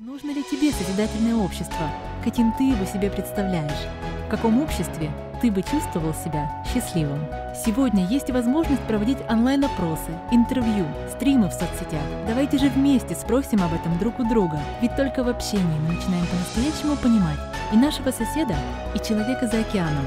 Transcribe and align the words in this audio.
Нужно 0.00 0.30
ли 0.30 0.44
тебе 0.44 0.70
созидательное 0.70 1.34
общество? 1.34 1.90
Каким 2.22 2.52
ты 2.52 2.62
его 2.70 2.84
себе 2.84 3.10
представляешь? 3.10 3.88
В 4.28 4.30
каком 4.30 4.62
обществе 4.62 5.10
ты 5.42 5.50
бы 5.50 5.60
чувствовал 5.60 6.14
себя 6.14 6.64
счастливым? 6.72 7.18
Сегодня 7.66 8.06
есть 8.06 8.30
возможность 8.30 8.82
проводить 8.82 9.18
онлайн-опросы, 9.28 10.12
интервью, 10.30 10.86
стримы 11.10 11.48
в 11.48 11.52
соцсетях. 11.52 12.04
Давайте 12.28 12.58
же 12.58 12.68
вместе 12.68 13.16
спросим 13.16 13.60
об 13.60 13.74
этом 13.74 13.98
друг 13.98 14.20
у 14.20 14.24
друга, 14.28 14.60
ведь 14.80 14.94
только 14.94 15.24
в 15.24 15.28
общении 15.28 15.80
мы 15.80 15.94
начинаем 15.94 16.26
по-настоящему 16.28 16.94
понимать 16.94 17.40
и 17.72 17.76
нашего 17.76 18.12
соседа, 18.12 18.54
и 18.94 19.04
человека 19.04 19.48
за 19.48 19.58
океаном. 19.58 20.06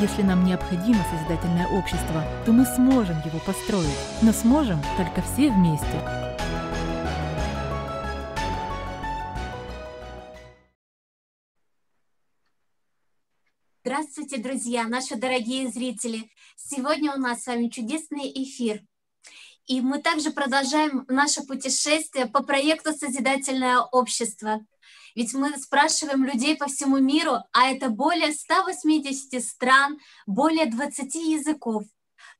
Если 0.00 0.22
нам 0.22 0.44
необходимо 0.44 1.04
созидательное 1.10 1.66
общество, 1.66 2.22
то 2.46 2.52
мы 2.52 2.64
сможем 2.64 3.16
его 3.24 3.40
построить, 3.40 3.88
но 4.22 4.30
сможем 4.30 4.80
только 4.96 5.20
все 5.22 5.50
вместе. 5.50 6.21
Здравствуйте, 14.32 14.58
друзья, 14.58 14.88
наши 14.88 15.16
дорогие 15.16 15.70
зрители. 15.70 16.30
Сегодня 16.56 17.14
у 17.14 17.18
нас 17.18 17.42
с 17.42 17.46
вами 17.48 17.68
чудесный 17.68 18.32
эфир. 18.34 18.80
И 19.66 19.82
мы 19.82 20.00
также 20.00 20.30
продолжаем 20.30 21.04
наше 21.08 21.42
путешествие 21.42 22.24
по 22.24 22.42
проекту 22.42 22.94
«Созидательное 22.94 23.80
общество». 23.80 24.64
Ведь 25.14 25.34
мы 25.34 25.58
спрашиваем 25.58 26.24
людей 26.24 26.56
по 26.56 26.66
всему 26.66 26.96
миру, 26.96 27.40
а 27.52 27.68
это 27.68 27.90
более 27.90 28.32
180 28.32 29.44
стран, 29.44 29.98
более 30.26 30.64
20 30.64 31.14
языков, 31.14 31.84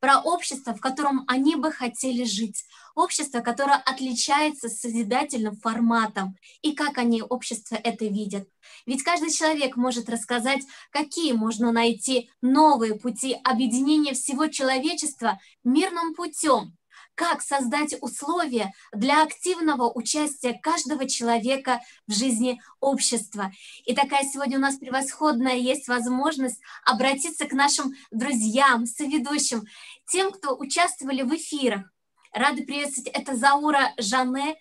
про 0.01 0.18
общество, 0.23 0.74
в 0.74 0.80
котором 0.80 1.24
они 1.29 1.56
бы 1.56 1.70
хотели 1.70 2.24
жить, 2.24 2.65
общество, 2.95 3.41
которое 3.41 3.77
отличается 3.77 4.69
созидательным 4.69 5.56
форматом, 5.56 6.37
и 6.62 6.73
как 6.73 6.98
они 6.98 7.23
общество 7.23 7.77
это 7.77 8.06
видят. 8.06 8.48
Ведь 8.87 9.02
каждый 9.02 9.30
человек 9.30 9.77
может 9.77 10.09
рассказать, 10.09 10.62
какие 10.91 11.32
можно 11.32 11.73
найти 11.73 12.30
новые 12.40 12.95
пути 12.95 13.37
объединения 13.45 14.15
всего 14.15 14.46
человечества 14.46 15.38
мирным 15.65 16.15
путем, 16.15 16.76
как 17.15 17.43
создать 17.43 17.95
условия 18.01 18.73
для 18.93 19.23
активного 19.23 19.90
участия 19.90 20.54
каждого 20.54 21.09
человека 21.09 21.80
в 22.07 22.13
жизни 22.13 22.60
общества. 22.80 23.52
И 23.85 23.95
такая 23.95 24.24
сегодня 24.24 24.59
у 24.59 24.60
нас 24.60 24.76
превосходная 24.76 25.57
есть 25.57 25.88
возможность 25.88 26.60
обратиться 26.85 27.46
к 27.46 27.52
нашим 27.52 27.93
друзьям, 28.10 28.87
соведущим, 28.87 29.65
тем, 30.10 30.32
кто 30.32 30.57
участвовали 30.57 31.23
в 31.23 31.35
эфирах. 31.35 31.85
Рада 32.33 32.63
приветствовать, 32.63 33.11
это 33.15 33.37
Заура 33.37 33.93
Жане, 33.99 34.57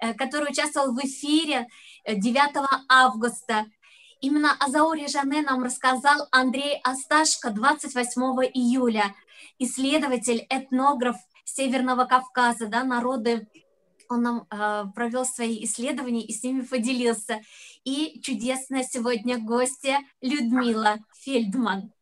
э, 0.00 0.14
который 0.14 0.50
участвовал 0.50 0.94
в 0.94 0.98
эфире 1.04 1.66
9 2.06 2.36
э, 2.36 2.66
августа. 2.88 3.66
Именно 4.20 4.56
о 4.58 4.68
Зауре 4.70 5.06
Жане 5.06 5.42
нам 5.42 5.62
рассказал 5.62 6.28
Андрей 6.30 6.80
Асташко 6.82 7.50
28 7.50 8.22
июля, 8.54 9.14
исследователь, 9.58 10.46
этнограф, 10.48 11.16
Северного 11.44 12.04
Кавказа, 12.06 12.68
да, 12.68 12.84
народы, 12.84 13.46
он 14.08 14.22
нам 14.22 14.46
э, 14.50 14.84
провел 14.94 15.24
свои 15.24 15.64
исследования 15.64 16.24
и 16.24 16.32
с 16.32 16.42
ними 16.42 16.62
поделился. 16.62 17.40
И 17.84 18.20
чудесная 18.22 18.82
сегодня 18.82 19.38
гостья 19.38 20.00
Людмила 20.20 20.98
Фельдман. 21.20 21.92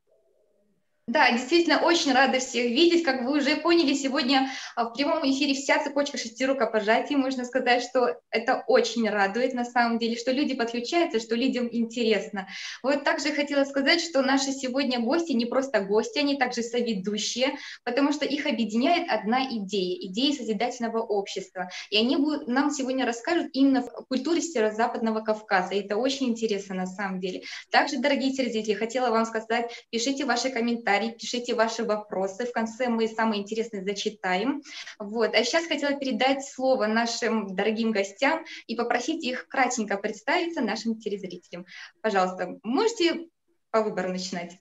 Да, 1.09 1.33
действительно, 1.33 1.79
очень 1.79 2.13
рада 2.13 2.39
всех 2.39 2.67
видеть. 2.67 3.03
Как 3.03 3.23
вы 3.23 3.39
уже 3.39 3.57
поняли, 3.57 3.95
сегодня 3.95 4.51
а, 4.77 4.85
в 4.85 4.93
прямом 4.93 5.23
эфире 5.23 5.55
вся 5.55 5.83
цепочка 5.83 6.19
шести 6.19 6.45
рукопожатий. 6.45 7.17
Можно 7.17 7.47
сказать, 7.47 7.83
что 7.83 8.21
это 8.31 8.63
очень 8.67 9.09
радует 9.09 9.55
на 9.55 9.65
самом 9.65 9.99
деле, 9.99 10.17
что 10.17 10.33
люди 10.33 10.55
подключаются, 10.55 11.19
что 11.19 11.35
людям 11.35 11.67
интересно. 11.73 12.47
Вот 12.83 13.05
также 13.05 13.33
хотела 13.33 13.65
сказать, 13.65 14.03
что 14.03 14.21
наши 14.21 14.53
сегодня 14.53 15.01
гости 15.01 15.33
не 15.33 15.47
просто 15.47 15.81
гости, 15.81 16.19
они 16.19 16.37
также 16.37 16.63
соведущие, 16.63 17.57
потому 17.85 18.13
что 18.13 18.27
их 18.27 18.45
объединяет 18.45 19.09
одна 19.09 19.47
идея, 19.47 19.97
идея 20.09 20.35
созидательного 20.35 20.99
общества. 20.99 21.71
И 21.89 21.97
они 21.97 22.19
будут, 22.19 22.49
нам 22.49 22.71
сегодня 22.71 23.07
расскажут 23.07 23.49
именно 23.55 23.81
в 23.81 24.05
культуре 24.11 24.43
Северо-Западного 24.43 25.21
Кавказа. 25.21 25.73
И 25.73 25.81
это 25.81 25.97
очень 25.97 26.29
интересно 26.29 26.75
на 26.75 26.87
самом 26.87 27.19
деле. 27.19 27.45
Также, 27.71 27.97
дорогие 27.97 28.35
телезрители, 28.35 28.75
хотела 28.75 29.09
вам 29.09 29.25
сказать, 29.25 29.73
пишите 29.91 30.27
ваши 30.27 30.51
комментарии, 30.51 30.98
комментарии, 30.99 31.19
пишите 31.19 31.55
ваши 31.55 31.85
вопросы. 31.85 32.47
В 32.47 32.53
конце 32.53 32.89
мы 32.89 33.09
самые 33.09 33.43
интересные 33.43 33.85
зачитаем. 33.85 34.63
Вот. 34.99 35.35
А 35.35 35.45
сейчас 35.45 35.67
хотела 35.67 35.99
передать 35.99 36.45
слово 36.45 36.87
нашим 36.87 37.55
дорогим 37.55 37.93
гостям 37.93 38.45
и 38.67 38.77
попросить 38.77 39.25
их 39.25 39.49
кратенько 39.49 39.97
представиться 39.97 40.61
нашим 40.61 40.99
телезрителям. 40.99 41.67
Пожалуйста, 42.03 42.59
можете 42.63 43.29
по 43.71 43.83
выбору 43.83 44.11
начинать? 44.11 44.59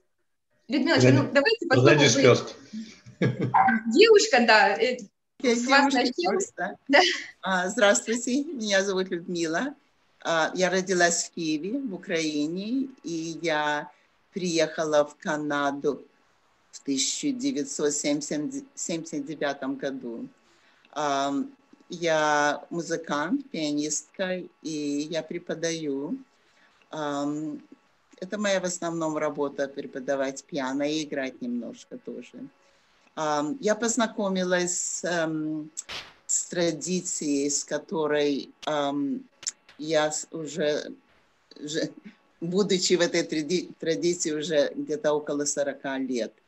Людмила, 0.68 0.98
ну 0.98 1.30
давайте 1.32 1.66
попробуем. 1.68 1.98
Девушка, 3.88 4.46
да, 4.46 4.76
э, 4.76 4.98
я 5.42 5.56
с 5.56 5.66
вас 5.66 5.94
начнем. 5.94 6.38
Да. 6.88 7.00
А, 7.42 7.70
здравствуйте, 7.70 8.44
меня 8.44 8.84
зовут 8.84 9.10
Людмила. 9.10 9.74
А, 10.24 10.52
я 10.54 10.70
родилась 10.70 11.24
в 11.24 11.34
Киеве, 11.34 11.80
в 11.80 11.94
Украине, 11.94 12.90
и 13.04 13.40
я 13.42 13.90
приехала 14.34 15.06
в 15.06 15.16
Канаду 15.16 16.06
в 16.78 16.82
1979 16.82 19.78
году. 19.78 20.28
Я 21.90 22.66
музыкант, 22.70 23.50
пианистка, 23.50 24.44
и 24.62 25.08
я 25.10 25.24
преподаю. 25.24 26.18
Это 26.90 28.38
моя 28.38 28.60
в 28.60 28.66
основном 28.66 29.18
работа 29.18 29.68
преподавать 29.68 30.44
пиано 30.44 30.84
и 30.84 31.04
играть 31.04 31.42
немножко 31.42 31.98
тоже. 31.98 32.48
Я 33.60 33.76
познакомилась 33.76 35.04
с 36.26 36.46
традицией, 36.50 37.50
с 37.50 37.64
которой 37.64 38.52
я 39.78 40.12
уже, 40.32 40.92
будучи 42.42 42.96
в 42.96 43.02
этой 43.02 43.24
традиции 43.80 44.32
уже 44.32 44.74
где-то 44.76 45.14
около 45.14 45.46
40 45.46 46.00
лет– 46.00 46.34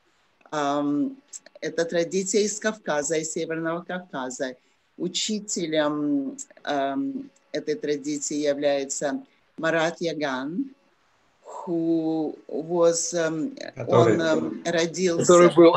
это 0.52 1.86
традиция 1.86 2.42
из 2.42 2.60
Кавказа, 2.60 3.18
из 3.18 3.32
Северного 3.32 3.84
Кавказа. 3.84 4.56
Учителем 4.98 6.38
этой 7.52 7.76
традиции 7.76 8.38
является 8.38 9.24
Марат 9.58 10.02
Яган, 10.02 10.74
who 11.44 12.38
was, 12.48 13.12
который, 13.76 14.18
он 14.18 14.62
родился, 14.66 15.22
который 15.22 15.56
был. 15.56 15.76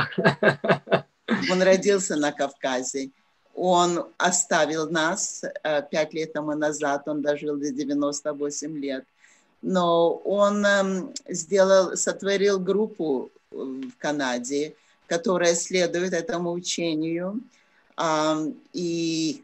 он 1.50 1.62
родился 1.62 2.16
на 2.16 2.32
Кавказе. 2.32 3.10
Он 3.54 4.06
оставил 4.16 4.88
нас 4.88 5.44
э, 5.44 5.82
пять 5.90 6.14
лет 6.14 6.32
тому 6.32 6.54
назад, 6.54 7.06
он 7.06 7.20
дожил 7.20 7.56
до 7.56 7.70
98 7.70 8.78
лет. 8.78 9.04
Но 9.60 10.14
он 10.14 11.12
сделал, 11.28 11.96
сотворил 11.96 12.58
группу 12.58 13.30
в 13.52 13.96
Канаде, 13.98 14.74
которая 15.06 15.54
следует 15.54 16.12
этому 16.12 16.52
учению. 16.52 17.40
И 18.72 19.42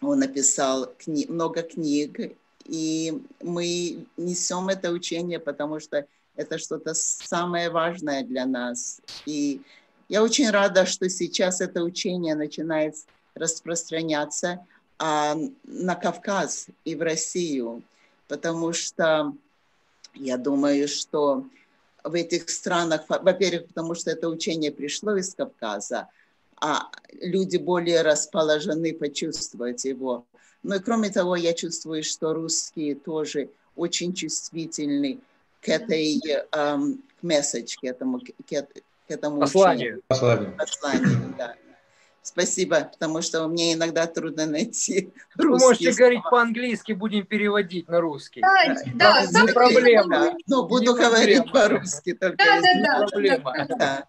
он 0.00 0.18
написал 0.18 0.92
кни 0.98 1.26
много 1.28 1.62
книг, 1.62 2.32
и 2.64 3.22
мы 3.42 4.06
несем 4.16 4.68
это 4.68 4.90
учение, 4.90 5.38
потому 5.38 5.80
что 5.80 6.06
это 6.36 6.58
что-то 6.58 6.94
самое 6.94 7.70
важное 7.70 8.22
для 8.22 8.46
нас. 8.46 9.00
И 9.26 9.60
я 10.08 10.22
очень 10.22 10.50
рада, 10.50 10.86
что 10.86 11.08
сейчас 11.08 11.60
это 11.60 11.82
учение 11.82 12.34
начинает 12.34 12.94
распространяться 13.34 14.66
а, 14.98 15.36
на 15.64 15.94
Кавказ 15.94 16.68
и 16.84 16.94
в 16.94 17.02
Россию, 17.02 17.82
потому 18.28 18.72
что 18.72 19.34
я 20.14 20.36
думаю, 20.36 20.88
что 20.88 21.44
в 22.04 22.14
этих 22.14 22.48
странах, 22.50 23.02
во-первых, 23.08 23.68
потому 23.68 23.94
что 23.94 24.10
это 24.10 24.28
учение 24.28 24.70
пришло 24.72 25.16
из 25.16 25.34
Кавказа, 25.34 26.08
а 26.60 26.90
люди 27.20 27.56
более 27.56 28.02
расположены 28.02 28.92
почувствовать 28.94 29.84
его. 29.84 30.26
Но 30.62 30.76
и 30.76 30.80
кроме 30.80 31.10
того, 31.10 31.36
я 31.36 31.54
чувствую, 31.54 32.02
что 32.02 32.34
русские 32.34 32.94
тоже 32.94 33.50
очень 33.76 34.12
чувствительны 34.12 35.20
к 35.62 35.68
этой 35.68 36.20
um, 36.52 36.98
к 37.20 37.22
месседж, 37.22 37.76
к 37.80 37.84
этому, 37.84 38.20
к, 38.20 38.24
к 38.46 38.66
этому 39.08 39.40
посланию. 39.40 40.02
Посланию, 40.08 40.54
посланию 40.56 41.34
да. 41.38 41.54
Спасибо, 42.22 42.82
потому 42.92 43.22
что 43.22 43.48
мне 43.48 43.72
иногда 43.72 44.06
трудно 44.06 44.46
найти 44.46 45.10
Вы 45.36 45.58
можете 45.58 45.92
слова. 45.92 45.98
говорить 45.98 46.22
по-английски, 46.30 46.92
будем 46.92 47.24
переводить 47.24 47.88
на 47.88 48.00
русский. 48.00 48.42
Да, 48.42 48.74
да, 48.94 49.26
да 49.32 49.40
не 49.42 49.52
проблема. 49.52 50.08
Да. 50.08 50.36
Ну, 50.46 50.66
буду 50.66 50.92
не 50.92 50.98
говорить 50.98 51.50
по-русски 51.50 52.12
только. 52.12 52.36
Да, 52.36 52.60
да, 52.60 52.82
да. 52.82 53.06
Проблема. 53.06 53.68
Да. 53.68 54.06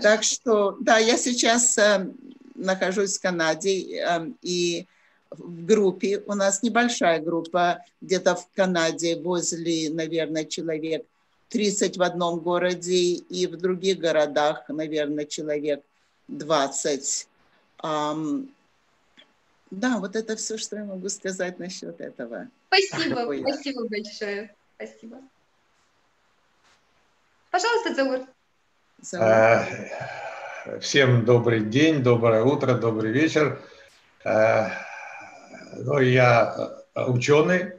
Так 0.00 0.22
что, 0.22 0.76
да, 0.80 0.98
я 0.98 1.16
сейчас 1.16 1.76
э, 1.78 2.08
нахожусь 2.54 3.18
в 3.18 3.22
Канаде, 3.22 4.00
э, 4.00 4.30
и 4.42 4.86
в 5.30 5.64
группе, 5.64 6.22
у 6.26 6.34
нас 6.34 6.62
небольшая 6.62 7.20
группа, 7.20 7.84
где-то 8.00 8.36
в 8.36 8.48
Канаде 8.54 9.16
возле, 9.20 9.90
наверное, 9.90 10.44
человек 10.44 11.04
30 11.48 11.96
в 11.96 12.02
одном 12.02 12.40
городе 12.40 12.94
и 12.94 13.46
в 13.46 13.56
других 13.56 13.98
городах, 13.98 14.68
наверное, 14.68 15.24
человек 15.24 15.82
20. 16.28 17.28
Um, 17.82 18.48
да, 19.70 19.98
вот 19.98 20.16
это 20.16 20.36
все, 20.36 20.58
что 20.58 20.76
я 20.76 20.84
могу 20.84 21.08
сказать 21.08 21.58
насчет 21.58 22.00
этого. 22.00 22.48
Спасибо, 22.68 23.26
спасибо 23.40 23.88
большое. 23.88 24.54
Спасибо. 24.76 25.18
Пожалуйста, 27.50 27.94
Заур. 27.94 28.26
Э, 29.12 30.80
всем 30.80 31.24
добрый 31.24 31.60
день, 31.60 32.02
доброе 32.02 32.42
утро, 32.42 32.74
добрый 32.74 33.12
вечер. 33.12 33.60
Э, 34.24 34.68
ну, 35.76 35.98
я 35.98 36.84
э, 36.94 37.04
ученый, 37.04 37.72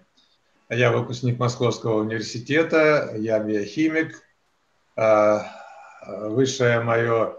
я 0.69 0.91
выпускник 0.91 1.39
Московского 1.39 2.01
университета, 2.01 3.13
я 3.17 3.39
биохимик. 3.39 4.23
Высшее 6.07 6.79
мое 6.79 7.35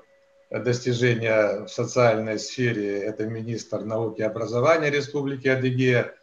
достижение 0.50 1.64
в 1.64 1.68
социальной 1.68 2.38
сфере– 2.38 3.02
это 3.02 3.26
министр 3.26 3.80
науки 3.80 4.20
и 4.20 4.24
образования 4.24 4.90
Республики 4.90 5.48
Адыгея. 5.48 6.14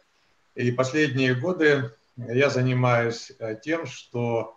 И 0.54 0.70
последние 0.72 1.34
годы 1.34 1.92
я 2.16 2.50
занимаюсь 2.50 3.32
тем, 3.62 3.86
что 3.86 4.56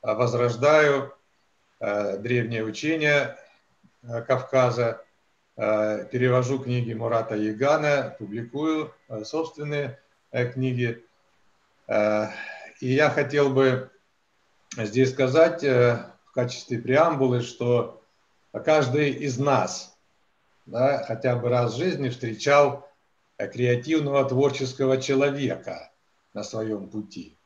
возрождаю 0.00 1.12
древние 1.80 2.64
учения 2.64 3.36
Кавказа, 4.02 5.04
Э, 5.62 6.06
перевожу 6.10 6.58
книги 6.58 6.94
Мурата 6.94 7.34
Ягана, 7.34 8.16
публикую 8.18 8.94
э, 9.10 9.24
собственные 9.24 10.00
э, 10.30 10.50
книги. 10.50 11.04
И 12.80 12.86
я 12.86 13.10
хотел 13.10 13.50
бы 13.50 13.90
здесь 14.76 15.10
сказать 15.10 15.64
в 15.64 16.32
качестве 16.32 16.78
преамбулы, 16.78 17.42
что 17.42 17.99
каждый 18.52 19.10
из 19.10 19.38
нас 19.38 19.96
да, 20.66 21.02
хотя 21.04 21.36
бы 21.36 21.48
раз 21.48 21.74
в 21.74 21.78
жизни 21.78 22.08
встречал 22.08 22.88
креативного 23.36 24.24
творческого 24.28 25.00
человека 25.00 25.90
на 26.34 26.42
своем 26.44 26.88
пути. 26.88 27.36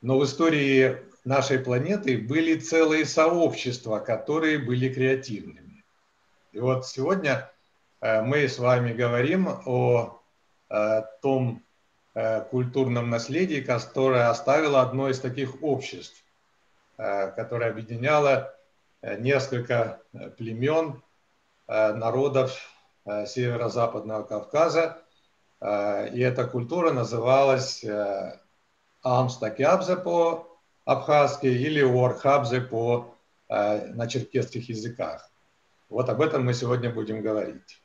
Но 0.00 0.18
в 0.18 0.24
истории 0.24 0.98
нашей 1.24 1.58
планеты 1.58 2.18
были 2.18 2.58
целые 2.58 3.04
сообщества, 3.04 3.98
которые 3.98 4.58
были 4.58 4.92
креативными. 4.92 5.84
И 6.52 6.58
вот 6.58 6.86
сегодня 6.86 7.50
э, 8.00 8.22
мы 8.22 8.48
с 8.48 8.58
вами 8.58 8.92
говорим 8.92 9.48
о 9.66 10.20
э, 10.70 11.02
том 11.22 11.62
э, 12.14 12.40
культурном 12.50 13.10
наследии, 13.10 13.60
которое 13.60 14.30
оставило 14.30 14.80
одно 14.80 15.10
из 15.10 15.20
таких 15.20 15.62
обществ, 15.62 16.24
которое 16.96 17.70
объединяло 17.70 18.54
несколько 19.02 20.00
племен, 20.36 21.02
народов 21.66 22.58
северо-западного 23.04 24.24
Кавказа. 24.24 24.98
И 25.62 26.20
эта 26.20 26.46
культура 26.46 26.92
называлась 26.92 27.84
Амстакябзе 29.02 29.96
по-абхазски 29.96 31.46
или 31.46 31.82
Уорхабзе 31.82 32.60
по, 32.60 33.14
на 33.48 34.06
черкесских 34.08 34.68
языках. 34.68 35.30
Вот 35.88 36.08
об 36.08 36.20
этом 36.20 36.44
мы 36.44 36.54
сегодня 36.54 36.90
будем 36.90 37.22
говорить. 37.22 37.82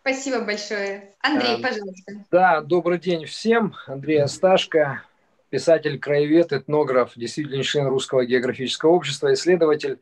Спасибо 0.00 0.40
большое. 0.40 1.14
Андрей, 1.20 1.62
пожалуйста. 1.62 2.24
Да, 2.30 2.60
добрый 2.62 2.98
день 2.98 3.26
всем. 3.26 3.74
Андрей 3.86 4.22
Асташко, 4.22 5.02
писатель, 5.48 5.98
краевед, 5.98 6.52
этнограф, 6.52 7.12
действительно 7.16 7.62
член 7.62 7.86
Русского 7.86 8.24
географического 8.24 8.90
общества, 8.90 9.32
исследователь. 9.32 10.00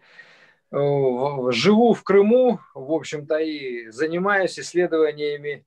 Э, 0.73 0.77
живу 1.51 1.95
в 1.95 2.03
Крыму, 2.03 2.61
в 2.75 2.93
общем-то, 2.93 3.39
и 3.39 3.89
занимаюсь 3.91 4.59
исследованиями 4.59 5.65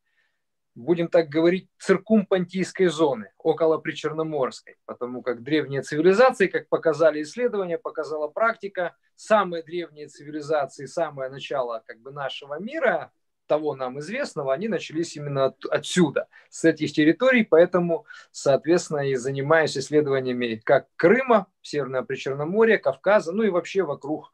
будем 0.80 1.08
так 1.08 1.30
говорить, 1.30 1.70
циркумпантийской 1.78 2.88
зоны, 2.88 3.32
около 3.38 3.78
Причерноморской, 3.78 4.78
потому 4.86 5.22
как 5.22 5.44
древние 5.44 5.82
цивилизации, 5.82 6.48
как 6.48 6.70
показали 6.70 7.22
исследования, 7.22 7.78
показала 7.78 8.28
практика, 8.28 8.96
самые 9.16 9.64
древние 9.64 10.08
цивилизации, 10.08 10.86
самое 10.86 11.30
начало 11.30 11.84
как 11.86 12.00
бы 12.00 12.12
нашего 12.12 12.60
мира, 12.60 13.12
того 13.50 13.76
нам 13.76 14.00
известного, 14.00 14.54
они 14.54 14.70
начались 14.70 15.18
именно 15.18 15.46
от, 15.46 15.66
отсюда, 15.66 16.28
с 16.50 16.64
этих 16.64 16.94
территорий, 16.94 17.44
поэтому, 17.44 18.06
соответственно, 18.32 19.10
и 19.10 19.16
занимаюсь 19.16 19.78
исследованиями 19.78 20.62
как 20.64 20.88
Крыма, 20.96 21.48
Северное 21.62 22.04
Причерноморье, 22.04 22.78
Кавказа, 22.78 23.34
ну 23.34 23.44
и 23.44 23.50
вообще 23.50 23.84
вокруг 23.84 24.32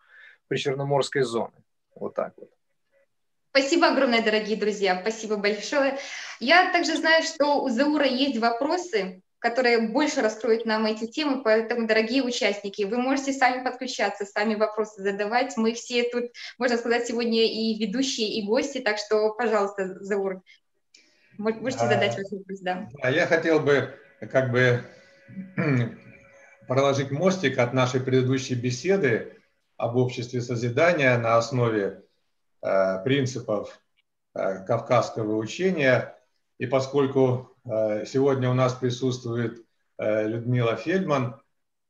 Причерноморской 0.47 1.23
зоны. 1.23 1.63
Вот 1.95 2.13
так 2.13 2.33
вот. 2.37 2.51
Спасибо 3.51 3.87
огромное, 3.87 4.21
дорогие 4.21 4.57
друзья, 4.57 4.99
спасибо 5.01 5.37
большое. 5.37 5.97
Я 6.41 6.71
также 6.73 6.97
знаю, 6.97 7.23
что 7.23 7.63
у 7.63 7.69
Заура 7.69 8.05
есть 8.05 8.37
вопросы, 8.37 9.21
которые 9.45 9.89
больше 9.89 10.21
раскроют 10.21 10.65
нам 10.65 10.85
эти 10.85 11.05
темы, 11.05 11.43
поэтому, 11.43 11.87
дорогие 11.87 12.23
участники, 12.23 12.83
вы 12.83 12.97
можете 12.97 13.33
сами 13.33 13.63
подключаться, 13.63 14.25
сами 14.25 14.55
вопросы 14.55 15.01
задавать. 15.01 15.55
Мы 15.57 15.73
все 15.73 16.03
тут, 16.03 16.31
можно 16.57 16.77
сказать, 16.77 17.07
сегодня 17.07 17.43
и 17.45 17.77
ведущие, 17.77 18.27
и 18.39 18.45
гости, 18.45 18.79
так 18.79 18.97
что, 18.97 19.33
пожалуйста, 19.33 20.03
Заур, 20.03 20.41
можете 21.37 21.87
задать 21.87 22.17
ваш 22.17 22.31
вопрос, 22.31 22.59
да. 22.61 22.89
А 23.01 23.11
я 23.11 23.27
хотел 23.27 23.59
бы 23.59 23.93
как 24.31 24.51
бы 24.51 24.83
проложить 26.67 27.11
мостик 27.11 27.57
от 27.59 27.73
нашей 27.73 28.01
предыдущей 28.01 28.55
беседы 28.55 29.37
об 29.77 29.95
обществе 29.97 30.41
созидания 30.41 31.17
на 31.17 31.37
основе 31.37 32.05
Э, 32.65 33.03
принципов 33.03 33.79
э, 34.33 34.65
кавказского 34.65 35.35
учения. 35.35 36.17
И 36.57 36.65
поскольку 36.65 37.54
сегодня 37.65 38.49
у 38.49 38.53
нас 38.53 38.73
присутствует 38.73 39.65
Людмила 39.97 40.75
Фельдман, 40.75 41.41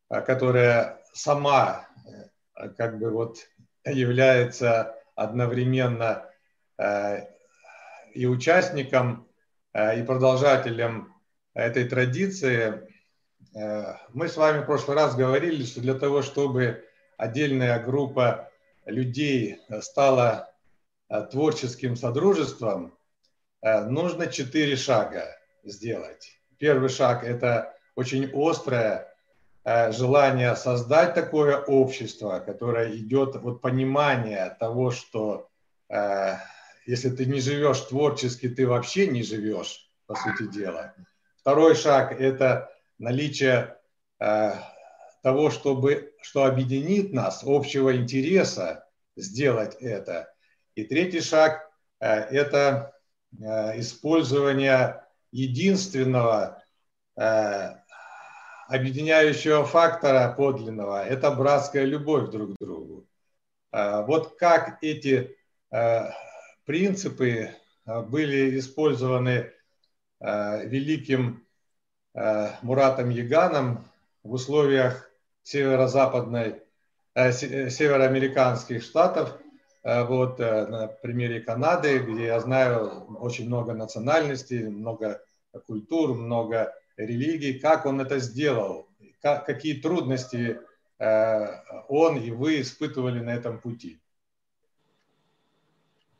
которая 0.10 1.02
сама 1.14 1.88
как 2.78 3.00
бы 3.00 3.10
вот 3.10 3.40
является 3.86 4.96
одновременно 5.16 6.30
и 8.14 8.26
участником, 8.26 9.28
и 9.74 10.04
продолжателем 10.04 11.14
этой 11.54 11.86
традиции, 11.90 12.88
мы 14.14 14.28
с 14.30 14.38
вами 14.38 14.62
в 14.62 14.66
прошлый 14.66 14.96
раз 14.96 15.16
говорили, 15.16 15.64
что 15.64 15.82
для 15.82 15.96
того, 15.96 16.22
чтобы 16.22 16.86
отдельная 17.18 17.84
группа 17.84 18.50
людей 18.86 19.60
стала 19.82 20.56
Э, 21.08 21.22
творческим 21.22 21.96
содружеством 21.96 22.98
э, 23.62 23.86
нужно 23.86 24.26
четыре 24.26 24.76
шага 24.76 25.28
сделать. 25.66 26.40
Первый 26.58 26.90
шаг– 26.90 27.24
это 27.26 27.76
очень 27.96 28.32
острое 28.34 29.14
э, 29.64 29.92
желание 29.92 30.56
создать 30.56 31.14
такое 31.14 31.58
общество, 31.58 32.40
которое 32.40 32.96
идет 32.96 33.36
от 33.36 33.62
понимания 33.62 34.56
того, 34.60 34.92
что 34.92 35.50
если 36.88 37.12
ты 37.12 37.28
не 37.28 37.40
живешь 37.40 37.80
творчески, 37.82 38.50
ты 38.50 38.68
вообще 38.68 39.06
не 39.06 39.22
живешь, 39.22 39.88
по 40.08 40.16
сути 40.16 40.52
дела. 40.52 40.96
Второй 41.38 41.76
шаг– 41.76 42.12
это 42.20 42.72
наличие 42.98 43.78
того, 44.18 45.52
чтобы, 45.52 46.16
что 46.22 46.46
объединит 46.46 47.14
нас, 47.14 47.44
общего 47.46 47.96
интереса 47.96 48.88
сделать 49.16 49.76
это– 49.76 50.34
и 50.76 50.84
третий 50.84 51.22
шаг 51.22 51.72
э,– 52.00 52.08
это 52.32 52.94
э, 53.40 53.80
использование 53.80 55.05
единственного 55.36 56.64
э, 57.18 57.76
объединяющего 58.68 59.66
фактора 59.66 60.34
подлинного– 60.34 61.06
это 61.08 61.30
братская 61.32 61.84
любовь 61.84 62.32
друг 62.32 62.56
к 62.56 62.60
другу. 62.60 63.06
Вот 63.72 64.38
как 64.40 64.78
эти 64.82 65.36
принципы 66.64 67.54
были 67.86 68.58
использованы 68.58 69.52
великим 70.22 71.46
Муратом 72.14 73.10
Яганом 73.10 73.84
в 74.24 74.32
условиях 74.32 75.12
северо-западной, 75.44 76.64
североамериканских 77.14 78.82
штатов– 78.82 79.38
Э, 79.45 79.45
вот 79.86 80.40
э, 80.40 80.66
на 80.66 80.88
примере 80.88 81.42
Канады, 81.42 82.00
где 82.00 82.26
я 82.26 82.40
знаю 82.40 83.06
очень 83.20 83.46
много 83.46 83.76
национальностей, 83.76 84.68
много 84.68 85.22
культур, 85.68 86.16
много 86.16 86.74
религий, 86.98 87.60
как 87.60 87.86
он 87.86 88.02
это 88.02 88.18
сделал, 88.18 88.88
как, 89.22 89.46
какие 89.46 89.80
трудности 89.80 90.60
э, 90.98 91.48
он 91.88 92.18
и 92.18 92.32
вы 92.32 92.62
испытывали 92.62 93.20
на 93.20 93.30
этом 93.30 93.60
пути? 93.60 94.00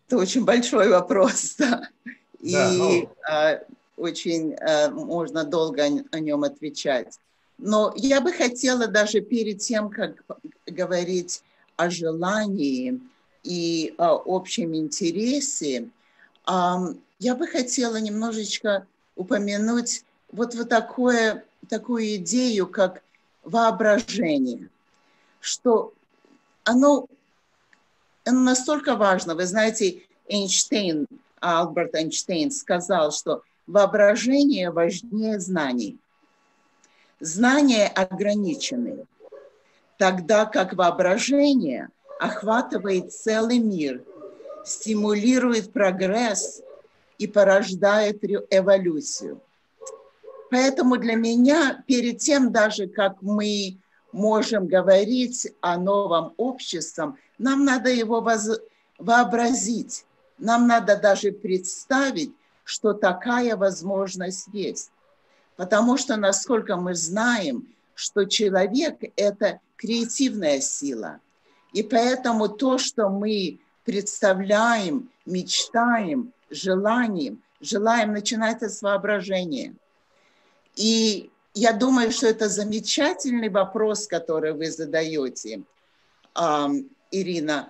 Это 0.08 0.18
очень 0.18 0.46
большой 0.46 0.90
вопрос, 0.90 1.56
да. 1.58 1.90
Да, 2.38 2.72
и 2.72 2.78
ну... 2.78 3.10
очень 3.98 4.56
можно 4.92 5.44
долго 5.44 5.82
о 6.12 6.20
нем 6.20 6.44
отвечать. 6.44 7.18
Но 7.58 7.92
я 7.96 8.22
бы 8.22 8.32
хотела 8.32 8.86
даже 8.86 9.22
перед 9.22 9.62
тем, 9.62 9.90
как 9.90 10.24
говорить 10.68 11.42
о 11.76 11.90
желании 11.90 13.02
и 13.46 13.94
о 13.98 14.22
общем 14.26 14.76
интересе, 14.76 15.90
я 16.48 17.36
бы 17.36 17.48
хотела 17.48 17.98
немножечко 17.98 18.88
упомянуть 19.16 20.04
вот, 20.32 20.56
вот 20.56 20.68
такое, 20.68 21.46
такую 21.70 22.16
идею, 22.16 22.68
как 22.68 23.04
воображение, 23.44 24.70
что 25.40 25.94
оно, 26.64 27.08
оно 28.26 28.40
настолько 28.42 28.96
важно. 28.96 29.36
Вы 29.36 29.46
знаете, 29.46 30.02
Эйнштейн, 30.28 31.08
Альберт 31.40 31.94
Эйнштейн 31.96 32.52
сказал, 32.52 33.12
что 33.12 33.44
воображение 33.68 34.72
важнее 34.72 35.40
знаний. 35.40 35.98
Знания 37.20 37.88
ограничены, 37.88 39.06
тогда 39.98 40.46
как 40.46 40.74
воображение 40.74 41.90
охватывает 42.20 43.12
целый 43.12 43.60
мир, 43.60 44.04
стимулирует 44.64 45.72
прогресс 45.72 46.62
и 47.18 47.28
порождает 47.28 48.24
эволюцию. 48.50 49.42
Поэтому 50.50 50.98
для 50.98 51.16
меня, 51.16 51.84
перед 51.88 52.20
тем 52.20 52.52
даже, 52.52 52.88
как 52.88 53.22
мы 53.22 53.78
можем 54.12 54.68
говорить 54.68 55.52
о 55.62 55.78
новом 55.78 56.34
обществе, 56.38 57.14
нам 57.38 57.66
надо 57.66 57.90
его 57.90 58.22
воз... 58.22 58.60
вообразить. 58.98 60.06
Нам 60.38 60.68
надо 60.68 60.98
даже 60.98 61.32
представить, 61.32 62.32
что 62.64 62.94
такая 62.94 63.56
возможность 63.56 64.48
есть. 64.54 64.92
Потому 65.56 65.98
что, 65.98 66.18
насколько 66.18 66.76
мы 66.76 66.96
знаем, 66.96 67.68
что 67.94 68.26
человек– 68.26 68.98
это 69.16 69.60
креативная 69.78 70.60
сила. 70.60 71.20
И 71.76 71.84
поэтому 71.84 72.48
то, 72.48 72.78
что 72.78 73.10
мы 73.10 73.60
представляем, 73.84 75.10
мечтаем, 75.26 76.32
желанием, 76.50 77.44
желаем, 77.60 78.14
начинается 78.14 78.70
с 78.70 78.82
воображения. 78.82 79.76
И 80.76 81.30
я 81.54 81.74
думаю, 81.74 82.12
что 82.12 82.28
это 82.28 82.48
замечательный 82.48 83.50
вопрос, 83.50 84.08
который 84.08 84.54
вы 84.54 84.72
задаете, 84.72 85.64
Ирина, 87.12 87.70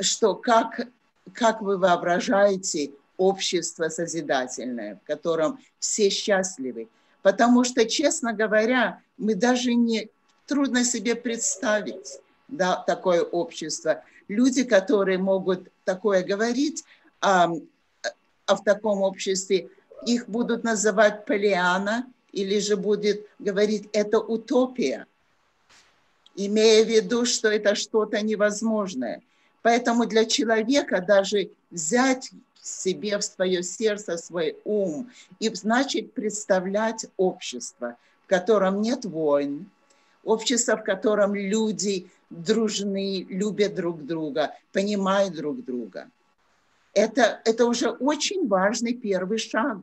что 0.00 0.34
как, 0.34 0.88
как 1.32 1.62
вы 1.62 1.78
воображаете 1.78 2.90
общество 3.16 3.88
созидательное, 3.88 4.96
в 4.96 5.06
котором 5.06 5.58
все 5.78 6.10
счастливы. 6.10 6.88
Потому 7.22 7.64
что, 7.64 7.86
честно 7.86 8.34
говоря, 8.34 9.00
мы 9.16 9.34
даже 9.34 9.72
не 9.72 10.10
трудно 10.44 10.84
себе 10.84 11.14
представить 11.14 12.20
да, 12.48 12.76
такое 12.76 13.22
общество. 13.22 14.02
Люди, 14.28 14.64
которые 14.64 15.18
могут 15.18 15.68
такое 15.84 16.22
говорить, 16.24 16.84
а, 17.20 17.50
а 18.46 18.56
в 18.56 18.64
таком 18.64 19.02
обществе 19.02 19.68
их 20.06 20.28
будут 20.28 20.64
называть 20.64 21.24
Полиана 21.24 22.06
или 22.32 22.58
же 22.58 22.76
будет 22.76 23.26
говорить 23.38 23.88
это 23.92 24.18
утопия, 24.18 25.06
имея 26.34 26.84
в 26.84 26.88
виду, 26.88 27.24
что 27.24 27.48
это 27.48 27.74
что-то 27.74 28.20
невозможное. 28.20 29.22
Поэтому 29.62 30.06
для 30.06 30.26
человека 30.26 31.00
даже 31.00 31.50
взять 31.70 32.30
себе 32.62 33.18
в 33.18 33.22
свое 33.22 33.62
сердце, 33.62 34.16
свой 34.16 34.56
ум 34.64 35.10
и 35.38 35.52
значит 35.54 36.12
представлять 36.12 37.06
общество, 37.16 37.96
в 38.24 38.28
котором 38.28 38.80
нет 38.80 39.04
войн, 39.04 39.70
общество, 40.24 40.76
в 40.76 40.84
котором 40.84 41.34
люди 41.34 42.10
дружны, 42.30 43.24
любят 43.28 43.74
друг 43.74 44.04
друга, 44.04 44.54
понимают 44.72 45.34
друг 45.34 45.64
друга. 45.64 46.10
Это, 46.92 47.40
это 47.44 47.66
уже 47.66 47.90
очень 47.90 48.48
важный 48.48 48.94
первый 48.94 49.38
шаг 49.38 49.78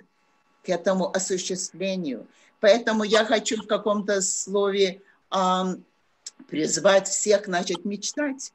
к 0.63 0.69
этому 0.69 1.15
осуществлению. 1.15 2.27
Поэтому 2.59 3.03
я 3.03 3.25
хочу 3.25 3.61
в 3.61 3.67
каком-то 3.67 4.21
слове 4.21 5.01
эм, 5.31 5.83
призвать 6.47 7.07
всех 7.07 7.47
начать 7.47 7.85
мечтать. 7.85 8.51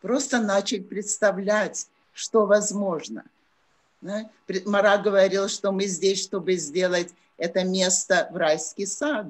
Просто 0.00 0.40
начать 0.40 0.88
представлять, 0.88 1.88
что 2.12 2.46
возможно. 2.46 3.24
Да? 4.00 4.30
Мара 4.64 4.98
говорил, 4.98 5.48
что 5.48 5.72
мы 5.72 5.86
здесь, 5.86 6.22
чтобы 6.22 6.56
сделать 6.56 7.12
это 7.36 7.64
место 7.64 8.28
в 8.30 8.36
райский 8.36 8.86
сад 8.86 9.26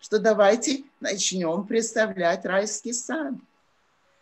что 0.00 0.18
давайте 0.18 0.84
начнем 1.00 1.66
представлять 1.66 2.44
райский 2.44 2.92
сад, 2.92 3.34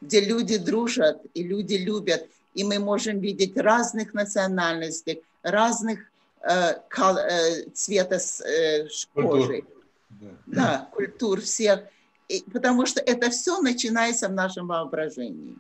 где 0.00 0.20
люди 0.20 0.58
дружат 0.58 1.20
и 1.34 1.42
люди 1.42 1.74
любят, 1.74 2.26
и 2.54 2.64
мы 2.64 2.78
можем 2.78 3.20
видеть 3.20 3.56
разных 3.56 4.14
национальностей, 4.14 5.22
разных 5.42 6.00
э, 6.42 6.74
кол, 6.90 7.16
э, 7.16 7.64
цвета 7.74 8.18
э, 8.46 8.86
кожи, 9.14 9.64
да. 10.10 10.28
да, 10.46 10.88
культур 10.92 11.40
всех, 11.40 11.84
и, 12.28 12.42
потому 12.52 12.86
что 12.86 13.00
это 13.00 13.30
все 13.30 13.60
начинается 13.60 14.28
в 14.28 14.32
нашем 14.32 14.68
воображении. 14.68 15.56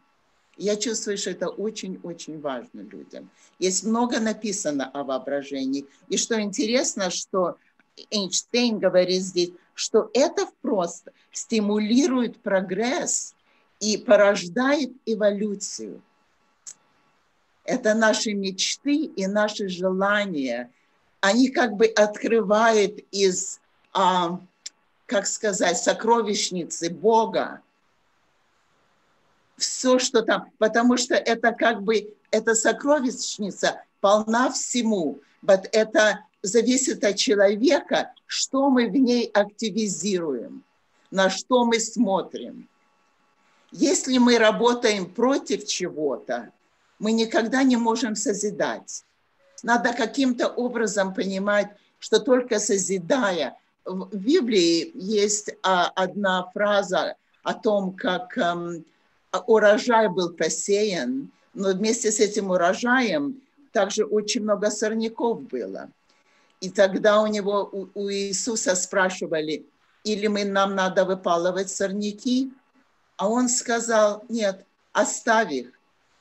Я 0.56 0.76
чувствую, 0.76 1.18
что 1.18 1.30
это 1.30 1.48
очень-очень 1.48 2.40
важно 2.40 2.82
людям. 2.82 3.28
Есть 3.58 3.84
много 3.84 4.20
написано 4.20 4.88
о 4.88 5.02
воображении. 5.02 5.84
И 6.08 6.16
что 6.16 6.40
интересно, 6.40 7.10
что 7.10 7.56
Эйнштейн 8.10 8.78
говорит 8.78 9.22
здесь, 9.22 9.50
что 9.74 10.10
это 10.14 10.48
просто 10.62 11.12
стимулирует 11.32 12.40
прогресс 12.40 13.34
и 13.80 13.98
порождает 13.98 14.92
эволюцию. 15.04 16.00
Это 17.64 17.94
наши 17.94 18.32
мечты 18.32 18.94
и 18.94 19.26
наши 19.26 19.68
желания. 19.68 20.70
Они 21.20 21.48
как 21.48 21.72
бы 21.72 21.86
открывают 21.86 23.00
из, 23.10 23.60
а, 23.92 24.40
как 25.06 25.26
сказать, 25.26 25.78
сокровищницы 25.78 26.90
Бога 26.90 27.62
все, 29.56 29.98
что 29.98 30.22
там, 30.22 30.50
потому 30.58 30.96
что 30.96 31.14
это 31.14 31.52
как 31.52 31.82
бы, 31.82 32.14
эта 32.30 32.54
сокровищница 32.54 33.80
полна 34.00 34.50
всему. 34.50 35.20
Вот 35.42 35.68
это 35.72 36.24
зависит 36.44 37.02
от 37.04 37.16
человека, 37.16 38.12
что 38.26 38.68
мы 38.68 38.88
в 38.88 38.92
ней 38.92 39.26
активизируем, 39.32 40.62
на 41.10 41.30
что 41.30 41.64
мы 41.64 41.80
смотрим. 41.80 42.68
Если 43.72 44.18
мы 44.18 44.38
работаем 44.38 45.06
против 45.06 45.66
чего-то, 45.66 46.52
мы 46.98 47.12
никогда 47.12 47.62
не 47.62 47.76
можем 47.76 48.14
созидать. 48.14 49.04
Надо 49.62 49.94
каким-то 49.94 50.48
образом 50.48 51.14
понимать, 51.14 51.68
что 51.98 52.20
только 52.20 52.58
созидая. 52.58 53.56
В 53.86 54.14
Библии 54.14 54.92
есть 54.94 55.50
а, 55.62 55.90
одна 55.94 56.50
фраза 56.52 57.16
о 57.42 57.54
том, 57.54 57.94
как 57.94 58.36
эм, 58.36 58.84
урожай 59.46 60.08
был 60.08 60.34
посеян, 60.34 61.30
но 61.54 61.72
вместе 61.72 62.12
с 62.12 62.20
этим 62.20 62.50
урожаем 62.50 63.40
также 63.72 64.04
очень 64.04 64.42
много 64.42 64.70
сорняков 64.70 65.42
было. 65.42 65.90
И 66.60 66.70
тогда 66.70 67.20
у 67.20 67.26
него, 67.26 67.68
у, 67.70 67.88
у 67.94 68.10
Иисуса 68.10 68.74
спрашивали, 68.74 69.66
или 70.04 70.26
мы, 70.26 70.44
нам 70.44 70.74
надо 70.74 71.04
выпалывать 71.04 71.70
сорняки? 71.70 72.52
А 73.16 73.28
он 73.28 73.48
сказал, 73.48 74.24
нет, 74.28 74.64
оставь 74.92 75.52
их, 75.52 75.72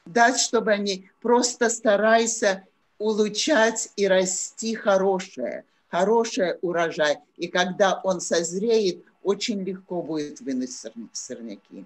дать, 0.06 0.40
чтобы 0.40 0.72
они 0.72 1.10
просто 1.22 1.70
старайся 1.70 2.66
улучшать 2.98 3.90
и 3.96 4.08
расти 4.08 4.76
хорошее, 4.76 5.66
хорошее 5.90 6.58
урожай. 6.62 7.18
И 7.38 7.48
когда 7.48 8.00
он 8.04 8.22
созреет, 8.22 9.04
очень 9.24 9.64
легко 9.64 10.02
будет 10.02 10.42
вынуть 10.42 10.72
сорняки. 11.14 11.86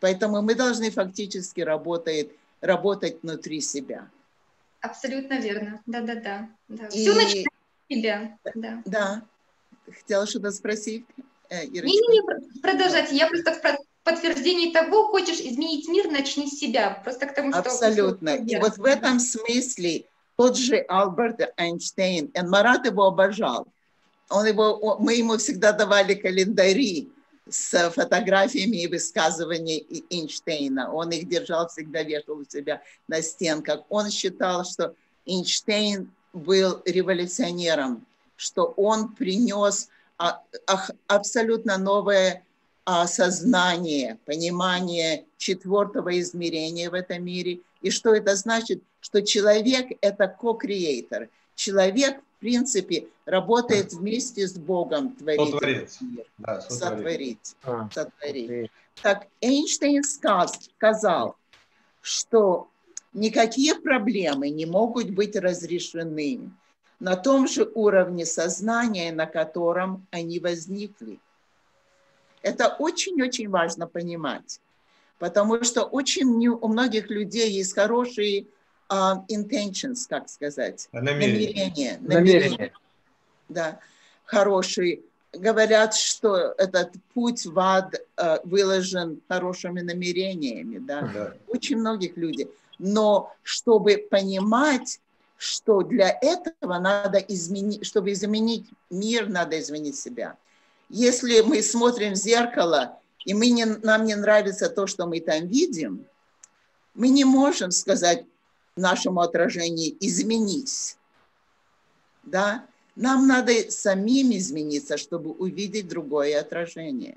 Поэтому 0.00 0.42
мы 0.42 0.54
должны 0.54 0.90
фактически 0.90 1.60
работать, 1.60 2.30
работать 2.60 3.22
внутри 3.22 3.60
себя. 3.60 4.08
Абсолютно 4.82 5.34
верно. 5.38 5.80
Да-да-да. 5.86 6.48
Да. 6.68 6.86
И... 6.88 6.90
Все 6.90 7.14
начинается 7.14 7.50
себя, 7.88 8.38
да. 8.54 8.82
Да. 8.84 9.22
Хотела 9.86 10.26
что-то 10.26 10.50
спросить, 10.50 11.06
э, 11.48 11.66
Не-не-не, 11.66 12.60
продолжайте. 12.60 13.16
Я 13.16 13.28
просто 13.28 13.52
в 13.54 13.60
подтверждении 14.02 14.72
того, 14.72 15.06
хочешь 15.06 15.38
изменить 15.38 15.88
мир, 15.88 16.10
начни 16.10 16.48
с 16.48 16.58
себя. 16.58 17.00
Просто 17.04 17.26
к 17.26 17.34
тому, 17.34 17.52
что... 17.52 17.60
Абсолютно. 17.60 18.30
И 18.30 18.56
вот 18.56 18.76
в 18.76 18.84
этом 18.84 19.20
смысле 19.20 20.04
тот 20.36 20.56
же 20.56 20.84
Альберт 20.88 21.40
Эйнштейн, 21.56 22.32
Марат 22.48 22.84
его 22.84 23.04
обожал. 23.04 23.68
Он 24.30 24.46
его, 24.46 24.96
мы 24.98 25.14
ему 25.14 25.36
всегда 25.36 25.72
давали 25.72 26.14
календари 26.14 27.11
с 27.48 27.90
фотографиями 27.90 28.82
и 28.82 28.86
высказываниями 28.86 30.04
Эйнштейна. 30.10 30.92
Он 30.92 31.10
их 31.10 31.28
держал, 31.28 31.68
всегда 31.68 32.02
вешал 32.02 32.38
у 32.38 32.44
себя 32.44 32.82
на 33.08 33.20
стенках. 33.22 33.80
Он 33.88 34.10
считал, 34.10 34.64
что 34.64 34.94
Эйнштейн 35.26 36.10
был 36.32 36.80
революционером, 36.84 38.06
что 38.36 38.72
он 38.76 39.14
принес 39.14 39.88
а, 40.18 40.40
абсолютно 41.08 41.78
новое 41.78 42.44
сознание, 43.06 44.18
понимание 44.24 45.24
четвертого 45.36 46.18
измерения 46.18 46.90
в 46.90 46.94
этом 46.94 47.24
мире. 47.24 47.60
И 47.80 47.90
что 47.90 48.14
это 48.14 48.34
значит? 48.34 48.82
Что 49.00 49.22
человек– 49.22 49.96
это 50.00 50.26
ко-креатор. 50.26 51.28
Человек, 51.54 52.20
в 52.20 52.40
принципе, 52.40 53.08
работает 53.24 53.92
вместе 53.92 54.46
с 54.46 54.54
Богом, 54.54 55.14
творит 55.14 55.50
сотворить. 55.50 56.00
мир. 56.00 56.26
Да, 56.38 56.60
сотворить. 56.60 57.56
А, 57.62 57.88
сотворить. 57.92 58.70
Так 59.00 59.26
Эйнштейн 59.40 60.02
сказал, 60.02 61.36
что 62.00 62.68
никакие 63.12 63.74
проблемы 63.74 64.50
не 64.50 64.66
могут 64.66 65.10
быть 65.10 65.36
разрешены 65.36 66.50
на 67.00 67.16
том 67.16 67.48
же 67.48 67.70
уровне 67.74 68.24
сознания, 68.26 69.12
на 69.12 69.26
котором 69.26 70.06
они 70.10 70.38
возникли. 70.38 71.18
Это 72.42 72.68
очень-очень 72.78 73.48
важно 73.48 73.86
понимать, 73.86 74.60
потому 75.18 75.62
что 75.64 75.82
очень 75.82 76.26
у 76.48 76.68
многих 76.68 77.10
людей 77.10 77.50
есть 77.50 77.74
хорошие 77.74 78.46
uh, 78.92 79.24
intentions, 79.28 80.06
как 80.08 80.28
сказать, 80.28 80.88
намерения. 80.92 81.98
Намерения. 81.98 81.98
намерения. 82.00 82.72
Да, 83.48 83.80
хорошие. 84.24 85.00
Говорят, 85.32 85.94
что 85.94 86.54
этот 86.58 86.92
путь 87.14 87.46
в 87.46 87.58
ад 87.58 87.94
uh, 88.16 88.40
выложен 88.44 89.20
хорошими 89.28 89.80
намерениями, 89.80 90.78
да? 90.78 91.10
да. 91.14 91.34
Очень 91.48 91.78
многих 91.78 92.16
людей. 92.16 92.48
Но 92.78 93.32
чтобы 93.42 94.06
понимать, 94.10 95.00
что 95.38 95.82
для 95.82 96.16
этого 96.20 96.78
надо 96.78 97.18
изменить, 97.18 97.86
чтобы 97.86 98.12
изменить 98.12 98.66
мир, 98.90 99.28
надо 99.28 99.58
изменить 99.58 99.96
себя. 99.96 100.36
Если 100.90 101.40
мы 101.40 101.62
смотрим 101.62 102.12
в 102.12 102.16
зеркало, 102.16 102.98
и 103.24 103.32
мы 103.32 103.48
не, 103.48 103.64
нам 103.64 104.04
не 104.04 104.14
нравится 104.14 104.68
то, 104.68 104.86
что 104.86 105.06
мы 105.06 105.20
там 105.20 105.46
видим, 105.46 106.04
мы 106.94 107.08
не 107.08 107.24
можем 107.24 107.70
сказать 107.70 108.24
нашему 108.76 109.20
отражению 109.20 109.96
«изменись». 110.00 110.96
Да? 112.22 112.66
Нам 112.94 113.26
надо 113.26 113.70
самим 113.70 114.32
измениться, 114.32 114.96
чтобы 114.96 115.30
увидеть 115.30 115.88
другое 115.88 116.38
отражение. 116.38 117.16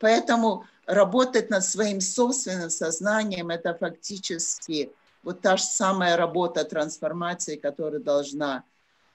Поэтому 0.00 0.66
работать 0.86 1.50
над 1.50 1.64
своим 1.64 2.00
собственным 2.00 2.70
сознанием– 2.70 3.50
это 3.50 3.74
фактически 3.74 4.90
вот 5.22 5.40
та 5.40 5.56
же 5.56 5.64
самая 5.64 6.16
работа 6.16 6.64
трансформации, 6.64 7.56
которая 7.56 8.00
должна 8.00 8.64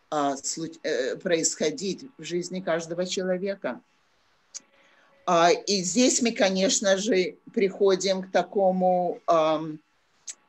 а, 0.09 0.35
э, 0.83 1.15
происходить 1.17 2.05
в 2.17 2.23
жизни 2.23 2.59
каждого 2.59 3.05
человека. 3.05 3.81
А, 5.25 5.49
и 5.51 5.81
здесь 5.81 6.21
мы, 6.21 6.31
конечно 6.31 6.97
же, 6.97 7.37
приходим 7.53 8.23
к 8.23 8.31
такому, 8.31 9.19
к 9.25 9.61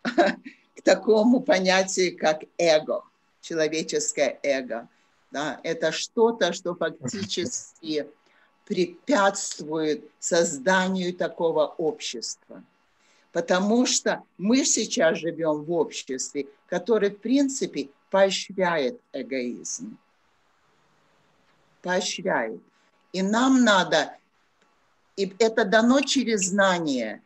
такому 0.84 1.40
понятию, 1.40 2.16
как 2.16 2.44
эго, 2.58 3.02
человеческое 3.40 4.38
эго. 4.42 4.88
Да, 5.32 5.58
это 5.64 5.90
что-то, 5.90 6.52
что 6.52 6.76
фактически 6.76 8.06
препятствует 8.66 10.08
созданию 10.20 11.12
такого 11.12 11.66
общества. 11.66 12.62
Потому 13.32 13.84
что 13.84 14.22
мы 14.38 14.64
сейчас 14.64 15.18
живем 15.18 15.64
в 15.64 15.72
обществе, 15.72 16.46
которое, 16.68 17.10
в 17.10 17.18
принципе, 17.18 17.88
поощряет 18.10 19.00
эгоизм. 19.12 19.98
Поощряет. 21.82 22.60
И 23.12 23.22
нам 23.22 23.64
надо, 23.64 24.16
и 25.16 25.34
это 25.38 25.64
дано 25.64 26.00
через 26.00 26.48
знание, 26.48 27.22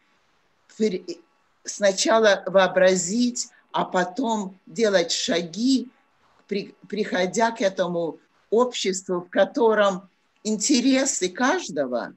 сначала 1.64 2.42
вообразить, 2.47 3.49
а 3.73 3.85
потом 3.85 4.59
делать 4.66 5.12
шаги, 5.12 5.88
при, 6.47 6.75
приходя 6.88 7.51
к 7.51 7.61
этому 7.61 8.18
обществу, 8.51 9.21
в 9.21 9.29
котором 9.29 10.09
интересы 10.42 11.29
каждого 11.29 12.14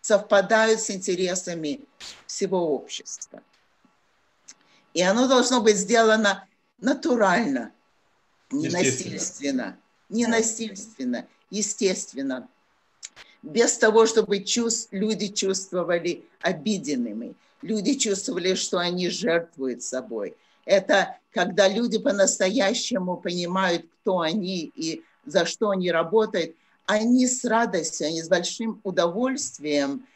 совпадают 0.00 0.80
с 0.80 0.90
интересами 0.90 1.80
всего 2.26 2.74
общества. 2.74 3.42
И 4.94 5.02
оно 5.02 5.28
должно 5.28 5.60
быть 5.60 5.76
сделано 5.76 6.46
натурально, 6.80 7.72
не 8.50 8.68
насильственно, 8.68 9.78
не 10.08 10.26
насильственно, 10.26 11.26
естественно, 11.50 12.48
без 13.42 13.76
того, 13.76 14.06
чтобы 14.06 14.42
чувств, 14.42 14.88
люди 14.92 15.28
чувствовали 15.28 16.24
обиденными, 16.40 17.34
люди 17.62 17.94
чувствовали, 17.94 18.54
что 18.54 18.78
они 18.78 19.08
жертвуют 19.08 19.82
собой. 19.82 20.36
Это 20.64 21.16
когда 21.32 21.68
люди 21.68 21.98
по-настоящему 21.98 23.16
понимают, 23.16 23.86
кто 24.00 24.20
они 24.20 24.72
и 24.74 25.02
за 25.24 25.46
что 25.46 25.70
они 25.70 25.90
работают, 25.90 26.54
они 26.86 27.26
с 27.26 27.44
радостью, 27.44 28.08
они 28.08 28.22
с 28.22 28.28
большим 28.28 28.80
удовольствием 28.82 30.06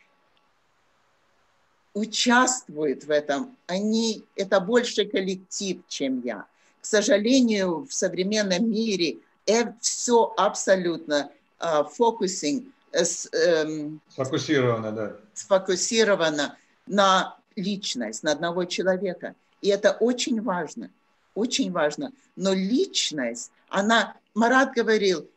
участвуют 1.95 3.05
в 3.05 3.11
этом. 3.11 3.57
Они, 3.67 4.25
это 4.37 4.61
больше 4.61 5.05
коллектив, 5.05 5.83
чем 5.89 6.23
я 6.23 6.47
к 6.83 6.85
сожалению, 6.85 7.87
в 7.89 7.95
современном 7.95 8.71
мире 8.71 9.19
это 9.47 9.75
все 9.81 10.35
абсолютно 10.37 11.31
фокусинг, 11.61 12.65
uh, 12.93 13.65
um, 13.65 14.01
сфокусировано, 14.09 14.91
да. 14.91 15.17
сфокусировано 15.33 16.59
на 16.87 17.37
личность, 17.57 18.23
на 18.23 18.33
одного 18.33 18.65
человека. 18.65 19.35
И 19.61 19.69
это 19.69 19.93
очень 19.93 20.41
важно, 20.41 20.91
очень 21.35 21.71
важно. 21.71 22.13
Но 22.37 22.53
личность, 22.53 23.51
она, 23.69 24.17
Марат 24.35 24.75
говорил, 24.75 25.29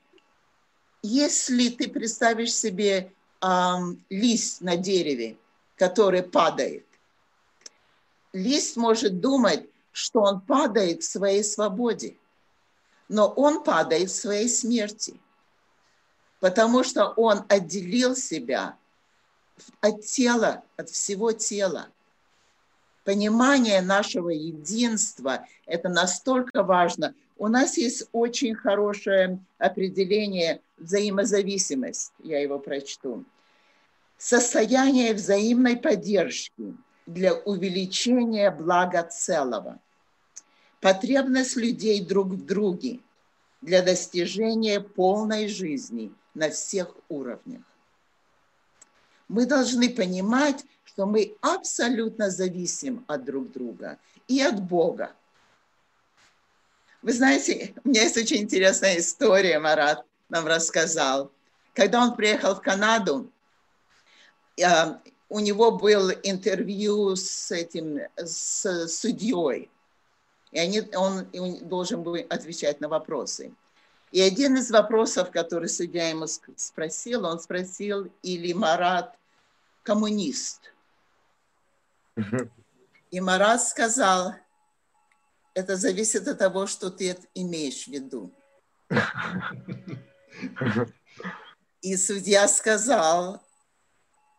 если 1.01 1.69
ты 1.69 1.87
представишь 1.87 2.53
себе 2.53 3.11
um, 3.41 3.99
лист 4.09 4.61
на 4.61 4.75
дереве, 4.75 5.37
который 5.75 6.23
падает, 6.23 6.85
лист 8.33 8.75
может 8.75 9.19
думать, 9.19 9.69
что 9.91 10.21
он 10.21 10.41
падает 10.41 11.03
в 11.03 11.09
своей 11.09 11.43
свободе, 11.43 12.17
но 13.07 13.27
он 13.27 13.63
падает 13.63 14.09
в 14.09 14.15
своей 14.15 14.49
смерти, 14.49 15.19
потому 16.39 16.83
что 16.83 17.09
он 17.09 17.45
отделил 17.49 18.15
себя 18.15 18.77
от 19.81 20.05
тела, 20.05 20.63
от 20.77 20.89
всего 20.89 21.31
тела. 21.31 21.89
Понимание 23.03 23.81
нашего 23.81 24.29
единства– 24.29 25.45
это 25.65 25.89
настолько 25.89 26.63
важно. 26.63 27.13
У 27.37 27.47
нас 27.47 27.77
есть 27.77 28.07
очень 28.11 28.55
хорошее 28.55 29.39
определение 29.57 30.61
взаимозависимость, 30.77 32.13
я 32.23 32.39
его 32.39 32.57
прочту. 32.59 33.23
Состояние 34.17 35.13
взаимной 35.13 35.77
поддержки 35.77 36.75
для 37.05 37.33
увеличения 37.33 38.49
блага 38.49 39.03
целого– 39.03 39.79
потребность 40.81 41.55
людей 41.55 42.03
друг 42.05 42.27
в 42.27 42.45
друге 42.45 42.99
для 43.61 43.81
достижения 43.81 44.79
полной 44.79 45.47
жизни 45.47 46.11
на 46.33 46.49
всех 46.49 46.95
уровнях. 47.09 47.61
Мы 49.27 49.45
должны 49.45 49.89
понимать, 49.89 50.63
что 50.83 51.05
мы 51.05 51.35
абсолютно 51.41 52.29
зависим 52.29 53.03
от 53.07 53.25
друг 53.25 53.51
друга 53.51 53.97
и 54.27 54.41
от 54.41 54.61
Бога. 54.61 55.11
Вы 57.01 57.13
знаете, 57.13 57.73
у 57.83 57.89
меня 57.89 58.03
есть 58.03 58.17
очень 58.17 58.37
интересная 58.37 58.97
история, 58.97 59.59
Марат 59.59 60.05
нам 60.29 60.47
рассказал. 60.47 61.31
Когда 61.73 62.01
он 62.01 62.15
приехал 62.15 62.55
в 62.55 62.61
Канаду, 62.61 63.29
а, 64.63 64.99
у 65.29 65.39
него 65.39 65.71
был 65.71 66.11
интервью 66.23 67.15
с 67.15 67.51
этим, 67.51 67.99
с 68.15 68.87
судьей 68.87 69.69
и 70.55 70.59
они, 70.59 70.81
он, 70.95 71.27
он 71.37 71.67
должен 71.67 72.01
был 72.01 72.15
отвечать 72.29 72.79
на 72.79 72.87
вопросы. 72.87 73.53
И 74.15 74.21
один 74.21 74.55
из 74.55 74.71
вопросов, 74.71 75.29
который 75.29 75.67
судья 75.67 76.07
ему 76.07 76.25
спросил, 76.55 77.25
он 77.25 77.41
спросил, 77.41 78.09
или 78.23 78.53
Марат 78.53 79.13
коммунист? 79.83 80.71
И 83.11 83.19
Марат 83.19 83.61
сказал, 83.61 84.35
это 85.53 85.75
зависит 85.75 86.29
от 86.29 86.39
того, 86.39 86.65
что 86.65 86.89
ты 86.91 87.17
имеешь 87.33 87.87
в 87.87 87.87
виду. 87.89 88.31
И 91.81 91.97
судья 91.97 92.47
сказал, 92.47 93.43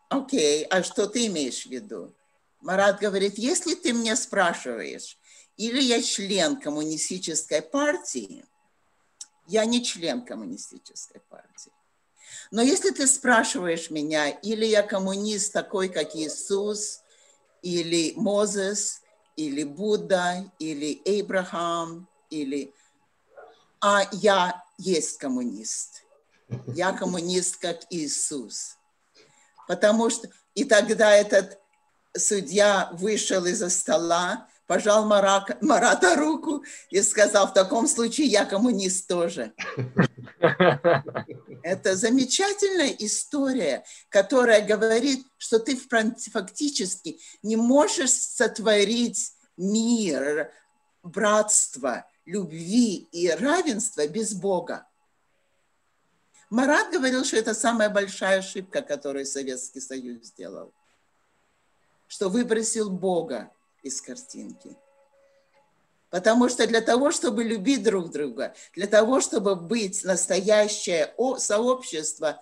окей, 0.09 0.63
а 0.71 0.81
что 0.81 1.05
ты 1.05 1.27
имеешь 1.27 1.67
в 1.67 1.69
виду? 1.69 2.15
Марат 2.61 2.99
говорит, 2.99 3.37
если 3.37 3.75
ты 3.75 3.93
мне 3.93 4.15
спрашиваешь, 4.15 5.19
или 5.55 5.79
я 5.79 6.01
член 6.01 6.59
коммунистической 6.59 7.61
партии, 7.61 8.43
я 9.47 9.65
не 9.65 9.83
член 9.83 10.23
коммунистической 10.23 11.21
партии. 11.29 11.71
Но 12.51 12.61
если 12.61 12.91
ты 12.91 13.07
спрашиваешь 13.07 13.89
меня, 13.89 14.29
или 14.29 14.65
я 14.65 14.83
коммунист 14.83 15.53
такой, 15.53 15.89
как 15.89 16.15
Иисус, 16.15 17.01
или 17.61 18.13
Мозес, 18.15 19.01
или 19.35 19.63
Будда, 19.63 20.51
или 20.59 21.01
Абрахам, 21.19 22.07
или... 22.29 22.73
А 23.79 24.03
я 24.11 24.63
есть 24.77 25.17
коммунист. 25.17 26.03
Я 26.67 26.91
коммунист, 26.93 27.57
как 27.57 27.81
Иисус. 27.89 28.77
Потому 29.67 30.09
что... 30.09 30.29
И 30.55 30.63
тогда 30.63 31.13
этот 31.13 31.59
судья 32.17 32.89
вышел 32.93 33.45
из-за 33.45 33.69
стола, 33.69 34.47
пожал 34.67 35.05
Марак, 35.05 35.61
Марата 35.61 36.15
руку 36.15 36.63
и 36.89 37.01
сказал, 37.01 37.47
в 37.47 37.53
таком 37.53 37.87
случае 37.87 38.27
я 38.27 38.45
коммунист 38.45 39.07
тоже. 39.07 39.53
Это 41.63 41.95
замечательная 41.95 42.93
история, 42.99 43.83
которая 44.09 44.61
говорит, 44.65 45.25
что 45.37 45.59
ты 45.59 45.75
фактически 45.77 47.19
не 47.41 47.55
можешь 47.55 48.11
сотворить 48.11 49.33
мир, 49.55 50.51
братство, 51.01 52.05
любви 52.25 53.07
и 53.11 53.29
равенства 53.29 54.05
без 54.07 54.33
Бога. 54.33 54.85
Марат 56.49 56.91
говорил, 56.91 57.25
что 57.25 57.37
это 57.37 57.53
самая 57.53 57.89
большая 57.89 58.39
ошибка, 58.39 58.81
которую 58.81 59.25
Советский 59.25 59.81
Союз 59.81 60.27
сделал, 60.27 60.73
что 62.07 62.29
выбросил 62.29 62.89
Бога 62.89 63.51
из 63.83 64.01
картинки. 64.01 64.77
Потому 66.09 66.47
что 66.47 66.65
для 66.67 66.81
того, 66.81 67.11
чтобы 67.11 67.43
любить 67.43 67.83
друг 67.83 68.11
друга, 68.11 68.55
для 68.73 68.87
того, 68.87 69.19
чтобы 69.19 69.55
быть 69.55 70.03
настоящее 70.03 71.13
сообщество, 71.37 72.41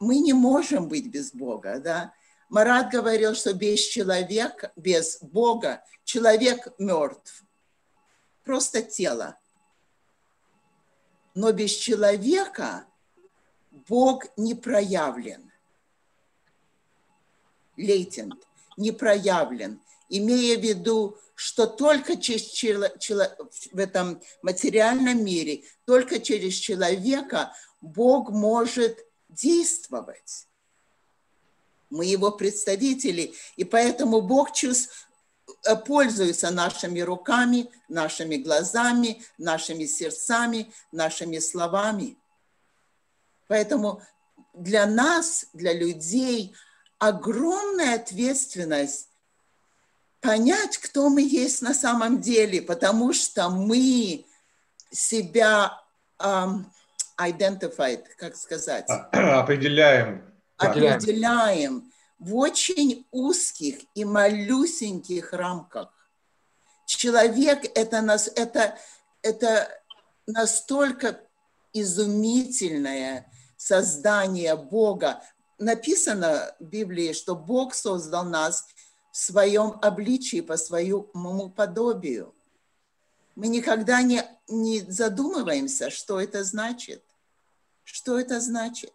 мы 0.00 0.18
не 0.18 0.32
можем 0.32 0.88
быть 0.88 1.08
без 1.08 1.32
Бога. 1.32 1.78
Да? 1.78 2.12
Марат 2.48 2.90
говорил, 2.90 3.34
что 3.34 3.54
без 3.54 3.80
человека, 3.80 4.72
без 4.74 5.18
Бога 5.20 5.84
человек 6.04 6.68
мертв. 6.78 7.44
Просто 8.44 8.82
тело. 8.82 9.38
Но 11.34 11.52
без 11.52 11.70
человека 11.70 12.86
Бог 13.70 14.26
не 14.36 14.54
проявлен. 14.54 15.52
Лейтент, 17.76 18.44
не 18.76 18.90
проявлен 18.90 19.80
имея 20.08 20.58
в 20.58 20.62
виду, 20.62 21.18
что 21.34 21.66
только 21.66 22.16
через 22.16 22.42
чело, 22.42 22.88
чело, 22.98 23.24
в 23.72 23.78
этом 23.78 24.20
материальном 24.42 25.24
мире, 25.24 25.64
только 25.84 26.18
через 26.20 26.54
человека 26.54 27.52
Бог 27.80 28.30
может 28.30 28.98
действовать. 29.28 30.48
Мы 31.90 32.06
его 32.06 32.32
представители, 32.32 33.34
и 33.56 33.64
поэтому 33.64 34.20
Бог 34.20 34.52
чувств, 34.52 35.08
э, 35.64 35.76
пользуется 35.76 36.50
нашими 36.50 37.00
руками, 37.00 37.70
нашими 37.88 38.36
глазами, 38.36 39.22
нашими 39.38 39.86
сердцами, 39.86 40.72
нашими 40.92 41.38
словами. 41.38 42.18
Поэтому 43.46 44.02
для 44.52 44.86
нас, 44.86 45.46
для 45.52 45.72
людей, 45.72 46.54
огромная 46.98 47.94
ответственность 47.94 49.07
понять, 50.20 50.78
кто 50.78 51.08
мы 51.08 51.22
есть 51.22 51.62
на 51.62 51.74
самом 51.74 52.20
деле, 52.20 52.62
потому 52.62 53.12
что 53.12 53.50
мы 53.50 54.26
себя 54.90 55.80
um, 56.18 56.64
identified, 57.20 58.04
как 58.16 58.36
сказать? 58.36 58.86
А, 58.88 59.40
определяем. 59.40 60.24
Определяем 60.56 61.92
в 62.18 62.36
очень 62.36 63.06
узких 63.10 63.78
и 63.94 64.04
малюсеньких 64.04 65.32
рамках. 65.32 65.92
Человек 66.86 67.64
это, 67.76 68.00
нас, 68.00 68.28
это, 68.34 68.76
это 69.22 69.68
настолько 70.26 71.20
изумительное 71.72 73.30
создание 73.56 74.56
Бога. 74.56 75.22
Написано 75.58 76.54
в 76.58 76.64
Библии, 76.64 77.12
что 77.12 77.36
Бог 77.36 77.74
создал 77.74 78.24
нас 78.24 78.66
своем 79.18 79.80
обличии, 79.82 80.40
по 80.40 80.56
своему 80.56 81.50
подобию. 81.50 82.32
Мы 83.34 83.48
никогда 83.48 84.00
не, 84.00 84.22
не 84.46 84.80
задумываемся, 84.80 85.90
что 85.90 86.20
это 86.20 86.44
значит. 86.44 87.02
Что 87.82 88.20
это 88.20 88.40
значит? 88.40 88.92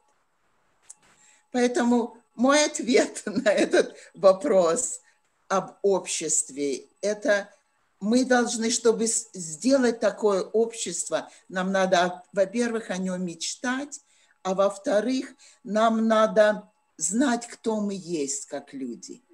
Поэтому 1.52 2.16
мой 2.36 2.64
ответ 2.64 3.24
на 3.26 3.50
этот 3.50 3.98
вопрос 4.14 5.02
об 5.50 5.74
обществе– 5.82 6.86
это 7.02 7.54
мы 8.00 8.24
должны, 8.24 8.70
чтобы 8.70 9.08
сделать 9.08 10.00
такое 10.00 10.42
общество, 10.42 11.30
нам 11.50 11.74
надо, 11.74 12.24
во-первых, 12.32 12.92
о 12.92 12.98
нем 12.98 13.26
мечтать, 13.26 14.00
а 14.42 14.54
во-вторых, 14.54 15.34
нам 15.66 16.08
надо 16.08 16.70
знать, 16.96 17.46
кто 17.48 17.82
мы 17.82 17.94
есть 17.94 18.46
как 18.46 18.74
люди– 18.74 19.22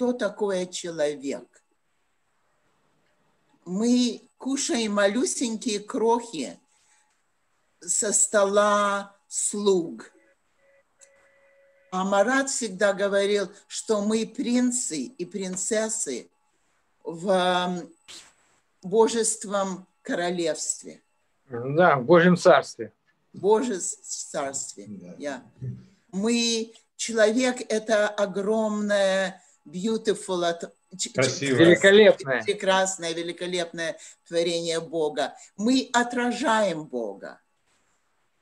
кто 0.00 0.14
такой 0.14 0.66
человек. 0.66 1.62
Мы 3.66 4.22
кушаем 4.38 4.94
малюсенькие 4.94 5.78
крохи 5.78 6.58
со 7.80 8.10
стола 8.14 9.14
слуг. 9.28 10.10
А 11.90 12.04
Марат 12.04 12.48
всегда 12.48 12.94
говорил, 12.94 13.52
что 13.68 14.00
мы 14.00 14.26
принцы 14.26 15.02
и 15.02 15.26
принцессы 15.26 16.30
в 17.04 17.86
божеством 18.82 19.86
королевстве. 20.00 21.02
Да, 21.50 21.96
в 21.96 22.06
Божьем 22.06 22.38
царстве. 22.38 22.94
В 23.34 23.40
Божьем 23.40 23.78
царстве. 23.78 24.86
Yeah. 25.18 25.42
Мы, 26.10 26.72
человек– 26.96 27.60
это 27.68 28.08
огромное 28.08 29.42
beautiful, 29.64 30.42
Красивое. 31.14 31.58
великолепное. 31.58 32.42
прекрасное, 32.42 33.12
великолепное 33.12 33.98
творение 34.26 34.80
Бога. 34.80 35.34
Мы 35.56 35.88
отражаем 35.92 36.84
Бога. 36.84 37.40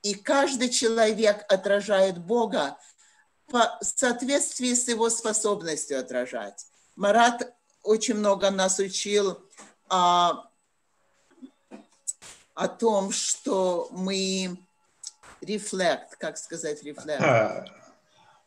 И 0.02 0.14
каждый 0.14 0.70
человек 0.70 1.44
отражает 1.48 2.18
Бога 2.18 2.78
по 3.46 3.78
соответствии 3.80 4.74
с 4.74 4.88
его 4.88 5.10
способностью 5.10 5.98
отражать. 5.98 6.66
Марат 6.96 7.54
очень 7.82 8.14
много 8.14 8.50
нас 8.50 8.78
учил 8.78 9.40
о, 9.88 10.44
о 12.54 12.68
том, 12.68 13.12
что 13.12 13.88
мы 13.90 14.58
reflect, 15.42 16.16
как 16.18 16.36
сказать 16.36 16.82
reflect? 16.82 17.66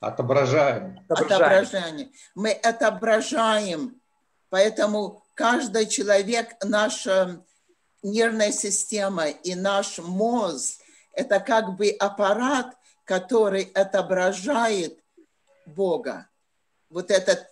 Отображаем. 0.02 1.00
Отображание. 1.08 2.12
Мы 2.34 2.52
отображаем. 2.52 4.02
Поэтому 4.50 5.24
каждый 5.36 5.86
человек, 5.86 6.56
наша 6.64 7.46
нервная 8.02 8.52
система 8.52 9.28
и 9.28 9.54
наш 9.54 10.00
мозг– 10.00 10.82
это 11.14 11.40
как 11.40 11.78
бы 11.78 11.90
аппарат, 11.90 12.76
который 13.06 13.64
отображает 13.76 14.98
Бога. 15.68 16.28
Вот 16.90 17.12
этот 17.12 17.48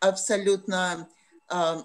абсолютно 0.00 1.08
э, 1.48 1.82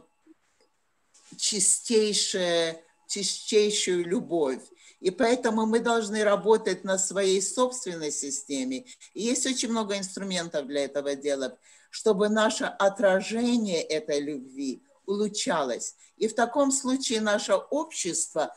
чистейшая, 1.38 2.82
чистейшую 3.08 4.06
любовь. 4.06 4.62
И 5.00 5.12
поэтому 5.12 5.66
мы 5.66 5.80
должны 5.80 6.24
работать 6.24 6.84
на 6.84 6.98
своей 6.98 7.42
собственной 7.42 8.12
системе. 8.12 8.86
И 9.14 9.24
есть 9.24 9.46
очень 9.46 9.70
много 9.70 9.98
инструментов 9.98 10.68
для 10.68 10.86
этого 10.86 11.16
дела, 11.16 11.58
чтобы 11.90 12.30
наше 12.30 12.66
отражение 12.66 13.82
этой 13.82 14.20
любви 14.20 14.84
улучшалось. 15.06 15.96
И 16.18 16.28
в 16.28 16.36
таком 16.36 16.72
случае 16.72 17.22
наше 17.22 17.54
общество 17.54 18.56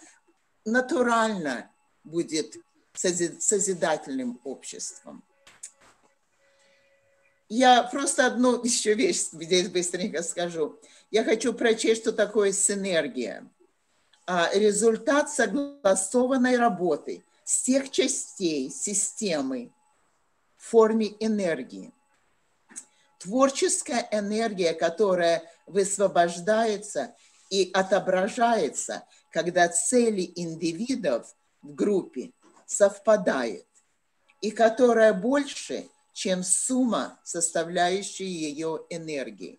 натурально 0.64 1.70
будет 2.04 2.56
созидательным 2.94 4.40
обществом. 4.44 5.24
Я 7.48 7.82
просто 7.82 8.26
одну 8.26 8.62
еще 8.64 8.94
вещь 8.94 9.28
здесь 9.32 9.68
быстренько 9.68 10.22
скажу. 10.22 10.78
Я 11.10 11.24
хочу 11.24 11.52
прочесть, 11.52 12.02
что 12.02 12.12
такое 12.12 12.52
синергия. 12.52 13.50
А, 14.32 14.48
результат 14.54 15.28
согласованной 15.28 16.56
работы 16.56 17.24
всех 17.42 17.90
частей 17.90 18.70
системы 18.70 19.72
в 20.56 20.68
форме 20.68 21.16
энергии. 21.18 21.92
Творческая 23.18 24.08
энергия, 24.12 24.72
которая 24.72 25.42
высвобождается, 25.66 27.12
и 27.50 27.72
отображается, 27.74 29.04
когда 29.32 29.66
цели 29.66 30.32
индивидов 30.36 31.34
в 31.60 31.74
группе 31.74 32.30
совпадают, 32.66 33.66
и 34.40 34.52
которая 34.52 35.12
больше, 35.12 35.88
чем 36.12 36.44
сумма, 36.44 37.18
составляющая 37.24 38.28
ее 38.28 38.86
энергии. 38.90 39.58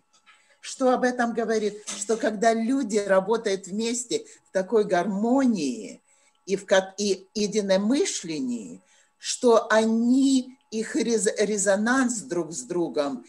Что 0.62 0.94
об 0.94 1.04
этом 1.04 1.34
говорит? 1.34 1.84
Что 1.88 2.16
когда 2.18 2.54
люди 2.54 2.98
работают 2.98 3.66
вместе 3.66 4.26
в 4.48 4.52
такой 4.54 4.86
гармонии 4.86 6.02
и 6.46 6.56
в 6.56 6.66
и 6.98 7.28
единомышлении, 7.34 8.82
что 9.18 9.68
они, 9.72 10.58
их 10.70 10.96
резонанс 10.96 12.22
друг 12.22 12.54
с 12.54 12.62
другом, 12.62 13.26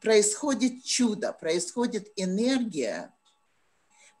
происходит 0.00 0.84
чудо, 0.84 1.32
происходит 1.32 2.12
энергия, 2.14 3.12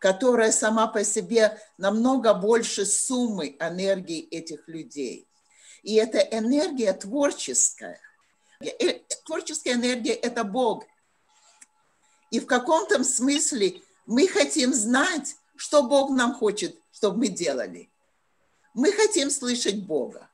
которая 0.00 0.50
сама 0.50 0.88
по 0.88 1.04
себе 1.04 1.58
намного 1.78 2.34
больше 2.34 2.84
суммы 2.84 3.56
энергии 3.60 4.26
этих 4.28 4.66
людей. 4.66 5.28
И 5.84 5.94
эта 5.94 6.18
энергия 6.18 6.92
творческая. 6.92 8.00
И 8.60 9.04
творческая 9.24 9.74
энергия– 9.74 10.14
это 10.14 10.42
Бог. 10.42 10.84
И 12.36 12.38
в 12.38 12.44
каком-то 12.44 13.02
смысле 13.02 13.80
мы 14.04 14.28
хотим 14.28 14.74
знать, 14.74 15.36
что 15.56 15.82
Бог 15.82 16.10
нам 16.10 16.34
хочет, 16.34 16.78
чтобы 16.92 17.20
мы 17.20 17.28
делали. 17.28 17.88
Мы 18.74 18.92
хотим 18.92 19.30
слышать 19.30 19.86
Бога. 19.86 20.28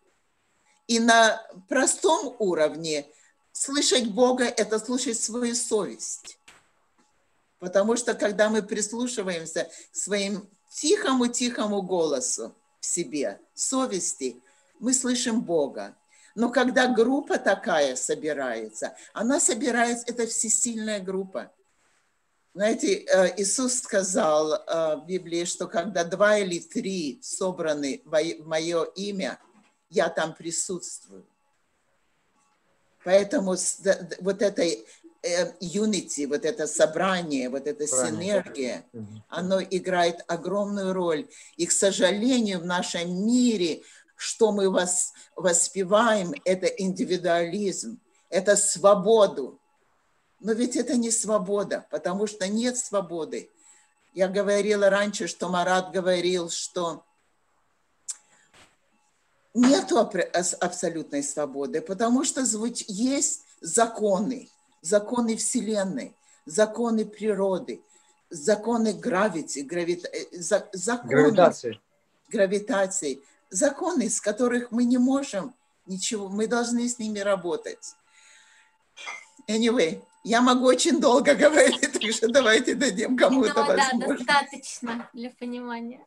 И 0.89 0.99
на 0.99 1.41
простом 1.69 2.35
уровне 2.41 3.07
слышать 3.53 4.09
Бога– 4.09 4.43
это 4.63 4.81
слушать 4.81 5.23
свою 5.23 5.55
совесть. 5.55 6.41
Потому 7.61 7.95
что 7.95 8.15
когда 8.15 8.49
мы 8.49 8.65
прислушиваемся 8.65 9.71
к 9.93 9.97
своим 9.97 10.51
тихому-тихому 10.73 11.83
голосу 11.83 12.53
в 12.81 12.85
себе, 12.85 13.41
совести, 13.55 14.43
мы 14.81 14.93
слышим 14.93 15.41
Бога. 15.41 15.97
Но 16.35 16.51
когда 16.51 16.89
группа 16.89 17.39
такая 17.39 17.95
собирается, 17.95 18.97
она 19.13 19.39
собирается, 19.39 20.07
это 20.09 20.27
всесильная 20.27 20.99
группа. 20.99 21.53
Знаете, 22.55 23.07
э, 23.07 23.41
Иисус 23.41 23.79
сказал 23.81 24.53
э, 24.53 24.97
в 24.97 25.07
Библии, 25.07 25.45
что 25.45 25.67
когда 25.67 26.05
два 26.05 26.37
или 26.37 26.59
три 26.59 27.19
собраны 27.23 28.03
в 28.05 28.45
мое 28.45 28.85
имя, 28.95 29.39
я 29.89 30.11
там 30.11 30.35
присутствую. 30.35 31.25
Поэтому 33.05 33.57
вот 34.21 34.43
этой 34.43 34.87
э, 35.23 35.53
unity, 35.61 36.27
вот 36.27 36.45
это 36.45 36.67
собрание, 36.67 37.49
вот 37.49 37.67
эта 37.67 37.87
синергия, 37.87 38.85
оно 39.29 39.63
играет 39.63 40.23
огромную 40.29 40.93
роль. 40.93 41.29
И, 41.57 41.65
к 41.65 41.73
сожалению, 41.73 42.61
в 42.61 42.67
нашем 42.67 43.27
мире, 43.27 43.83
что 44.15 44.53
мы 44.53 44.69
воспеваем, 45.37 46.35
это 46.45 46.67
индивидуализм, 46.67 47.99
это 48.29 48.57
свободу. 48.57 49.59
Но 50.43 50.53
ведь 50.53 50.77
это 50.77 50.97
не 50.97 51.13
свобода, 51.13 51.87
потому 51.91 52.27
что 52.27 52.49
нет 52.49 52.77
свободы. 52.77 53.49
Я 54.13 54.27
говорила 54.27 54.91
раньше, 54.91 55.29
что 55.29 55.49
Марат 55.49 55.93
говорил, 55.93 56.51
что 56.51 57.05
нет 59.55 59.93
абсолютной 60.61 61.23
свободы, 61.23 61.81
потому 61.81 62.25
что 62.25 62.43
есть 62.89 63.45
законы, 63.61 64.51
законы 64.81 65.37
Вселенной, 65.37 66.17
законы 66.45 67.07
природы, 67.07 67.81
законы 68.29 68.95
гравити, 68.95 69.61
гравита, 69.61 70.09
э, 70.09 70.27
законы, 70.73 71.09
гравитации. 71.09 71.81
гравитации, 72.29 73.23
законы, 73.49 74.11
с 74.11 74.21
которых 74.21 74.73
мы 74.73 74.85
не 74.85 74.99
можем 74.99 75.55
ничего, 75.87 76.29
мы 76.29 76.49
должны 76.49 76.89
с 76.89 76.99
ними 76.99 77.21
работать. 77.21 77.95
Anyway, 79.49 80.03
я 80.25 80.41
могу 80.41 80.67
очень 80.67 81.01
долго 81.01 81.35
говорить, 81.45 81.93
так 81.93 82.13
что 82.13 82.29
давайте 82.29 82.75
дадим 82.75 83.17
кому-то 83.17 83.55
да, 83.55 83.65
возможность. 83.65 84.27
Да, 84.27 84.41
достаточно 84.41 85.11
для 85.13 85.31
понимания. 85.31 86.07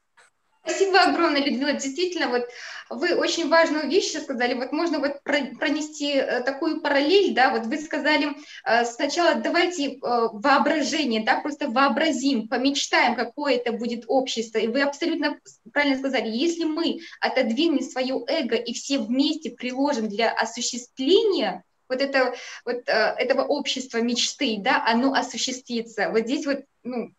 Спасибо 0.68 1.00
огромное, 1.02 1.46
Людмила. 1.46 1.74
Действительно, 1.74 2.30
вот 2.30 2.44
вы 2.90 3.14
очень 3.14 3.50
важную 3.50 3.88
вещь 3.88 4.12
сказали. 4.14 4.56
Вот 4.56 4.72
можно 4.72 4.98
вот 4.98 5.22
пронести 5.24 6.14
э, 6.14 6.42
такую 6.42 6.82
параллель, 6.82 7.36
да, 7.36 7.52
вот 7.52 7.68
вы 7.68 7.78
сказали 7.78 8.36
э, 8.66 8.84
сначала 8.86 9.36
давайте 9.36 9.92
э, 9.92 9.98
воображение, 10.02 11.24
да, 11.24 11.40
просто 11.40 11.70
вообразим, 11.70 12.48
помечтаем, 12.48 13.16
какое 13.16 13.58
это 13.58 13.74
будет 13.74 14.06
общество. 14.08 14.58
И 14.58 14.68
вы 14.68 14.82
абсолютно 14.82 15.38
правильно 15.72 16.00
сказали, 16.00 16.30
если 16.30 16.64
мы 16.64 16.98
отодвинем 17.22 17.82
свое 17.82 18.24
эго 18.28 18.56
и 18.56 18.74
все 18.74 18.98
вместе 18.98 19.52
приложим 19.52 20.10
для 20.10 20.32
осуществления 20.32 21.64
вот, 21.90 22.02
это, 22.02 22.34
вот 22.66 22.82
этого 22.88 23.44
общества 23.44 24.00
мечты, 24.00 24.58
да, 24.60 24.84
оно 24.86 25.14
осуществится. 25.14 26.10
Вот 26.10 26.22
здесь 26.22 26.46
вот, 26.46 26.60
ну, 26.84 27.12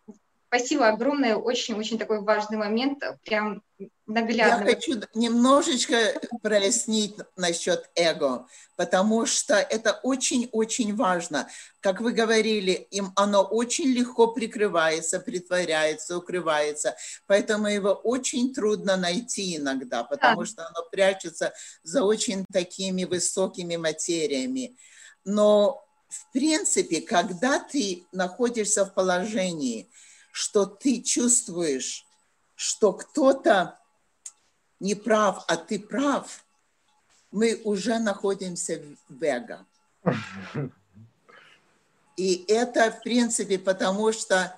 Спасибо 0.49 0.89
огромное, 0.89 1.37
очень-очень 1.37 1.99
такой 1.99 2.21
важный 2.21 2.57
момент, 2.57 3.03
прям 3.25 3.63
наглядно. 4.07 4.69
Я 4.69 4.75
хочу 4.75 5.01
немножечко 5.15 6.15
прояснить 6.41 7.17
насчет 7.37 7.91
эго, 7.97 8.47
потому 8.77 9.27
что 9.27 9.57
это 9.57 9.99
очень-очень 10.05 10.95
важно. 10.95 11.49
Как 11.81 12.01
вы 12.01 12.13
говорили, 12.13 12.87
им 12.91 13.13
оно 13.17 13.43
очень 13.43 13.89
легко 13.89 14.29
прикрывается, 14.29 15.19
притворяется, 15.19 16.17
укрывается, 16.17 16.97
поэтому 17.27 17.67
его 17.67 17.91
очень 17.91 18.55
трудно 18.55 18.97
найти 18.97 19.57
иногда, 19.57 20.05
потому 20.05 20.43
да. 20.43 20.47
что 20.47 20.67
оно 20.67 20.89
прячется 20.91 21.53
за 21.83 22.05
очень 22.05 22.45
такими 22.53 23.05
высокими 23.05 23.77
материями. 23.77 24.77
Но 25.25 25.83
в 26.09 26.33
принципе, 26.33 27.01
когда 27.01 27.59
ты 27.59 28.07
находишься 28.13 28.85
в 28.85 28.95
положении, 28.95 29.91
что 30.37 30.67
ты 30.67 31.01
чувствуешь, 31.01 32.05
что 32.55 32.93
кто-то 32.93 33.79
не 34.81 34.95
прав, 34.95 35.43
а 35.49 35.57
ты 35.57 35.79
прав, 35.79 36.45
мы 37.31 37.59
уже 37.65 37.99
находимся 37.99 38.83
в 39.09 39.23
эго. 39.23 39.65
И 42.19 42.45
это, 42.49 42.91
в 42.91 43.01
принципе, 43.01 43.59
потому 43.59 44.13
что 44.13 44.55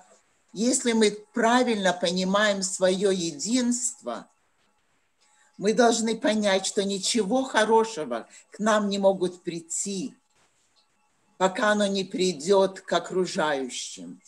если 0.51 0.91
мы 0.91 1.11
правильно 1.33 1.93
понимаем 1.93 2.61
свое 2.61 3.15
единство, 3.15 4.29
мы 5.57 5.73
должны 5.73 6.17
понять, 6.17 6.65
что 6.65 6.83
ничего 6.83 7.45
хорошего 7.45 8.27
к 8.51 8.59
нам 8.59 8.89
не 8.89 8.97
могут 8.97 9.43
прийти, 9.43 10.13
пока 11.37 11.71
оно 11.71 11.87
не 11.87 12.03
придет 12.03 12.81
к 12.81 12.91
окружающим. 12.91 14.21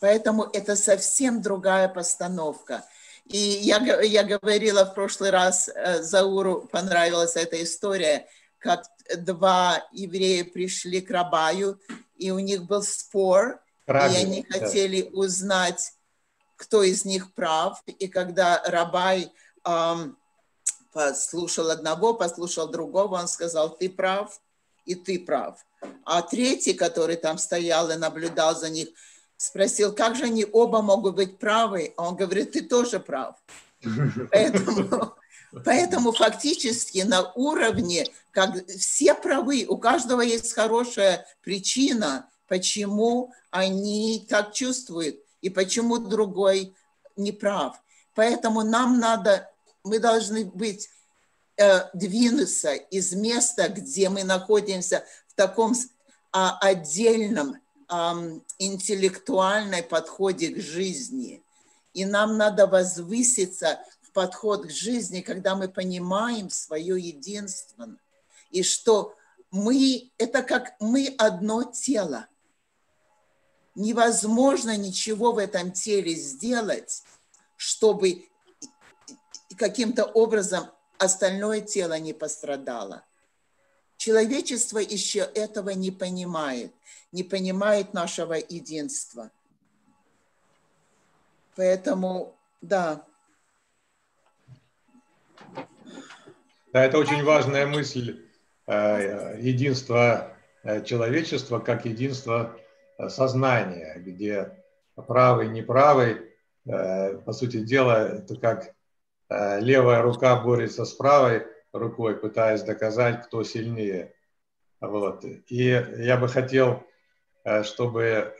Поэтому 0.00 0.44
это 0.52 0.76
совсем 0.76 1.42
другая 1.42 1.88
постановка. 1.88 2.84
И 3.26 3.38
я, 3.38 3.78
я 4.02 4.24
говорила 4.24 4.84
в 4.84 4.94
прошлый 4.94 5.30
раз, 5.30 5.68
э, 5.68 6.02
Зауру 6.02 6.62
понравилась 6.72 7.36
эта 7.36 7.62
история, 7.62 8.26
как 8.58 8.84
два 9.16 9.86
еврея 9.92 10.44
пришли 10.44 11.00
к 11.00 11.10
Рабаю, 11.10 11.78
и 12.16 12.30
у 12.30 12.38
них 12.38 12.64
был 12.64 12.82
спор, 12.82 13.60
Раби, 13.86 14.14
и 14.14 14.16
они 14.18 14.46
да. 14.48 14.58
хотели 14.58 15.10
узнать, 15.12 15.92
кто 16.56 16.82
из 16.82 17.04
них 17.04 17.32
прав. 17.34 17.82
И 17.86 18.08
когда 18.08 18.62
Рабай 18.64 19.32
эм, 19.64 20.18
послушал 20.92 21.70
одного, 21.70 22.14
послушал 22.14 22.68
другого, 22.68 23.16
он 23.16 23.28
сказал, 23.28 23.76
ты 23.76 23.88
прав, 23.88 24.40
и 24.86 24.94
ты 24.94 25.18
прав. 25.18 25.64
А 26.04 26.22
третий, 26.22 26.74
который 26.74 27.16
там 27.16 27.38
стоял 27.38 27.90
и 27.90 27.96
наблюдал 27.96 28.56
за 28.56 28.70
них, 28.70 28.88
спросил, 29.40 29.94
как 29.94 30.16
же 30.16 30.24
они 30.24 30.44
оба 30.44 30.82
могут 30.82 31.14
быть 31.16 31.38
правы, 31.38 31.94
а 31.96 32.08
он 32.08 32.16
говорит, 32.16 32.52
ты 32.52 32.60
тоже 32.60 33.00
прав. 33.00 33.36
Поэтому, 34.30 35.14
поэтому 35.64 36.12
фактически 36.12 36.98
на 36.98 37.32
уровне, 37.32 38.06
как 38.32 38.54
все 38.66 39.14
правы, 39.14 39.64
у 39.66 39.78
каждого 39.78 40.20
есть 40.20 40.52
хорошая 40.52 41.26
причина, 41.40 42.28
почему 42.48 43.32
они 43.50 44.26
так 44.28 44.52
чувствуют 44.52 45.16
и 45.40 45.48
почему 45.48 45.96
другой 45.96 46.74
не 47.16 47.32
прав. 47.32 47.80
Поэтому 48.14 48.62
нам 48.62 48.98
надо, 48.98 49.50
мы 49.84 50.00
должны 50.00 50.44
быть, 50.44 50.90
э, 51.56 51.88
двинуться 51.94 52.74
из 52.74 53.14
места, 53.14 53.70
где 53.70 54.10
мы 54.10 54.22
находимся 54.22 55.02
в 55.28 55.34
таком 55.34 55.72
а, 56.30 56.58
отдельном 56.60 57.56
интеллектуальной 58.58 59.82
подходе 59.82 60.50
к 60.50 60.60
жизни. 60.60 61.42
И 61.92 62.04
нам 62.04 62.36
надо 62.36 62.66
возвыситься 62.66 63.80
в 64.00 64.12
подход 64.12 64.66
к 64.66 64.70
жизни, 64.70 65.20
когда 65.20 65.56
мы 65.56 65.68
понимаем 65.68 66.50
свое 66.50 67.00
единство. 67.00 67.88
И 68.50 68.62
что 68.62 69.16
мы, 69.50 70.10
это 70.18 70.42
как 70.42 70.74
мы 70.80 71.14
одно 71.18 71.64
тело. 71.64 72.26
невозможно 73.74 74.76
ничего 74.76 75.32
в 75.32 75.38
этом 75.38 75.72
теле 75.72 76.14
сделать, 76.14 77.02
чтобы 77.56 78.28
каким-то 79.56 80.04
образом 80.04 80.70
остальное 80.98 81.60
тело 81.60 81.98
не 81.98 82.12
пострадало. 82.12 83.04
Человечество 84.00 84.78
еще 84.78 85.28
этого 85.34 85.68
не 85.68 85.90
понимает, 85.90 86.72
не 87.12 87.22
понимает 87.22 87.92
нашего 87.92 88.32
единства. 88.32 89.30
Поэтому, 91.54 92.34
да. 92.62 93.04
Да, 96.72 96.82
это 96.82 96.96
очень 96.96 97.22
важная 97.22 97.66
мысль 97.66 98.24
э, 98.66 99.38
единства 99.38 100.34
э, 100.62 100.82
человечества 100.82 101.58
как 101.58 101.84
единство 101.84 102.58
э, 102.96 103.10
сознания, 103.10 103.96
где 103.98 104.64
правый, 104.94 105.48
неправый, 105.48 106.22
по 106.64 107.32
сути 107.32 107.60
дела, 107.64 108.16
это 108.16 108.36
как 108.36 108.74
левая 109.28 110.02
рука 110.02 110.36
борется 110.36 110.84
с 110.84 110.92
правой 110.92 111.46
рукой, 111.72 112.16
пытаясь 112.16 112.62
доказать, 112.62 113.26
кто 113.26 113.42
сильнее. 113.44 114.14
Вот. 114.80 115.24
И 115.24 115.64
я 115.64 116.16
бы 116.16 116.28
хотел, 116.28 116.82
чтобы 117.62 118.34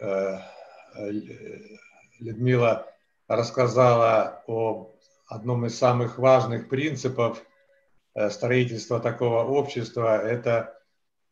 Людмила 2.19 2.87
рассказала 3.29 4.43
о 4.47 4.95
одном 5.27 5.67
из 5.67 5.79
самых 5.79 6.19
важных 6.19 6.69
принципов 6.69 7.45
Э, 8.15 8.31
строительства 8.31 9.01
такого 9.01 9.45
общества– 9.45 10.19
это 10.23 10.77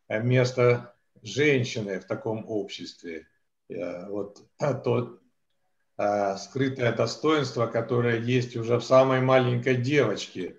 э, 0.08 0.22
место 0.22 0.94
женщины 1.22 1.98
в 1.98 2.04
таком 2.04 2.44
обществе. 2.48 3.26
Э, 3.68 4.08
вот 4.08 4.42
то 4.56 5.18
скрытое 6.36 6.92
достоинство, 6.92 7.66
которое 7.66 8.20
есть 8.20 8.56
уже 8.56 8.78
в 8.78 8.84
самой 8.84 9.20
маленькой 9.20 9.74
девочке, 9.74 10.56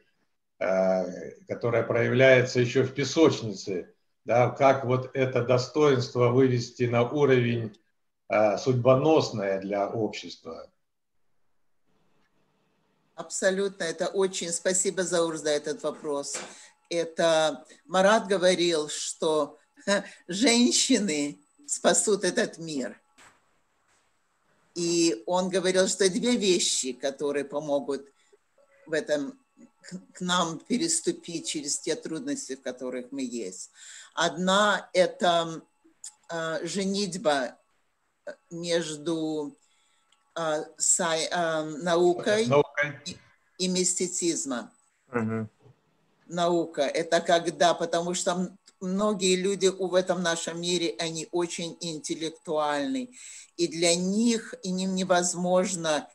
которое 0.59 1.83
проявляется 1.83 2.59
еще 2.59 2.83
в 2.83 2.93
песочнице. 2.93 3.93
Да, 4.25 4.49
как 4.49 4.85
вот 4.85 5.09
это 5.15 5.43
достоинство 5.43 6.27
вывести 6.27 6.83
на 6.83 7.09
уровень 7.09 7.75
судьбоносное 8.59 9.59
для 9.61 9.89
общества. 9.89 10.69
Абсолютно, 13.15 13.83
это 13.83 14.07
очень... 14.07 14.51
Спасибо, 14.51 15.03
Заур, 15.03 15.37
за 15.37 15.49
этот 15.49 15.81
вопрос. 15.81 16.37
Это 16.89 17.65
Марат 17.85 18.27
говорил, 18.27 18.87
что 18.89 19.57
женщины 20.27 21.39
спасут 21.65 22.23
этот 22.23 22.57
мир. 22.59 23.01
И 24.75 25.23
он 25.25 25.49
говорил, 25.49 25.87
что 25.87 26.09
две 26.09 26.35
вещи, 26.35 26.93
которые 26.93 27.45
помогут 27.45 28.07
в 28.85 28.93
этом 28.93 29.39
к 30.13 30.21
нам 30.21 30.59
переступить 30.59 31.47
через 31.47 31.79
те 31.79 31.95
трудности, 31.95 32.55
в 32.55 32.61
которых 32.61 33.11
мы 33.11 33.23
есть. 33.23 33.71
Одна– 34.13 34.89
это 34.93 35.61
э, 36.29 36.65
женитьба 36.65 37.57
между 38.51 39.57
э, 40.35 40.63
сай, 40.77 41.27
э, 41.31 41.63
наукой, 41.81 42.45
наукой. 42.47 42.99
И, 43.05 43.17
и 43.57 43.67
мистицизма. 43.67 44.71
Угу. 45.11 45.49
Наука– 46.27 46.81
это 46.83 47.21
когда, 47.21 47.73
потому 47.73 48.13
что 48.13 48.51
многие 48.79 49.35
люди 49.35 49.67
в 49.67 49.95
этом 49.95 50.21
нашем 50.21 50.61
мире, 50.61 50.95
они 50.99 51.27
очень 51.31 51.77
интеллектуальны, 51.81 53.09
и 53.57 53.67
для 53.67 53.95
них 53.95 54.53
и 54.63 54.69
им 54.69 54.95
невозможно 54.95 56.07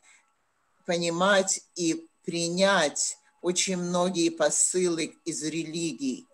понимать 0.85 1.61
и 1.75 2.07
принять 2.23 3.17
очень 3.45 3.77
многие 3.77 4.29
посылы 4.29 5.17
из 5.23 5.43
религий. 5.43 6.27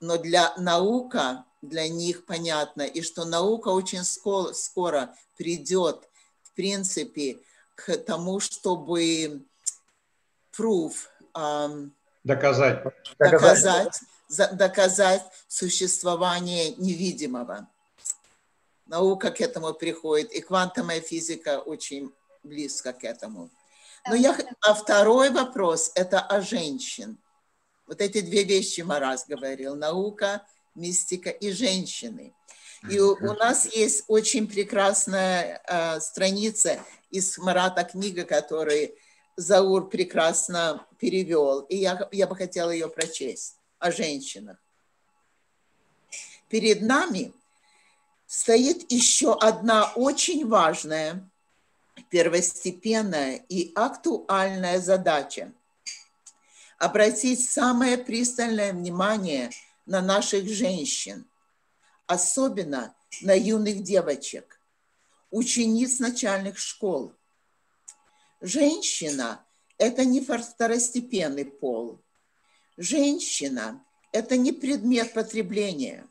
Но 0.00 0.18
для 0.18 0.52
наука, 0.56 1.44
для 1.62 1.88
них 1.88 2.26
понятно, 2.26 2.82
и 2.82 3.00
что 3.02 3.24
наука 3.24 3.68
очень 3.68 4.04
скоро, 4.04 4.52
скоро 4.52 5.14
придет 5.36 6.08
принципе, 6.58 7.38
к 7.76 7.96
тому, 7.98 8.40
чтобы 8.40 9.44
proof, 10.58 10.92
um, 11.32 11.92
доказать, 12.24 12.82
доказать, 13.20 14.00
доказать 14.54 15.22
существование 15.46 16.74
невидимого. 16.74 17.68
Наука 18.86 19.30
к 19.30 19.40
этому 19.40 19.72
приходит, 19.72 20.32
и 20.32 20.40
квантовая 20.40 21.00
физика 21.00 21.60
очень 21.60 22.12
близко 22.42 22.92
к 22.92 23.04
этому. 23.04 23.50
Но 24.06 24.14
я, 24.14 24.36
а 24.60 24.74
второй 24.74 25.30
вопрос– 25.30 25.92
это 25.94 26.20
о 26.20 26.40
женщин. 26.40 27.18
Вот 27.86 28.00
эти 28.00 28.20
две 28.20 28.44
вещи 28.44 28.82
Марас 28.82 29.26
говорил– 29.26 29.74
наука, 29.76 30.46
мистика 30.74 31.30
и 31.30 31.50
женщины. 31.50 32.34
И 32.88 33.00
у, 33.00 33.12
у 33.14 33.32
нас 33.34 33.66
есть 33.74 34.04
очень 34.08 34.46
прекрасная 34.46 35.60
э, 35.66 36.00
страница 36.00 36.78
из 37.10 37.36
Марата 37.38 37.82
книга, 37.84 38.24
которую 38.24 38.94
Заур 39.36 39.88
прекрасно 39.88 40.86
перевел. 40.98 41.60
И 41.60 41.76
я, 41.76 42.08
я 42.12 42.26
бы 42.26 42.36
хотела 42.36 42.70
ее 42.70 42.88
прочесть 42.88 43.56
о 43.78 43.90
женщинах. 43.90 44.58
Перед 46.48 46.82
нами 46.82 47.32
стоит 48.26 48.90
еще 48.90 49.34
одна 49.34 49.92
очень 49.94 50.46
важная, 50.46 51.28
первостепенная 52.10 53.44
и 53.48 53.72
актуальная 53.74 54.80
задача– 54.80 55.52
обратить 56.78 57.48
самое 57.48 57.98
пристальное 57.98 58.72
внимание 58.72 59.50
на 59.86 60.00
наших 60.00 60.48
женщин– 60.48 61.26
особенно 62.08 62.94
на 63.20 63.34
юных 63.34 63.82
девочек, 63.82 64.60
учениц 65.30 66.00
начальных 66.00 66.58
школ. 66.58 67.12
Женщина– 68.40 69.44
это 69.78 70.04
не 70.04 70.20
второстепенный 70.20 71.44
пол. 71.44 72.00
Женщина– 72.76 73.84
это 74.12 74.36
не 74.36 74.52
предмет 74.52 75.12
потребления. 75.12 76.08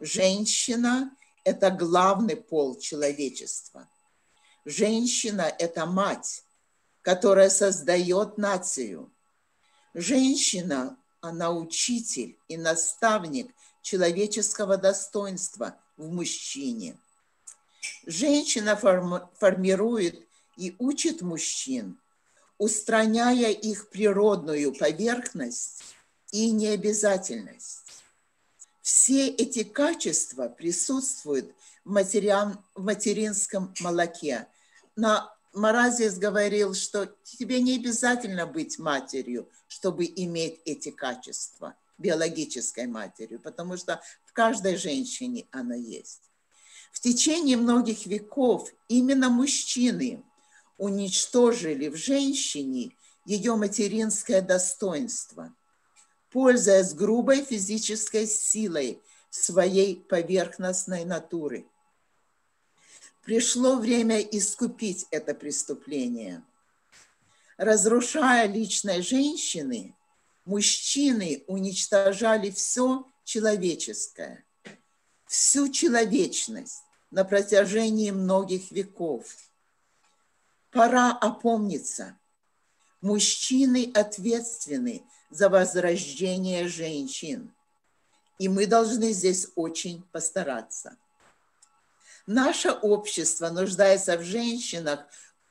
Женщина– 0.00 1.16
это 1.44 1.70
главный 1.70 2.36
пол 2.36 2.78
человечества. 2.78 3.88
Женщина– 4.64 5.52
это 5.58 5.86
мать, 5.86 6.44
которая 7.02 7.50
создает 7.50 8.38
нацию. 8.38 9.10
Женщина– 9.94 10.96
она 11.20 11.50
учитель 11.52 12.38
и 12.48 12.56
наставник– 12.56 13.54
человеческого 13.82 14.76
достоинства 14.76 15.76
в 15.96 16.12
мужчине. 16.12 16.96
Женщина 18.06 18.76
формирует 18.76 20.26
и 20.56 20.74
учит 20.78 21.22
мужчин, 21.22 21.98
устраняя 22.58 23.50
их 23.50 23.88
природную 23.88 24.74
поверхность 24.74 25.82
и 26.30 26.50
необязательность. 26.50 27.89
Все 28.92 29.28
эти 29.28 29.62
качества 29.62 30.48
присутствуют 30.48 31.54
в, 31.84 31.90
материан, 31.90 32.58
в 32.74 32.82
материнском 32.82 33.72
молоке. 33.78 34.48
На 34.96 35.32
Маразис 35.54 36.18
говорил, 36.18 36.74
что 36.74 37.06
тебе 37.22 37.62
не 37.62 37.76
обязательно 37.76 38.46
быть 38.46 38.80
матерью, 38.80 39.48
чтобы 39.68 40.06
иметь 40.06 40.60
эти 40.64 40.90
качества 40.90 41.76
биологической 41.98 42.88
матерью, 42.88 43.38
потому 43.38 43.76
что 43.76 44.02
в 44.24 44.32
каждой 44.32 44.74
женщине 44.74 45.46
она 45.52 45.76
есть. 45.76 46.22
В 46.90 46.98
течение 46.98 47.56
многих 47.56 48.06
веков 48.06 48.68
именно 48.88 49.28
мужчины 49.28 50.24
уничтожили 50.78 51.86
в 51.86 51.94
женщине 51.94 52.90
ее 53.24 53.54
материнское 53.54 54.42
достоинство, 54.42 55.54
пользуясь 56.30 56.94
грубой 56.94 57.44
физической 57.44 58.26
силой 58.26 59.00
своей 59.30 59.96
поверхностной 59.96 61.04
натуры. 61.04 61.66
Пришло 63.22 63.76
время 63.76 64.20
искупить 64.20 65.06
это 65.10 65.34
преступление. 65.34 66.42
Разрушая 67.56 68.46
личность 68.46 69.08
женщины, 69.08 69.94
мужчины 70.44 71.44
уничтожали 71.46 72.50
все 72.50 73.06
человеческое, 73.24 74.44
всю 75.26 75.70
человечность 75.70 76.82
на 77.10 77.24
протяжении 77.24 78.10
многих 78.10 78.70
веков. 78.70 79.26
Пора 80.70 81.12
опомниться. 81.12 82.18
Мужчины 83.00 83.90
ответственны 83.94 85.02
за 85.30 85.48
возрождение 85.48 86.68
женщин. 86.68 87.52
И 88.38 88.48
мы 88.48 88.66
должны 88.66 89.12
здесь 89.12 89.48
очень 89.54 90.02
постараться. 90.12 90.96
Наше 92.26 92.70
общество 92.70 93.48
нуждается 93.50 94.16
в 94.16 94.22
женщинах, 94.22 95.06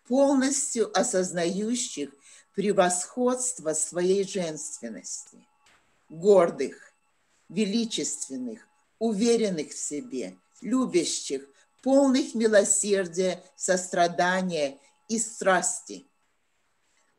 полностью 0.07 0.89
осознающих 0.97 2.09
превосходство 2.55 3.73
своей 3.73 4.27
женственности, 4.27 5.37
гордых, 6.09 6.93
величественных, 7.47 8.67
уверенных 8.97 9.69
в 9.69 9.77
себе, 9.77 10.35
любящих, 10.61 11.43
полных 11.83 12.33
милосердия, 12.33 13.43
сострадания 13.55 14.77
и 15.07 15.19
страсти. 15.19 16.05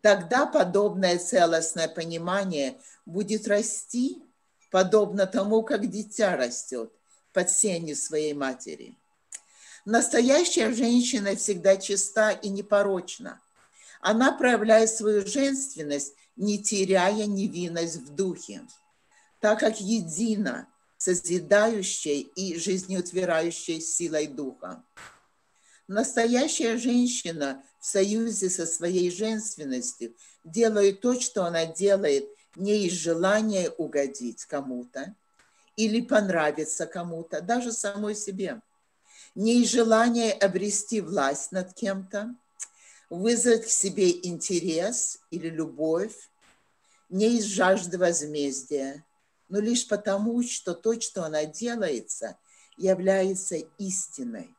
Тогда 0.03 0.47
подобное 0.47 1.19
целостное 1.19 1.89
понимание 1.89 2.81
будет 3.05 3.47
расти, 3.47 4.23
подобно 4.71 5.27
тому, 5.27 5.63
как 5.63 5.91
дитя 5.91 6.37
растет 6.37 6.91
под 7.33 7.51
сенью 7.51 7.97
своей 7.97 8.33
матери. 8.33 8.97
Настоящая 9.85 10.73
женщина 10.73 11.37
всегда 11.37 11.77
чиста 11.77 12.31
и 12.31 12.49
непорочна. 12.49 13.41
Она 14.01 14.33
проявляет 14.33 14.91
свою 14.91 15.27
женственность, 15.27 16.15
не 16.37 16.63
теряя 16.63 17.27
невинность 17.27 17.97
в 17.97 18.15
духе, 18.15 18.63
так 19.41 19.61
как 19.61 19.81
едина 19.81 20.67
созидающей 20.97 22.21
и 22.21 22.59
жизнеутвирающей 22.59 23.81
силой 23.81 24.27
духа. 24.27 24.83
Настоящая 25.91 26.77
женщина 26.77 27.65
в 27.81 27.85
союзе 27.85 28.49
со 28.49 28.65
своей 28.65 29.11
женственностью 29.11 30.15
делает 30.45 31.01
то, 31.01 31.21
что 31.21 31.45
она 31.45 31.67
делает 31.67 32.29
не 32.55 32.87
из 32.87 32.93
желания 32.93 33.71
угодить 33.71 34.45
кому-то 34.45 35.17
или 35.75 36.01
понравиться 36.01 36.87
кому-то, 36.87 37.41
даже 37.41 37.73
самой 37.73 38.15
себе, 38.15 38.63
не 39.35 39.63
из 39.65 39.71
желания 39.71 40.31
обрести 40.31 41.01
власть 41.01 41.51
над 41.51 41.75
кем-то, 41.75 42.37
вызвать 43.09 43.65
к 43.65 43.69
себе 43.69 44.13
интерес 44.13 45.19
или 45.33 45.49
любовь, 45.49 46.31
не 47.09 47.37
из 47.39 47.47
жажды 47.47 47.99
возмездия, 47.99 49.05
но 49.49 49.59
лишь 49.59 49.89
потому, 49.89 50.41
что 50.45 50.75
то, 50.75 51.01
что 51.01 51.25
она 51.25 51.47
делается, 51.47 52.39
является 52.77 53.57
истиной. 53.79 54.55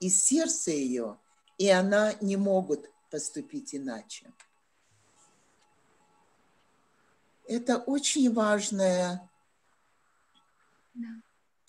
И 0.00 0.08
сердце 0.08 0.72
ее, 0.72 1.18
и 1.58 1.68
она 1.68 2.14
не 2.20 2.36
могут 2.36 2.90
поступить 3.10 3.74
иначе. 3.74 4.32
Это 7.46 7.78
очень 7.78 8.32
важная, 8.32 9.28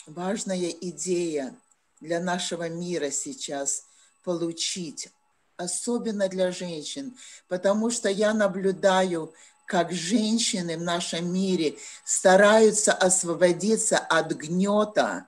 важная 0.06 0.70
идея 0.70 1.60
для 2.00 2.20
нашего 2.20 2.70
мира 2.70 3.10
сейчас 3.10 3.86
получить, 4.24 5.10
особенно 5.58 6.30
для 6.30 6.52
женщин, 6.52 7.18
потому 7.48 7.90
что 7.90 8.10
я 8.10 8.34
наблюдаю 8.34 9.34
как 9.66 9.92
женщины 9.92 10.78
в 10.78 10.82
нашем 10.82 11.32
мире 11.34 11.78
стараются 12.04 12.94
освободиться 12.94 13.98
от 13.98 14.34
гнета 14.34 15.28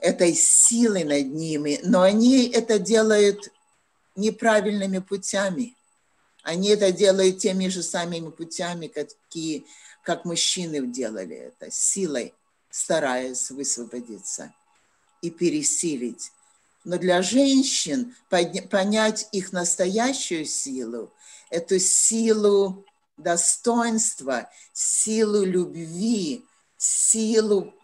этой 0.00 0.34
силы 0.34 1.04
над 1.04 1.32
ними, 1.32 1.80
но 1.82 2.02
они 2.02 2.48
это 2.48 2.78
делают 2.78 3.50
неправильными 4.16 4.98
путями. 4.98 5.74
Они 6.42 6.68
это 6.70 6.90
делают 6.90 7.38
теми 7.38 7.68
же 7.68 7.82
самыми 7.82 8.30
путями, 8.30 8.86
какие, 8.86 9.66
как 10.02 10.24
мужчины 10.24 10.86
делали 10.86 11.36
это, 11.36 11.70
силой, 11.70 12.34
стараясь 12.70 13.50
высвободиться 13.50 14.52
и 15.20 15.30
пересилить. 15.30 16.32
Но 16.84 16.96
для 16.96 17.20
женщин 17.20 18.14
понять 18.30 19.28
их 19.32 19.52
настоящую 19.52 20.46
силу, 20.46 21.12
эту 21.50 21.78
силу 21.78 22.86
достоинство, 23.18 24.48
силу 24.72 25.44
любви, 25.44 26.46
силу 26.78 27.74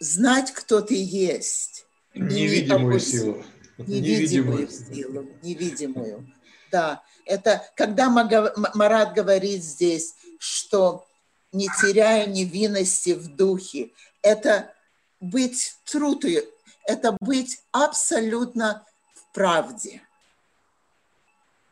знать, 0.00 0.52
кто 0.52 0.80
ты 0.80 0.94
есть. 0.94 1.86
Невидимую 2.14 3.00
силу. 3.00 3.44
Невидимую 3.78 4.68
силу, 4.68 5.26
невидимую. 5.42 6.32
Да, 6.70 7.02
это 7.24 7.62
когда 7.76 8.08
Марат 8.08 9.14
говорит 9.14 9.62
здесь, 9.62 10.14
что 10.38 11.06
не 11.52 11.68
теряя 11.80 12.26
невинности 12.26 13.10
в 13.10 13.34
духе, 13.34 13.90
это 14.22 14.72
быть 15.20 15.74
трудою, 15.84 16.44
это 16.86 17.16
быть 17.20 17.60
абсолютно 17.72 18.84
в 19.14 19.32
правде. 19.32 20.02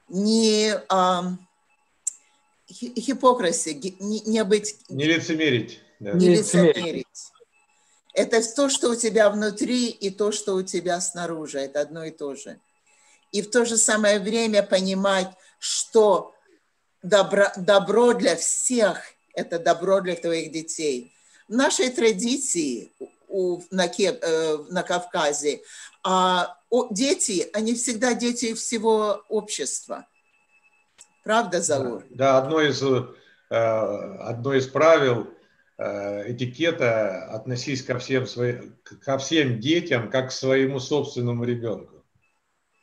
Не, 0.08 0.74
а, 0.88 1.36
хипокриси, 2.70 3.70
не, 4.00 4.20
не 4.20 4.44
быть... 4.44 4.76
Не 4.88 5.04
лицемерить. 5.04 5.80
Да. 6.00 6.12
Не 6.12 6.28
лицемерить. 6.28 7.31
Это 8.12 8.40
то, 8.54 8.68
что 8.68 8.90
у 8.90 8.94
тебя 8.94 9.30
внутри, 9.30 9.88
и 9.88 10.10
то, 10.10 10.32
что 10.32 10.54
у 10.54 10.62
тебя 10.62 11.00
снаружи. 11.00 11.58
Это 11.58 11.80
одно 11.80 12.04
и 12.04 12.10
то 12.10 12.34
же. 12.34 12.60
И 13.30 13.40
в 13.42 13.50
то 13.50 13.64
же 13.64 13.76
самое 13.76 14.18
время 14.18 14.62
понимать, 14.62 15.28
что 15.58 16.34
добро, 17.02 17.46
добро 17.56 18.12
для 18.12 18.36
всех– 18.36 19.00
это 19.34 19.58
добро 19.58 20.00
для 20.00 20.14
твоих 20.14 20.52
детей. 20.52 21.14
В 21.48 21.54
нашей 21.54 21.90
традиции 21.90 22.92
у, 23.28 23.62
на, 23.70 23.86
э, 23.86 24.58
на 24.68 24.82
Кавказе 24.82 25.62
а, 26.02 26.58
дети, 26.90 27.48
они 27.54 27.74
всегда 27.74 28.12
дети 28.12 28.52
всего 28.54 29.24
общества– 29.28 30.06
Правда, 31.22 31.60
Заур? 31.60 32.04
Да, 32.10 32.38
одно 32.38 32.60
из, 32.60 32.82
э, 32.82 33.04
одно 33.50 34.54
из 34.54 34.66
правил 34.66 35.28
этикета– 35.78 37.24
относись 37.32 37.82
ко 37.82 37.98
всем, 37.98 38.26
своим, 38.26 38.76
ко 39.04 39.18
всем 39.18 39.60
детям, 39.60 40.10
как 40.10 40.28
к 40.28 40.32
своему 40.32 40.80
собственному 40.80 41.44
ребенку. 41.44 42.04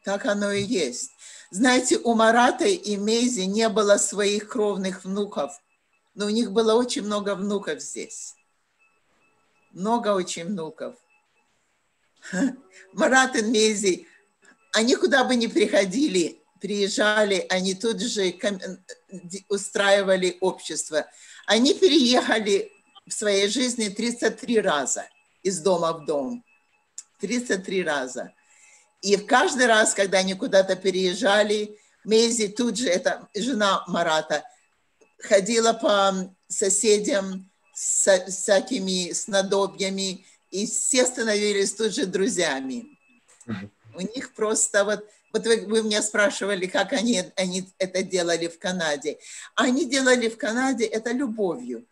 Так 0.04 0.26
оно 0.26 0.52
и 0.52 0.64
есть. 0.64 1.12
Знаете, 1.52 1.98
у 1.98 2.14
Марата 2.14 2.66
и 2.66 2.96
Мези 2.96 3.42
не 3.42 3.70
было 3.70 3.98
своих 3.98 4.50
кровных 4.50 5.04
внуков, 5.04 5.52
но 6.16 6.28
у 6.28 6.30
них 6.30 6.52
было 6.52 6.74
очень 6.74 7.04
много 7.04 7.36
внуков 7.36 7.82
здесь. 7.82 8.36
Много 9.72 10.14
очень 10.14 10.46
внуков. 10.46 10.96
Марат 12.94 13.36
и 13.36 13.42
Мези, 13.42 14.08
они 14.74 14.96
куда 14.96 15.24
бы 15.24 15.36
ни 15.36 15.48
приходили, 15.48 16.42
приезжали, 16.60 17.46
они 17.50 17.74
тут 17.74 18.02
же 18.02 18.34
устраивали 19.48 20.38
общество. 20.40 21.08
Они 21.48 21.74
переехали 21.74 22.72
в 23.10 23.14
своей 23.14 23.48
жизни 23.48 23.90
33 23.90 24.62
раза 24.62 25.08
из 25.44 25.60
дома 25.60 25.94
в 25.94 26.06
дом. 26.06 26.44
33 27.20 27.84
раза. 27.84 28.34
И 29.02 29.16
в 29.16 29.26
каждый 29.26 29.66
раз, 29.66 29.94
когда 29.94 30.20
они 30.20 30.34
куда-то 30.34 30.76
переезжали, 30.76 31.78
Мейзи 32.06 32.50
тут 32.50 32.78
же, 32.78 32.88
это 32.88 33.28
жена 33.36 33.84
Марата, 33.88 34.44
ходила 35.18 35.74
по 35.74 36.34
соседям 36.48 37.50
с 37.74 38.26
всякими 38.28 39.12
снадобьями, 39.12 40.26
и 40.52 40.66
все 40.66 41.06
становились 41.06 41.74
тут 41.74 41.94
же 41.94 42.06
друзьями. 42.06 42.98
У 43.94 44.02
них 44.02 44.34
просто 44.34 44.84
вот 44.86 45.06
вот 45.32 45.46
вы, 45.46 45.66
вы 45.68 45.84
меня 45.84 46.02
спрашивали, 46.02 46.66
как 46.66 46.94
они, 46.94 47.22
они 47.36 47.72
это 47.78 48.02
делали 48.02 48.48
в 48.48 48.58
Канаде. 48.58 49.20
Они 49.56 49.86
делали 49.86 50.28
в 50.28 50.38
Канаде 50.38 50.86
это 50.86 51.12
любовью. 51.12 51.86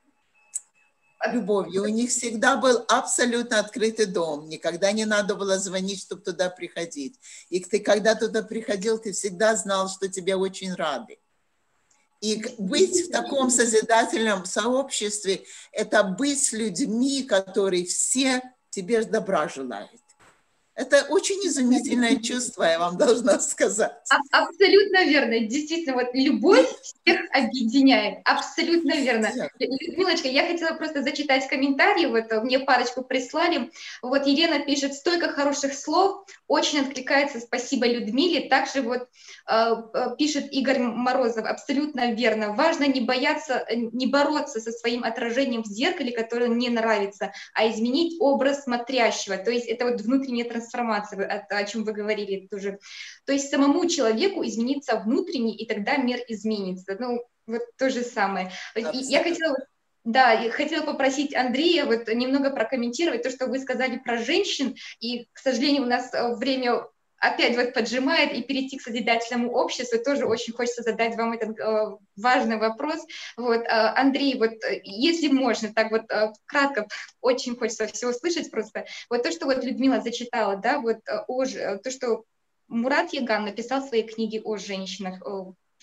Любовью. 1.25 1.83
У 1.83 1.87
них 1.87 2.11
всегда 2.11 2.57
был 2.57 2.85
абсолютно 2.87 3.59
открытый 3.59 4.05
дом. 4.05 4.47
Никогда 4.47 4.91
не 4.91 5.05
надо 5.05 5.35
было 5.35 5.57
звонить, 5.57 6.01
чтобы 6.01 6.21
туда 6.21 6.49
приходить. 6.49 7.19
И 7.49 7.59
ты, 7.59 7.79
когда 7.79 8.13
туда 8.13 8.43
приходил, 8.43 8.99
ты 8.99 9.11
всегда 9.13 9.55
знал, 9.55 9.89
что 9.89 10.07
тебе 10.07 10.35
очень 10.35 10.73
рады. 10.75 11.17
И 12.21 12.43
быть 12.57 13.07
в 13.07 13.11
таком 13.11 13.49
созидательном 13.49 14.45
сообществе– 14.45 15.43
это 15.71 16.03
быть 16.03 16.43
с 16.43 16.51
людьми, 16.51 17.23
которые 17.23 17.85
все 17.85 18.41
тебе 18.69 19.03
добра 19.03 19.47
желают. 19.49 20.01
Это 20.77 21.07
очень 21.09 21.37
изумительное 21.37 22.17
чувство, 22.17 22.63
я 22.63 22.77
вам 22.77 22.97
должна 22.97 23.39
сказать. 23.39 23.93
А, 24.11 24.43
абсолютно 24.43 25.05
верно. 25.05 25.39
Действительно, 25.39 25.95
вот 25.95 26.09
любовь 26.13 26.67
всех 26.83 27.19
объединяет. 27.31 28.19
Абсолютно 28.25 28.95
верно. 28.95 29.31
Людмилочка, 29.57 30.27
я 30.27 30.45
хотела 30.45 30.75
просто 30.75 31.01
зачитать 31.01 31.47
комментарии. 31.47 32.05
Вот 32.05 32.31
мне 32.43 32.59
парочку 32.59 33.01
прислали. 33.01 33.71
Вот 34.03 34.27
Елена 34.27 34.59
пишет, 34.59 34.93
столько 34.93 35.29
хороших 35.29 35.73
слов. 35.73 36.27
Очень 36.47 36.81
откликается. 36.81 37.39
Спасибо 37.39 37.87
Людмиле. 37.87 38.47
Также 38.47 38.83
вот 38.83 39.07
э, 39.49 39.75
пишет 40.19 40.53
Игорь 40.53 40.77
Морозов. 40.77 41.45
Абсолютно 41.47 42.11
верно. 42.13 42.53
Важно 42.53 42.85
не 42.87 43.01
бояться, 43.01 43.65
не 43.73 44.05
бороться 44.05 44.59
со 44.59 44.71
своим 44.71 45.03
отражением 45.03 45.63
в 45.63 45.67
зеркале, 45.67 46.11
которое 46.11 46.49
не 46.49 46.69
нравится, 46.69 47.33
а 47.55 47.67
изменить 47.67 48.17
образ 48.19 48.65
смотрящего. 48.65 49.37
То 49.37 49.49
есть 49.49 49.65
это 49.65 49.85
вот 49.85 50.01
внутренняя 50.01 50.47
трансформация 50.47 50.66
трансформация, 50.67 51.45
о, 51.49 51.57
о 51.57 51.63
чем 51.65 51.83
вы 51.83 51.93
говорили 51.93 52.47
тоже. 52.47 52.79
То 53.25 53.33
есть 53.33 53.49
самому 53.49 53.87
человеку 53.87 54.45
измениться 54.45 54.97
внутренне, 54.97 55.55
и 55.55 55.65
тогда 55.65 55.97
мир 55.97 56.19
изменится. 56.27 56.97
Ну, 56.99 57.21
вот 57.45 57.61
то 57.77 57.89
же 57.89 58.01
самое. 58.01 58.51
Абсолютно. 58.75 59.09
Я 59.09 59.23
хотела 59.23 59.55
да, 60.03 60.31
я 60.31 60.49
хотела 60.51 60.85
попросить 60.85 61.35
Андрея 61.35 61.83
вот 61.83 62.07
немного 62.07 62.49
прокомментировать 62.49 63.23
то, 63.23 63.29
что 63.29 63.47
вы 63.47 63.59
сказали 63.59 63.97
про 63.97 64.17
женщин, 64.17 64.77
и, 65.01 65.25
к 65.33 65.39
сожалению, 65.39 65.83
у 65.83 65.85
нас 65.85 66.13
э, 66.13 66.33
время 66.35 66.87
опять 67.19 67.55
вот 67.55 67.73
поджимает, 67.73 68.33
и 68.33 68.43
перейти 68.43 68.77
к 68.77 68.81
созидательному 68.81 69.51
обществу, 69.51 69.99
тоже 70.03 70.25
очень 70.25 70.53
хочется 70.53 70.83
задать 70.83 71.15
вам 71.15 71.33
этот 71.33 71.59
э, 71.59 71.97
важный 72.15 72.57
вопрос. 72.57 73.05
Вот, 73.35 73.61
э, 73.61 73.67
Андрей, 73.67 74.37
вот 74.37 74.51
э, 74.63 74.81
если 74.83 75.27
можно, 75.29 75.73
так 75.73 75.91
вот 75.91 76.03
кратко, 76.45 76.87
очень 77.21 77.57
хочется 77.57 77.87
все 77.87 78.09
услышать 78.09 78.51
просто. 78.51 78.85
Вот 79.09 79.23
то, 79.23 79.31
что 79.31 79.45
вот 79.45 79.63
Людмила 79.63 80.01
зачитала, 80.01 80.57
да, 80.57 80.79
вот 80.79 80.97
о, 81.27 81.45
то, 81.77 81.91
что 81.91 82.23
Мурат 82.67 83.13
Яган 83.13 83.45
написал 83.45 83.81
в 83.81 83.89
своей 83.89 84.03
книге 84.03 84.41
о 84.41 84.57
женщинах, 84.57 85.21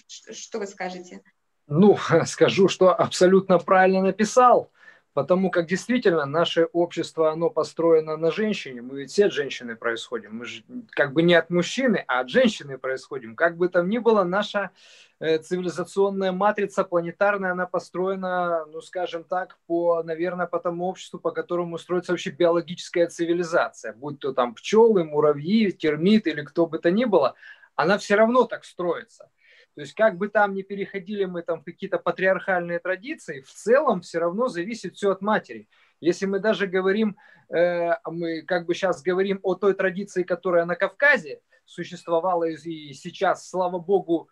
что 0.07 0.59
вы 0.59 0.66
скажете? 0.66 1.22
Ну, 1.66 1.97
скажу, 2.26 2.68
что 2.68 2.95
абсолютно 2.95 3.59
правильно 3.59 4.03
написал. 4.03 4.70
Потому 5.15 5.49
как 5.49 5.67
действительно 5.67 6.27
наше 6.27 6.65
общество, 6.73 7.31
оно 7.31 7.49
построено 7.49 8.17
на 8.17 8.33
женщине. 8.33 8.83
Мы 8.83 8.99
ведь 9.01 9.12
все 9.12 9.27
от 9.27 9.33
женщины 9.33 9.77
происходим. 9.77 10.39
Мы 10.39 10.45
же 10.45 10.65
как 10.91 11.12
бы 11.12 11.23
не 11.23 11.35
от 11.35 11.51
мужчины, 11.51 12.05
а 12.09 12.21
от 12.21 12.29
женщины 12.29 12.79
происходим. 12.79 13.37
Как 13.37 13.57
бы 13.57 13.69
там 13.69 13.89
ни 13.89 13.99
было, 13.99 14.25
наша 14.25 14.73
э, 15.21 15.39
цивилизационная 15.39 16.33
матрица 16.33 16.83
планетарная, 16.83 17.53
она 17.53 17.67
построена, 17.67 18.67
ну 18.67 18.81
скажем 18.81 19.23
так, 19.23 19.57
по, 19.69 20.03
наверное, 20.03 20.49
по 20.49 20.59
тому 20.59 20.89
обществу, 20.89 21.21
по 21.21 21.31
которому 21.31 21.79
строится 21.79 22.11
вообще 22.11 22.31
биологическая 22.31 23.07
цивилизация. 23.07 23.93
Будь 23.93 24.19
то 24.19 24.33
там 24.33 24.57
пчелы, 24.57 25.05
муравьи, 25.05 25.71
термиты 25.71 26.31
или 26.31 26.43
кто 26.43 26.67
бы 26.67 26.81
то 26.81 26.91
ни 26.91 27.05
было, 27.05 27.37
она 27.77 27.99
все 27.99 28.17
равно 28.17 28.45
так 28.45 28.65
строится. 28.65 29.31
То 29.75 29.81
есть 29.81 29.95
как 29.95 30.18
бы 30.18 30.29
там 30.29 30.55
ни 30.55 30.62
переходили 30.62 31.25
мы 31.25 31.43
там 31.43 31.62
какие-то 31.62 31.99
патриархальные 31.99 32.79
традиции, 32.79 33.41
в 33.41 33.53
целом 33.53 34.03
все 34.03 34.18
равно 34.20 34.49
зависит 34.49 34.95
все 34.95 35.11
от 35.11 35.20
матери. 35.20 35.68
Если 36.01 36.27
мы 36.27 36.39
даже 36.39 36.66
говорим, 36.66 37.16
э, 37.53 37.93
мы 38.05 38.43
как 38.43 38.66
бы 38.66 38.75
сейчас 38.75 39.03
говорим 39.03 39.41
о 39.43 39.55
той 39.55 39.75
традиции, 39.75 40.22
которая 40.22 40.64
на 40.64 40.77
Кавказе 40.77 41.41
существовала 41.64 42.45
и 42.45 42.93
сейчас, 42.93 43.49
слава 43.49 43.79
богу, 43.79 44.29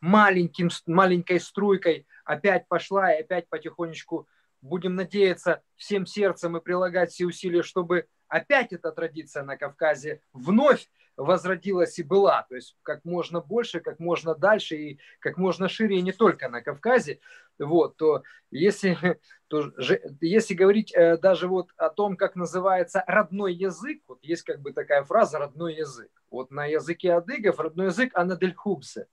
маленьким, 0.00 0.68
маленькой 0.86 1.40
струйкой 1.40 2.06
опять 2.24 2.68
пошла 2.68 3.12
и 3.14 3.22
опять 3.22 3.48
потихонечку 3.48 4.28
будем 4.60 4.94
надеяться 4.94 5.62
всем 5.76 6.04
сердцем 6.04 6.56
и 6.56 6.60
прилагать 6.60 7.10
все 7.10 7.24
усилия, 7.26 7.62
чтобы 7.62 8.06
опять 8.26 8.72
эта 8.72 8.92
традиция 8.92 9.44
на 9.44 9.56
Кавказе 9.56 10.20
вновь 10.32 10.90
возродилась 11.18 11.98
и 11.98 12.04
была, 12.04 12.46
то 12.48 12.54
есть 12.54 12.76
как 12.82 13.04
можно 13.04 13.40
больше, 13.40 13.80
как 13.80 13.98
можно 13.98 14.34
дальше 14.34 14.76
и 14.76 14.98
как 15.18 15.36
можно 15.36 15.68
шире, 15.68 15.98
и 15.98 16.02
не 16.02 16.12
только 16.12 16.48
на 16.48 16.62
Кавказе, 16.62 17.20
вот, 17.58 17.96
то 17.96 18.22
если, 18.50 19.18
то, 19.48 19.72
если 20.20 20.54
говорить 20.54 20.94
э, 20.94 21.18
даже 21.18 21.48
вот 21.48 21.70
о 21.76 21.90
том, 21.90 22.16
как 22.16 22.36
называется 22.36 23.02
родной 23.06 23.52
язык, 23.52 24.00
вот 24.06 24.20
есть 24.22 24.44
как 24.44 24.60
бы 24.60 24.72
такая 24.72 25.02
фраза 25.02 25.38
«родной 25.38 25.74
язык», 25.74 26.10
вот 26.30 26.50
на 26.52 26.66
языке 26.66 27.12
адыгов 27.14 27.58
родной 27.58 27.86
язык 27.86 28.12
анадельхубсе, 28.14 29.08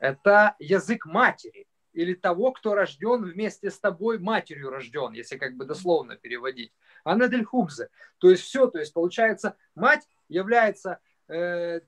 это 0.00 0.56
язык 0.58 1.06
матери, 1.06 1.68
или 1.92 2.12
того, 2.12 2.52
кто 2.52 2.74
рожден 2.74 3.24
вместе 3.24 3.70
с 3.70 3.78
тобой, 3.78 4.18
матерью 4.18 4.68
рожден, 4.68 5.12
если 5.12 5.38
как 5.38 5.56
бы 5.56 5.64
дословно 5.64 6.16
переводить. 6.16 6.74
Анадельхубзе. 7.04 7.88
То 8.18 8.28
есть 8.28 8.42
все, 8.42 8.66
то 8.66 8.78
есть 8.78 8.92
получается, 8.92 9.56
мать 9.74 10.06
является 10.28 10.98
э, 11.28 11.80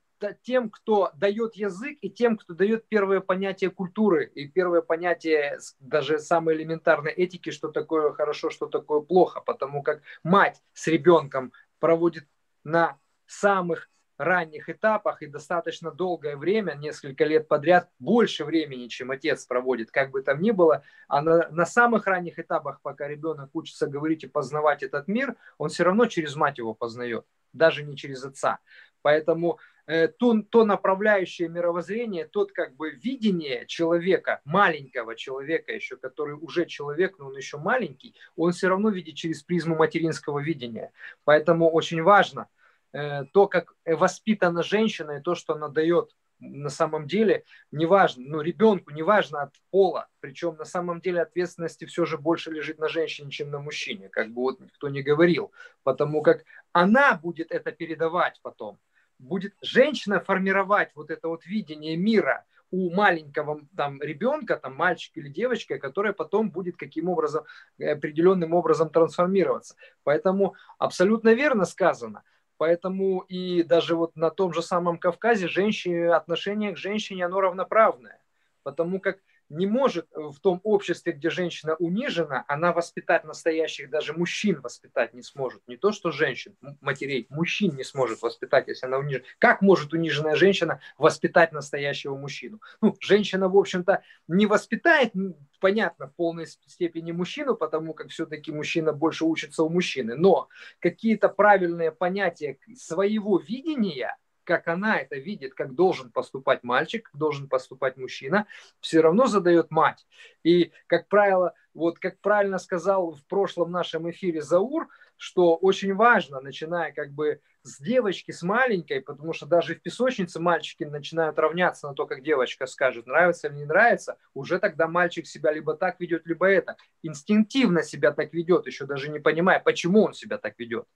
тем, 0.43 0.70
кто 0.70 1.11
дает 1.14 1.55
язык, 1.55 1.99
и 2.01 2.11
тем, 2.11 2.36
кто 2.36 2.55
дает 2.55 2.89
первое 2.89 3.20
понятие 3.20 3.70
культуры, 3.70 4.26
и 4.34 4.49
первое 4.49 4.82
понятие 4.82 5.59
даже 5.80 6.18
самой 6.18 6.57
элементарной 6.57 7.12
этики, 7.12 7.51
что 7.51 7.68
такое 7.68 8.12
хорошо, 8.12 8.51
что 8.51 8.66
такое 8.66 9.01
плохо, 9.01 9.41
потому 9.41 9.82
как 9.82 10.03
мать 10.22 10.62
с 10.72 10.86
ребенком 10.89 11.53
проводит 11.78 12.26
на 12.64 12.99
самых 13.26 13.89
ранних 14.18 14.68
этапах 14.68 15.22
и 15.22 15.26
достаточно 15.26 15.93
долгое 15.93 16.36
время, 16.36 16.74
несколько 16.74 17.24
лет 17.24 17.47
подряд, 17.47 17.89
больше 18.01 18.45
времени, 18.45 18.89
чем 18.89 19.12
отец 19.12 19.47
проводит, 19.47 19.93
как 19.93 20.11
бы 20.11 20.22
там 20.22 20.43
ни 20.43 20.51
было, 20.51 20.82
а 21.07 21.22
на, 21.22 21.49
на 21.51 21.64
самых 21.64 22.07
ранних 22.07 22.39
этапах, 22.41 22.80
пока 22.82 23.07
ребенок 23.07 23.51
учится 23.53 23.86
говорить 23.86 24.24
и 24.24 24.26
познавать 24.26 24.82
этот 24.82 25.07
мир, 25.07 25.36
он 25.57 25.68
все 25.68 25.84
равно 25.84 26.07
через 26.07 26.34
мать 26.34 26.59
его 26.59 26.74
познает, 26.74 27.24
даже 27.53 27.85
не 27.85 27.97
через 27.97 28.25
отца. 28.25 28.59
Поэтому 29.03 29.59
э, 29.87 30.09
то, 30.09 30.43
то 30.43 30.65
направляющее 30.65 31.49
мировоззрение, 31.49 32.27
тот 32.27 32.53
как 32.53 32.77
бы 32.77 32.91
видение 32.91 33.67
человека, 33.67 34.41
маленького 34.45 35.17
человека 35.17 35.73
еще, 35.73 35.97
который 35.97 36.35
уже 36.35 36.67
человек, 36.67 37.19
но 37.19 37.27
он 37.27 37.37
еще 37.37 37.59
маленький, 37.59 38.15
он 38.37 38.53
все 38.53 38.69
равно 38.69 38.91
видит 38.91 39.15
через 39.15 39.43
призму 39.43 39.77
материнского 39.77 40.41
видения. 40.41 40.93
Поэтому 41.25 41.71
очень 41.71 42.03
важно– 42.03 42.49
Э, 42.93 43.25
то, 43.33 43.47
как 43.47 43.75
воспитана 43.85 44.63
женщина 44.63 45.19
и 45.19 45.23
то, 45.23 45.35
что 45.35 45.55
она 45.55 45.69
дает 45.69 46.17
на 46.41 46.68
самом 46.68 47.07
деле, 47.07 47.45
неважно, 47.72 48.24
ну, 48.26 48.41
ребенку, 48.41 48.93
неважно 48.93 49.43
от 49.43 49.55
пола, 49.70 50.09
причем 50.20 50.57
на 50.57 50.64
самом 50.64 51.01
деле 51.01 51.22
ответственности 51.22 51.84
все 51.84 52.05
же 52.05 52.18
больше 52.18 52.51
лежит 52.51 52.78
на 52.78 52.89
женщине, 52.89 53.30
чем 53.30 53.51
на 53.51 53.59
мужчине, 53.59 54.09
как 54.09 54.28
бы 54.30 54.43
вот 54.43 54.61
никто 54.61 54.89
не 54.89 55.03
говорил, 55.03 55.53
потому 55.82 56.22
как 56.22 56.45
она 56.72 57.14
будет 57.14 57.51
это 57.51 57.72
передавать 57.72 58.41
потом, 58.43 58.78
будет 59.18 59.55
женщина 59.62 60.20
формировать 60.20 60.91
вот 60.95 61.11
это 61.11 61.28
вот 61.28 61.45
видение 61.45 61.97
мира 61.97 62.45
у 62.70 62.91
маленького 62.95 63.62
там 63.76 64.01
ребенка, 64.03 64.57
там 64.57 64.76
мальчика 64.76 65.20
или 65.20 65.28
девочка, 65.28 65.78
которая 65.78 66.12
потом 66.12 66.51
будет 66.51 66.76
каким 66.76 67.09
образом, 67.09 67.45
определенным 67.80 68.53
образом 68.53 68.91
трансформироваться. 68.91 69.74
Поэтому 70.05 70.55
абсолютно 70.78 71.34
верно 71.34 71.64
сказано– 71.64 72.22
Поэтому 72.59 73.21
и 73.21 73.63
даже 73.63 73.95
вот 73.95 74.17
на 74.17 74.31
том 74.31 74.53
же 74.53 74.63
самом 74.63 74.99
Кавказе 74.99 75.47
женщине, 75.49 76.11
отношение 76.13 76.73
к 76.73 76.77
женщине, 76.77 77.25
оно 77.25 77.41
равноправное. 77.41 78.21
Потому 78.65 78.99
как 79.01 79.19
не 79.49 79.67
может 79.67 80.09
в 80.13 80.39
том 80.41 80.61
обществе, 80.63 81.13
где 81.13 81.31
женщина 81.31 81.75
унижена, 81.77 82.45
она 82.49 82.73
воспитать 82.73 83.25
настоящих, 83.25 83.91
даже 83.91 84.13
мужчин 84.13 84.61
воспитать 84.61 85.15
не 85.15 85.23
сможет. 85.23 85.67
Не 85.67 85.77
то, 85.77 85.93
что 85.93 86.11
женщин, 86.11 86.57
матерей, 86.81 87.27
мужчин 87.31 87.75
не 87.77 87.85
сможет 87.85 88.23
воспитать, 88.23 88.69
если 88.69 88.87
она 88.87 88.99
унижена. 88.99 89.25
Как 89.39 89.63
может 89.63 89.93
униженная 89.93 90.37
женщина 90.37 90.81
воспитать 90.99 91.53
настоящего 91.53 92.17
мужчину? 92.17 92.61
Ну, 92.81 92.97
женщина, 93.01 93.49
в 93.49 93.57
общем-то, 93.57 94.03
не 94.27 94.47
воспитает, 94.47 95.13
понятно, 95.61 96.09
в 96.09 96.15
полной 96.15 96.47
степени 96.47 97.13
мужчину, 97.13 97.55
потому 97.55 97.95
как 97.95 98.09
все-таки 98.09 98.53
мужчина 98.53 98.93
больше 98.93 99.25
учится 99.25 99.63
у 99.63 99.69
мужчины. 99.69 100.15
Но 100.15 100.49
какие-то 100.79 101.29
правильные 101.29 101.93
понятия 101.93 102.59
своего 102.75 103.39
видения– 103.39 104.17
как 104.49 104.67
она 104.67 104.99
это 104.99 105.17
видит, 105.17 105.53
как 105.53 105.75
должен 105.75 106.11
поступать 106.11 106.65
мальчик, 106.65 107.11
как 107.11 107.21
должен 107.21 107.49
поступать 107.51 107.99
мужчина, 107.99 108.47
все 108.81 109.03
равно 109.03 109.27
задает 109.27 109.71
мать. 109.71 110.07
И, 110.43 110.73
как 110.87 111.07
правило, 111.09 111.53
вот 111.75 111.99
как 111.99 112.19
правильно 112.21 112.57
сказал 112.57 113.13
в 113.13 113.23
прошлом 113.27 113.71
нашем 113.71 114.09
эфире 114.09 114.41
Заур, 114.41 114.89
что 115.19 115.55
очень 115.55 115.95
важно, 115.95 116.41
начиная 116.41 116.93
как 116.93 117.13
бы 117.13 117.43
с 117.63 117.79
девочки, 117.79 118.31
с 118.31 118.43
маленькой, 118.43 119.03
потому 119.03 119.35
что 119.35 119.45
даже 119.45 119.75
в 119.75 119.83
песочнице 119.83 120.41
мальчики 120.41 120.85
начинают 120.85 121.39
равняться 121.39 121.87
на 121.87 121.93
то, 121.93 122.07
как 122.07 122.23
девочка 122.23 122.65
скажет, 122.65 123.07
нравится 123.07 123.49
или 123.49 123.57
не 123.57 123.65
нравится, 123.67 124.17
уже 124.33 124.59
тогда 124.59 124.89
мальчик 124.89 125.27
себя 125.27 125.53
либо 125.53 125.75
так 125.75 126.01
ведет, 126.01 126.27
либо 126.27 126.47
это. 126.47 126.79
Инстинктивно 127.03 127.83
себя 127.83 128.13
так 128.13 128.33
ведет, 128.33 128.67
еще 128.67 128.87
даже 128.87 129.11
не 129.11 129.19
понимая, 129.19 129.61
почему 129.61 130.05
он 130.05 130.15
себя 130.15 130.39
так 130.39 130.59
ведет. 130.59 130.87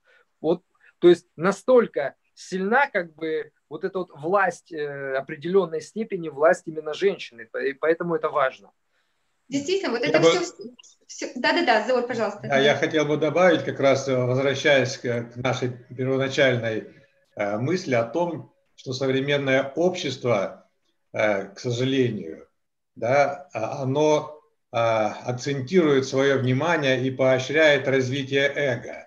Вот, 0.41 0.63
то 0.97 1.07
есть 1.07 1.27
настолько 1.35 2.15
сильна 2.33 2.87
как 2.89 3.13
бы 3.15 3.51
вот 3.69 3.83
эта 3.83 3.99
вот 3.99 4.11
власть 4.13 4.71
э, 4.71 5.15
определенной 5.15 5.81
степени, 5.81 6.29
власть 6.29 6.63
именно 6.65 6.93
женщины, 6.93 7.47
и 7.65 7.73
поэтому 7.73 8.15
это 8.15 8.29
важно. 8.29 8.71
Действительно, 9.49 9.91
вот 9.91 10.01
это 10.01 10.19
бы... 10.19 10.29
все, 11.07 11.31
Да-да-да, 11.35 11.85
Заур, 11.85 12.07
пожалуйста. 12.07 12.41
А 12.49 12.59
я 12.59 12.75
хотел 12.75 13.05
бы 13.05 13.17
добавить, 13.17 13.63
как 13.63 13.79
раз 13.79 14.07
возвращаясь 14.07 14.97
к 14.97 15.31
нашей 15.35 15.69
первоначальной 15.95 16.87
э, 17.35 17.57
мысли 17.57 17.93
о 17.93 18.03
том, 18.03 18.53
что 18.75 18.93
современное 18.93 19.71
общество, 19.75 20.69
э, 21.11 21.49
к 21.49 21.59
сожалению, 21.59 22.47
да, 22.95 23.47
а, 23.53 23.83
оно 23.83 24.39
э, 24.71 24.77
акцентирует 24.77 26.07
свое 26.07 26.37
внимание 26.37 27.05
и 27.05 27.11
поощряет 27.11 27.87
развитие 27.87 28.51
эго. 28.55 29.02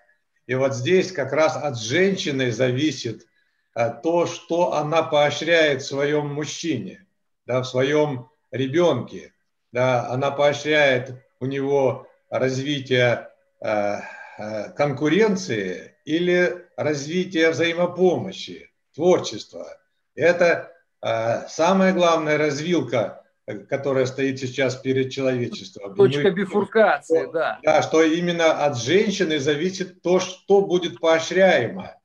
И 0.47 0.55
вот 0.55 0.75
здесь 0.75 1.13
как 1.13 1.33
раз 1.33 1.57
от 1.57 1.79
женщины 1.79 2.53
зависит 2.53 3.27
то, 3.75 4.27
что 4.27 4.75
она 4.75 5.03
поощряет 5.03 5.83
в 5.83 5.87
своем 5.87 6.33
мужчине, 6.33 7.07
да, 7.47 7.63
в 7.63 7.67
своем 7.67 8.31
ребенке. 8.51 9.35
Да, 9.73 10.09
она 10.09 10.31
поощряет 10.31 11.23
у 11.41 11.47
него 11.47 12.09
развитие 12.31 13.29
э, 13.61 13.97
э, 14.39 14.71
конкуренции 14.71 15.95
или 16.05 16.67
развитие 16.77 17.51
взаимопомощи, 17.51 18.71
творчества. 18.95 19.79
Это 20.15 20.73
э, 21.03 21.47
самая 21.49 21.93
главная 21.93 22.39
развилка, 22.39 23.25
которая 23.69 24.07
стоит 24.07 24.39
сейчас 24.41 24.77
перед 24.77 25.11
человечеством. 25.11 25.95
Точка 25.95 26.31
бифуркации, 26.31 27.23
что, 27.23 27.33
да. 27.33 27.61
Да, 27.63 27.83
что 27.83 28.03
именно 28.03 28.65
от 28.65 28.77
женщины 28.79 29.39
зависит 29.39 30.03
то, 30.03 30.21
что 30.21 30.63
будет 30.63 31.01
поощряемо. 31.01 31.97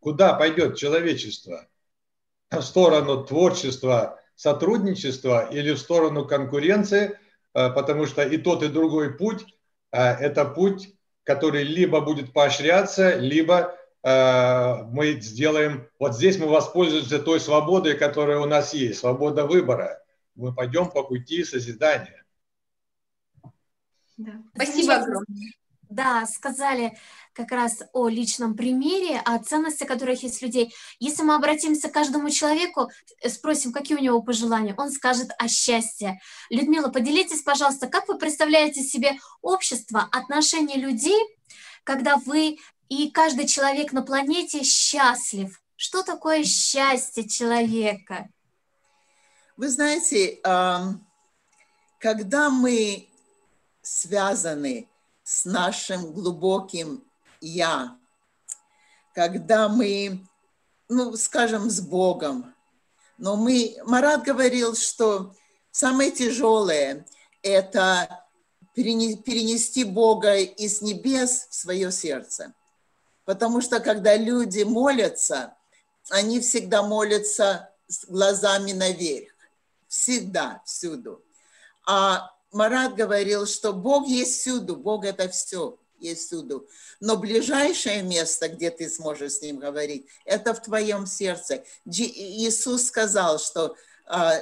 Куда 0.00 0.34
пойдет 0.34 0.76
человечество? 0.76 1.66
В 2.50 2.60
сторону 2.60 3.24
творчества, 3.24 4.20
сотрудничества 4.34 5.48
или 5.50 5.72
в 5.72 5.78
сторону 5.78 6.26
конкуренции– 6.26 7.18
Э, 7.54 7.70
потому 7.70 8.06
что 8.06 8.22
и 8.22 8.36
тот, 8.36 8.62
и 8.62 8.68
другой 8.68 9.16
путь 9.16 9.46
э,– 9.92 9.98
это 10.20 10.44
путь, 10.44 10.92
который 11.22 11.62
либо 11.62 12.00
будет 12.00 12.32
поощряться, 12.32 13.14
либо 13.14 13.74
э, 14.02 14.82
мы 14.90 15.12
сделаем, 15.20 15.88
вот 15.98 16.14
здесь 16.14 16.38
мы 16.38 16.48
воспользуемся 16.48 17.18
той 17.20 17.40
свободой, 17.40 17.96
которая 17.96 18.38
у 18.38 18.46
нас 18.46 18.74
есть, 18.74 18.98
свобода 18.98 19.46
выбора. 19.46 20.02
Мы 20.34 20.54
пойдем 20.54 20.90
по 20.90 21.02
пути 21.02 21.44
созидания. 21.44 22.24
Да. 24.16 24.42
Спасибо 24.54 24.96
огромное. 24.96 25.52
Да, 25.90 26.26
сказали 26.26 26.96
как 27.34 27.52
раз 27.52 27.82
о 27.92 28.08
личном 28.08 28.56
примере, 28.56 29.20
о 29.24 29.38
ценности, 29.38 29.84
которых 29.84 30.22
есть 30.22 30.40
людей. 30.42 30.74
Если 30.98 31.22
мы 31.22 31.34
обратимся 31.34 31.88
к 31.88 31.92
каждому 31.92 32.30
человеку, 32.30 32.90
э, 33.20 33.28
спросим, 33.28 33.72
какие 33.72 33.96
у 33.96 34.00
него 34.00 34.22
пожелания, 34.22 34.74
он 34.76 34.90
скажет 34.90 35.30
о 35.38 35.46
счастье. 35.46 36.20
Людмила, 36.50 36.88
поделитесь, 36.88 37.42
пожалуйста, 37.42 37.86
как 37.86 38.08
вы 38.08 38.18
представляете 38.18 38.82
себе 38.82 39.18
общество, 39.40 40.08
отношения 40.10 40.76
людей, 40.76 41.20
когда 41.84 42.16
вы 42.16 42.58
и 42.88 43.10
каждый 43.10 43.46
человек 43.46 43.92
на 43.92 44.02
планете 44.02 44.62
счастлив? 44.62 45.60
Что 45.76 46.02
такое 46.02 46.44
счастье 46.44 47.28
человека? 47.28 48.28
Вы 49.56 49.68
знаете, 49.68 50.40
когда 52.00 52.50
мы 52.50 53.08
связаны 53.82 54.88
с 55.22 55.44
нашим 55.44 56.12
глубоким 56.12 57.04
«я», 57.40 57.96
когда 59.14 59.68
мы, 59.68 60.26
ну, 60.88 61.16
скажем, 61.16 61.70
с 61.70 61.80
Богом. 61.80 62.52
Но 63.16 63.36
мы, 63.36 63.76
Марат 63.84 64.24
говорил, 64.24 64.74
что 64.74 65.34
самое 65.70 66.10
тяжелое– 66.10 67.06
это 67.42 68.26
перенести 68.74 69.84
Бога 69.84 70.36
из 70.36 70.82
небес 70.82 71.46
в 71.48 71.54
свое 71.54 71.92
сердце. 71.92 72.52
Потому 73.24 73.60
что 73.60 73.78
когда 73.78 74.16
люди 74.16 74.64
молятся, 74.64 75.54
они 76.10 76.40
всегда 76.40 76.82
молятся 76.82 77.70
с 77.86 78.04
глазами 78.06 78.72
наверх. 78.72 79.33
Всегда, 79.94 80.60
всюду. 80.66 81.24
А 81.86 82.28
Марат 82.50 82.96
говорил, 82.96 83.46
что 83.46 83.72
Бог 83.72 84.08
есть 84.08 84.40
всюду, 84.40 84.74
Бог 84.74 85.04
это 85.04 85.28
все 85.28 85.78
есть 86.00 86.26
всюду. 86.26 86.68
Но 86.98 87.16
ближайшее 87.16 88.02
место, 88.02 88.48
где 88.48 88.70
ты 88.70 88.90
сможешь 88.90 89.34
с 89.34 89.42
ним 89.42 89.60
говорить, 89.60 90.06
это 90.24 90.52
в 90.52 90.60
твоем 90.60 91.06
сердце. 91.06 91.64
Иисус 91.86 92.86
сказал, 92.86 93.38
что 93.38 93.76
а, 94.04 94.40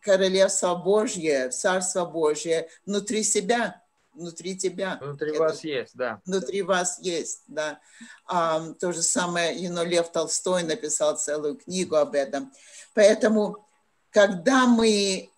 Королевство 0.00 0.76
Божье, 0.76 1.50
Царство 1.50 2.04
Божье 2.04 2.68
внутри 2.86 3.24
себя, 3.24 3.82
внутри 4.14 4.56
тебя. 4.56 4.98
Внутри 5.02 5.30
это, 5.30 5.40
вас 5.40 5.64
есть, 5.64 5.96
да. 5.96 6.20
Внутри 6.24 6.62
вас 6.62 7.00
есть, 7.00 7.42
да. 7.48 7.80
А, 8.24 8.72
то 8.74 8.92
же 8.92 9.02
самое, 9.02 9.60
you 9.60 9.68
know, 9.68 9.84
Лев 9.84 10.12
Толстой 10.12 10.62
написал 10.62 11.16
целую 11.16 11.56
книгу 11.56 11.96
об 11.96 12.14
этом. 12.14 12.52
Поэтому, 12.94 13.66
когда 14.10 14.66
мы 14.66 15.30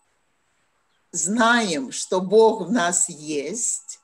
знаем, 1.12 1.92
что 1.92 2.20
Бог 2.20 2.62
в 2.62 2.72
нас 2.72 3.08
есть, 3.08 4.00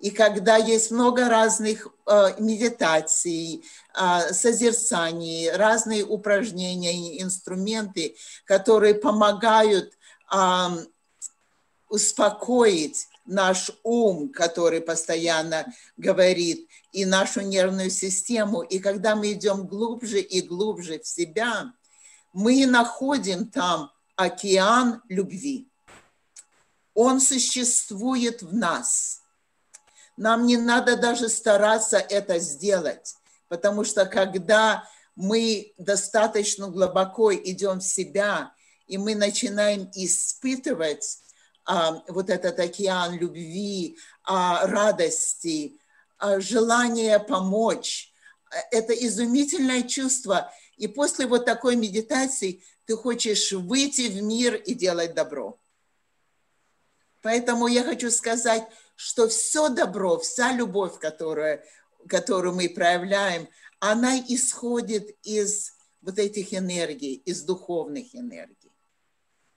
и 0.00 0.10
когда 0.10 0.56
есть 0.56 0.90
много 0.90 1.28
разных 1.28 1.88
э, 2.06 2.34
медитаций, 2.38 3.64
э, 3.94 4.32
созерцаний, 4.32 5.50
разные 5.50 6.04
упражнения 6.04 6.92
и 6.92 7.22
инструменты, 7.22 8.16
которые 8.44 8.94
помогают 8.94 9.94
э, 10.32 10.68
успокоить 11.88 13.06
наш 13.24 13.70
ум, 13.82 14.30
который 14.30 14.80
постоянно 14.80 15.72
говорит, 15.96 16.68
и 16.92 17.04
нашу 17.04 17.40
нервную 17.40 17.90
систему. 17.90 18.60
И 18.62 18.78
когда 18.80 19.16
мы 19.16 19.32
идем 19.32 19.66
глубже 19.66 20.20
и 20.20 20.42
глубже 20.42 20.98
в 21.00 21.06
себя, 21.06 21.72
мы 22.34 22.66
находим 22.66 23.46
там 23.46 23.90
океан 24.16 25.00
любви. 25.08 25.70
Он 26.92 27.20
существует 27.20 28.42
в 28.42 28.52
нас. 28.54 29.22
Нам 30.16 30.46
не 30.46 30.56
надо 30.56 30.96
даже 30.96 31.28
стараться 31.28 31.96
это 31.98 32.38
сделать, 32.38 33.16
потому 33.48 33.84
что 33.84 34.04
когда 34.04 34.84
мы 35.16 35.72
достаточно 35.78 36.68
глубоко 36.68 37.34
идем 37.34 37.78
в 37.78 37.84
себя, 37.84 38.52
и 38.86 38.98
мы 38.98 39.14
начинаем 39.14 39.90
испытывать 39.94 41.20
а, 41.64 42.02
вот 42.08 42.30
этот 42.30 42.58
океан 42.58 43.14
любви, 43.16 43.96
а, 44.24 44.66
радости, 44.66 45.78
а, 46.18 46.38
желания 46.40 47.18
помочь, 47.18 48.12
это 48.70 48.92
изумительное 48.92 49.82
чувство. 49.82 50.52
И 50.76 50.88
после 50.88 51.26
вот 51.26 51.44
такой 51.44 51.76
медитации 51.76 52.62
ты 52.84 52.96
хочешь 52.96 53.52
выйти 53.52 54.08
в 54.08 54.22
мир 54.22 54.54
и 54.54 54.74
делать 54.74 55.14
добро. 55.14 55.58
Поэтому 57.22 57.66
я 57.68 57.82
хочу 57.82 58.10
сказать, 58.10 58.66
что 58.96 59.28
все 59.28 59.68
добро, 59.68 60.18
вся 60.18 60.52
любовь, 60.52 60.98
которую, 60.98 61.62
которую 62.08 62.54
мы 62.54 62.68
проявляем, 62.68 63.48
она 63.80 64.18
исходит 64.18 65.16
из 65.22 65.72
вот 66.02 66.18
этих 66.18 66.52
энергий, 66.52 67.14
из 67.14 67.42
духовных 67.42 68.14
энергий. 68.14 68.72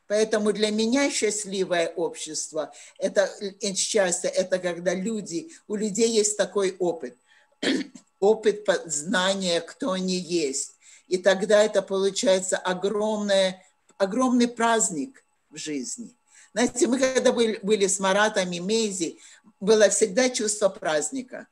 Поэтому 0.07 0.53
для 0.53 0.71
меня 0.71 1.11
счастливое 1.11 1.89
общество, 1.89 2.73
это 2.97 3.29
счастье, 3.75 4.29
это 4.29 4.57
когда 4.57 4.93
люди, 4.93 5.51
у 5.67 5.75
людей 5.75 6.09
есть 6.09 6.37
такой 6.37 6.75
опыт, 6.79 7.17
опыт 8.19 8.65
знания, 8.85 9.59
кто 9.59 9.91
они 9.91 10.15
есть. 10.15 10.76
И 11.07 11.17
тогда 11.17 11.63
это 11.63 11.81
получается 11.81 12.57
огромное, 12.57 13.63
огромный 13.97 14.47
праздник 14.47 15.23
в 15.49 15.57
жизни. 15.57 16.15
Знаете, 16.53 16.87
мы 16.87 16.99
когда 16.99 17.31
были, 17.31 17.59
были 17.61 17.87
с 17.87 17.99
Маратом 17.99 18.51
и 18.51 18.59
Мейзи, 18.59 19.19
было 19.59 19.89
всегда 19.89 20.29
чувство 20.29 20.69
праздника. 20.69 21.47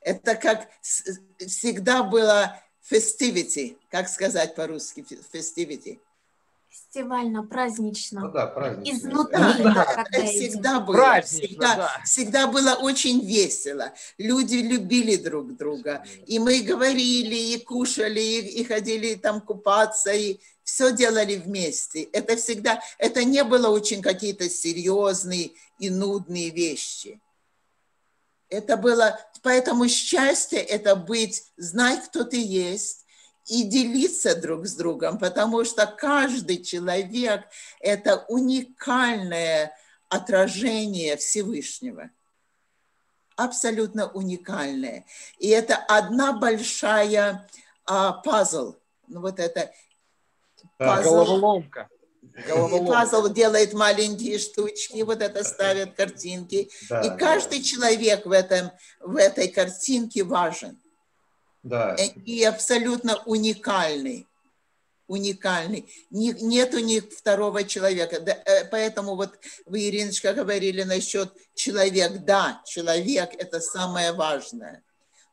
Это 0.00 0.34
как 0.34 0.68
всегда 0.80 2.02
было 2.02 2.58
festivity, 2.90 3.76
как 3.90 4.08
сказать 4.08 4.54
по-русски 4.54 5.04
festivity. 5.32 6.00
Фестивально, 6.70 7.42
празднично. 7.42 8.20
Ну 8.20 8.30
да, 8.30 8.46
празднично. 8.46 8.96
Изнутри. 8.96 9.64
Да, 9.64 10.06
да, 10.12 10.24
всегда 10.24 10.80
было. 10.80 11.20
всегда, 11.20 11.76
да. 11.76 12.02
всегда 12.04 12.46
было 12.46 12.74
очень 12.74 13.26
весело. 13.26 13.92
Люди 14.18 14.54
любили 14.56 15.16
друг 15.16 15.56
друга. 15.56 16.04
И 16.26 16.38
мы 16.38 16.60
говорили, 16.60 17.34
и 17.34 17.58
кушали, 17.58 18.20
и, 18.20 18.60
и 18.60 18.64
ходили 18.64 19.16
там 19.16 19.40
купаться, 19.40 20.12
и 20.12 20.38
все 20.62 20.92
делали 20.92 21.36
вместе. 21.36 22.04
Это 22.04 22.36
всегда, 22.36 22.80
это 22.98 23.24
не 23.24 23.42
было 23.42 23.68
очень 23.68 24.00
какие-то 24.00 24.48
серьезные 24.48 25.50
и 25.80 25.90
нудные 25.90 26.50
вещи. 26.50 27.20
Это 28.48 28.76
было, 28.76 29.18
поэтому 29.42 29.88
счастье 29.88 30.60
это 30.60 30.94
быть, 30.94 31.44
знать, 31.56 32.04
кто 32.06 32.22
ты 32.22 32.40
есть, 32.40 33.06
и 33.46 33.64
делиться 33.64 34.34
друг 34.34 34.66
с 34.66 34.74
другом, 34.74 35.18
потому 35.18 35.64
что 35.64 35.86
каждый 35.86 36.62
человек– 36.62 37.44
это 37.80 38.24
уникальное 38.28 39.76
отражение 40.08 41.16
Всевышнего. 41.16 42.10
Абсолютно 43.36 44.10
уникальное. 44.10 45.06
И 45.38 45.48
это 45.48 45.76
одна 45.76 46.32
большая 46.32 47.48
а, 47.86 48.12
пазл. 48.12 48.74
Ну, 49.08 49.20
вот 49.20 49.40
это 49.40 49.72
пазл. 50.76 51.10
Головоломка. 51.10 51.88
И 52.22 52.86
пазл 52.86 53.28
делает 53.28 53.72
маленькие 53.72 54.38
штучки, 54.38 55.02
вот 55.02 55.22
это 55.22 55.42
ставят 55.42 55.94
картинки. 55.94 56.70
Да, 56.88 57.00
и 57.00 57.18
каждый 57.18 57.58
да. 57.58 57.64
человек 57.64 58.26
в, 58.26 58.32
этом, 58.32 58.70
в 59.00 59.16
этой 59.16 59.48
картинке 59.48 60.22
важен. 60.22 60.78
Да. 61.62 61.94
И 61.94 62.42
абсолютно 62.44 63.22
уникальный. 63.24 64.26
Уникальный. 65.06 65.92
Не, 66.10 66.32
нет 66.32 66.72
у 66.74 66.78
них 66.78 67.12
второго 67.12 67.64
человека. 67.64 68.16
Э, 68.16 68.64
поэтому 68.70 69.16
вот 69.16 69.38
вы, 69.66 69.88
Ириночка, 69.88 70.32
говорили 70.32 70.84
насчет 70.84 71.32
человек. 71.54 72.24
Да, 72.24 72.62
человек– 72.64 73.30
это 73.38 73.60
самое 73.60 74.12
важное. 74.12 74.84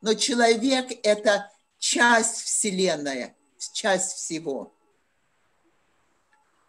Но 0.02 0.16
человек– 0.16 0.88
это 1.04 1.52
часть 1.78 2.42
Вселенной, 2.42 3.36
часть 3.74 4.14
всего. 4.14 4.74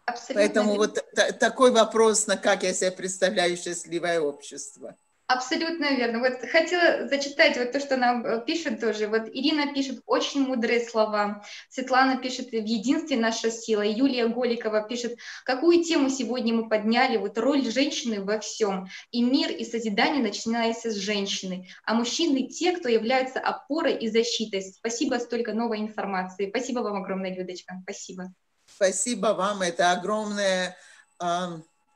Абсолютно. 0.05 0.35
Поэтому 0.35 0.75
вот 0.75 1.03
такой 1.39 1.71
вопрос, 1.71 2.27
на 2.27 2.37
как 2.37 2.63
я 2.63 2.73
себе 2.73 2.91
представляю 2.91 3.57
счастливое 3.57 4.21
общество. 4.21 4.95
Абсолютно 5.31 5.93
верно. 5.93 6.21
Вот 6.21 6.39
хотела 6.49 7.07
зачитать 7.07 7.55
вот 7.55 7.71
то, 7.71 7.79
что 7.79 7.97
нам 7.97 8.25
э, 8.25 8.43
пишет 8.43 8.81
тоже. 8.81 9.07
Вот 9.07 9.27
Ирина 9.27 9.71
пишет 9.71 10.01
очень 10.07 10.41
мудрые 10.41 10.79
слова. 10.79 11.45
Светлана 11.69 12.17
пишет 12.17 12.49
«В 12.49 12.55
единстве 12.55 13.15
наша 13.15 13.51
сила». 13.51 13.83
Юлия 13.83 14.27
Голикова 14.27 14.81
пишет 14.81 15.19
«Какую 15.45 15.83
тему 15.83 16.09
сегодня 16.09 16.55
мы 16.55 16.67
подняли? 16.67 17.17
Вот 17.17 17.37
роль 17.37 17.63
женщины 17.69 18.23
во 18.23 18.39
всем. 18.39 18.87
И 19.11 19.21
мир, 19.21 19.51
и 19.51 19.63
созидание 19.65 20.23
начинается 20.23 20.89
с 20.89 20.95
женщины. 20.95 21.67
А 21.85 21.93
мужчины– 21.93 22.47
те, 22.49 22.71
кто 22.71 22.89
являются 22.89 23.39
опорой 23.39 23.97
и 23.97 24.09
защитой. 24.09 24.63
Спасибо, 24.63 25.19
столько 25.19 25.53
новой 25.53 25.77
информации. 25.77 26.49
Спасибо 26.49 26.79
вам 26.79 27.03
огромное, 27.03 27.35
Людочка. 27.35 27.75
Спасибо. 27.83 28.33
Спасибо 28.65 29.27
вам. 29.27 29.61
Это 29.61 29.91
огромное 29.91 30.75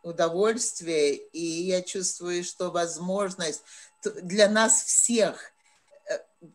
удовольствие, 0.04 1.16
и 1.16 1.42
я 1.42 1.82
чувствую, 1.82 2.44
что 2.44 2.70
возможность 2.72 3.64
для 4.04 4.50
нас 4.50 4.84
всех 4.84 5.52
э, 6.10 6.46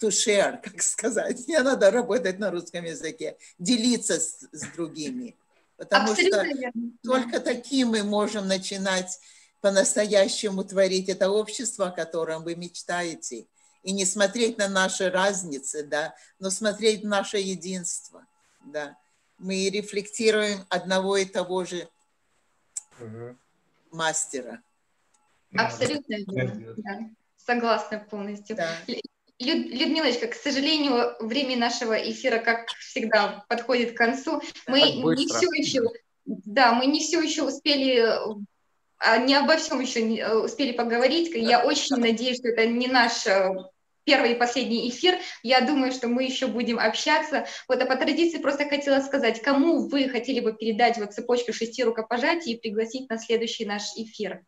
to 0.00 0.08
share, 0.08 0.60
как 0.62 0.82
сказать, 0.82 1.46
не 1.46 1.58
надо 1.58 1.90
работать 1.90 2.38
на 2.38 2.50
русском 2.50 2.84
языке, 2.84 3.36
делиться 3.58 4.18
с, 4.18 4.48
с 4.50 4.66
другими. 4.74 5.36
Потому 5.76 6.10
Абсолютно 6.10 6.44
что 6.44 6.54
верно. 6.54 6.92
только 7.04 7.40
таким 7.40 7.88
мы 7.90 8.02
можем 8.02 8.48
начинать 8.48 9.20
по-настоящему 9.60 10.64
творить 10.64 11.08
это 11.08 11.30
общество, 11.30 11.88
о 11.88 11.92
котором 11.92 12.42
вы 12.42 12.56
мечтаете. 12.56 13.46
И 13.84 13.92
не 13.92 14.04
смотреть 14.04 14.58
на 14.58 14.68
наши 14.68 15.08
разницы, 15.08 15.84
да, 15.84 16.14
но 16.40 16.50
смотреть 16.50 17.04
на 17.04 17.10
наше 17.10 17.38
единство, 17.38 18.26
да. 18.66 18.96
Мы 19.38 19.68
рефлектируем 19.68 20.66
одного 20.68 21.16
и 21.16 21.24
того 21.24 21.64
же 21.64 21.88
угу. 23.00 23.36
мастера. 23.90 24.62
Абсолютно 25.56 26.14
верно. 26.14 26.74
Да. 26.76 26.98
Согласна 27.36 27.98
полностью. 27.98 28.56
Да. 28.56 28.68
Люд, 29.38 29.66
Людмилочка, 29.72 30.26
к 30.26 30.34
сожалению, 30.34 31.14
время 31.20 31.56
нашего 31.56 31.94
эфира, 31.94 32.38
как 32.38 32.68
всегда, 32.68 33.44
подходит 33.48 33.94
к 33.94 33.96
концу. 33.96 34.42
Мы 34.66 34.80
не 34.80 35.26
все 35.26 35.46
еще, 35.52 35.80
да, 36.26 36.72
мы 36.72 36.86
не 36.86 37.00
все 37.00 37.20
еще 37.20 37.44
успели 37.44 38.04
а 38.98 39.16
не 39.18 39.34
обо 39.34 39.56
всем 39.56 39.80
еще 39.80 40.38
успели 40.38 40.72
поговорить. 40.72 41.30
Я 41.32 41.64
очень 41.64 41.96
надеюсь, 41.96 42.38
что 42.38 42.48
это 42.48 42.66
не 42.66 42.88
наш 42.88 43.26
первый 44.08 44.32
и 44.32 44.38
последний 44.38 44.88
эфир. 44.88 45.18
Я 45.42 45.60
думаю, 45.60 45.92
что 45.92 46.08
мы 46.08 46.24
еще 46.24 46.46
будем 46.46 46.78
общаться. 46.78 47.46
Вот, 47.68 47.82
а 47.82 47.84
по 47.84 47.94
традиции 47.94 48.38
просто 48.38 48.64
хотела 48.64 49.02
сказать, 49.02 49.42
кому 49.42 49.86
вы 49.86 50.08
хотели 50.08 50.40
бы 50.40 50.54
передать 50.54 50.96
вот 50.96 51.12
цепочку 51.12 51.52
шести 51.52 51.84
рукопожатий 51.84 52.52
и 52.54 52.58
пригласить 52.58 53.10
на 53.10 53.18
следующий 53.18 53.66
наш 53.66 53.82
эфир? 53.96 54.40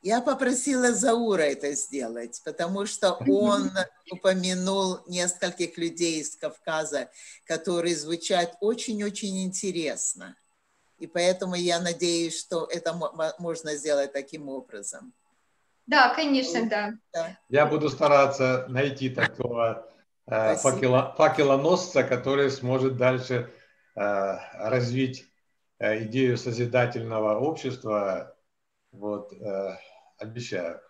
Я 0.00 0.20
попросила 0.20 0.92
Заура 0.92 1.42
это 1.42 1.72
сделать, 1.72 2.40
потому 2.44 2.86
что 2.86 3.14
он 3.26 3.72
упомянул 4.12 5.00
нескольких 5.08 5.76
людей 5.76 6.20
из 6.20 6.36
Кавказа, 6.36 7.10
которые 7.46 7.96
звучат 7.96 8.56
очень-очень 8.60 9.42
интересно. 9.42 10.36
И 11.00 11.08
поэтому 11.08 11.56
я 11.56 11.80
надеюсь, 11.80 12.38
что 12.38 12.68
это 12.70 12.92
можно 13.40 13.74
сделать 13.74 14.12
таким 14.12 14.48
образом. 14.48 15.12
Да, 15.86 16.14
конечно, 16.14 16.68
да. 17.12 17.38
Я 17.48 17.66
буду 17.66 17.88
стараться 17.88 18.66
найти 18.68 19.10
такого 19.10 19.86
э, 20.26 20.56
факела, 20.56 21.14
факелоносца, 21.16 22.04
который 22.04 22.50
сможет 22.50 22.96
дальше 22.96 23.50
э, 23.94 24.36
развить 24.54 25.26
э, 25.78 26.04
идею 26.04 26.38
созидательного 26.38 27.38
общества. 27.38 28.34
Вот, 28.92 29.32
э, 29.32 29.76
обещаю. 30.18 30.80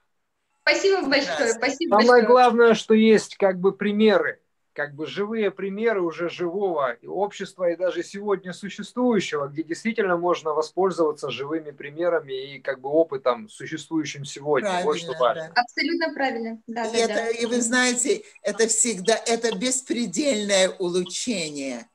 Спасибо 0.62 1.08
большое. 1.08 1.52
Спасибо 1.52 1.90
Самое 1.90 2.08
большое. 2.08 2.26
главное, 2.26 2.74
что 2.74 2.94
есть 2.94 3.36
как 3.36 3.58
бы 3.58 3.72
примеры 3.72 4.40
как 4.74 4.94
бы 4.94 5.06
живые 5.06 5.50
примеры 5.50 6.02
уже 6.02 6.28
живого 6.28 6.96
общества 7.06 7.70
и 7.70 7.76
даже 7.76 8.02
сегодня 8.02 8.52
существующего, 8.52 9.46
где 9.46 9.62
действительно 9.62 10.16
можно 10.16 10.50
воспользоваться 10.50 11.30
живыми 11.30 11.70
примерами 11.70 12.56
и 12.56 12.60
как 12.60 12.80
бы 12.80 12.88
опытом, 12.88 13.48
существующим 13.48 14.24
сегодня. 14.24 14.68
Правильно, 14.68 14.86
вот 14.86 14.98
что 14.98 15.12
важно. 15.18 15.52
Да. 15.54 15.62
Абсолютно 15.62 16.12
правильно. 16.12 16.62
Да, 16.66 16.84
и, 16.86 16.92
да, 16.92 16.98
это, 16.98 17.14
да. 17.14 17.28
и 17.30 17.46
вы 17.46 17.60
знаете, 17.60 18.22
это 18.42 18.66
всегда, 18.66 19.14
это 19.14 19.56
беспредельное 19.56 20.70
улучшение. 20.70 21.88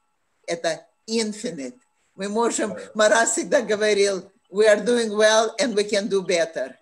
Это 0.48 0.88
infinite. 1.08 1.76
Мы 2.16 2.30
можем, 2.30 2.76
Марас 2.96 3.34
всегда 3.34 3.62
говорил, 3.62 4.24
we 4.50 4.66
are 4.66 4.84
doing 4.84 5.12
well 5.12 5.54
and 5.60 5.76
we 5.76 5.84
can 5.84 6.08
do 6.08 6.22
better. 6.22 6.79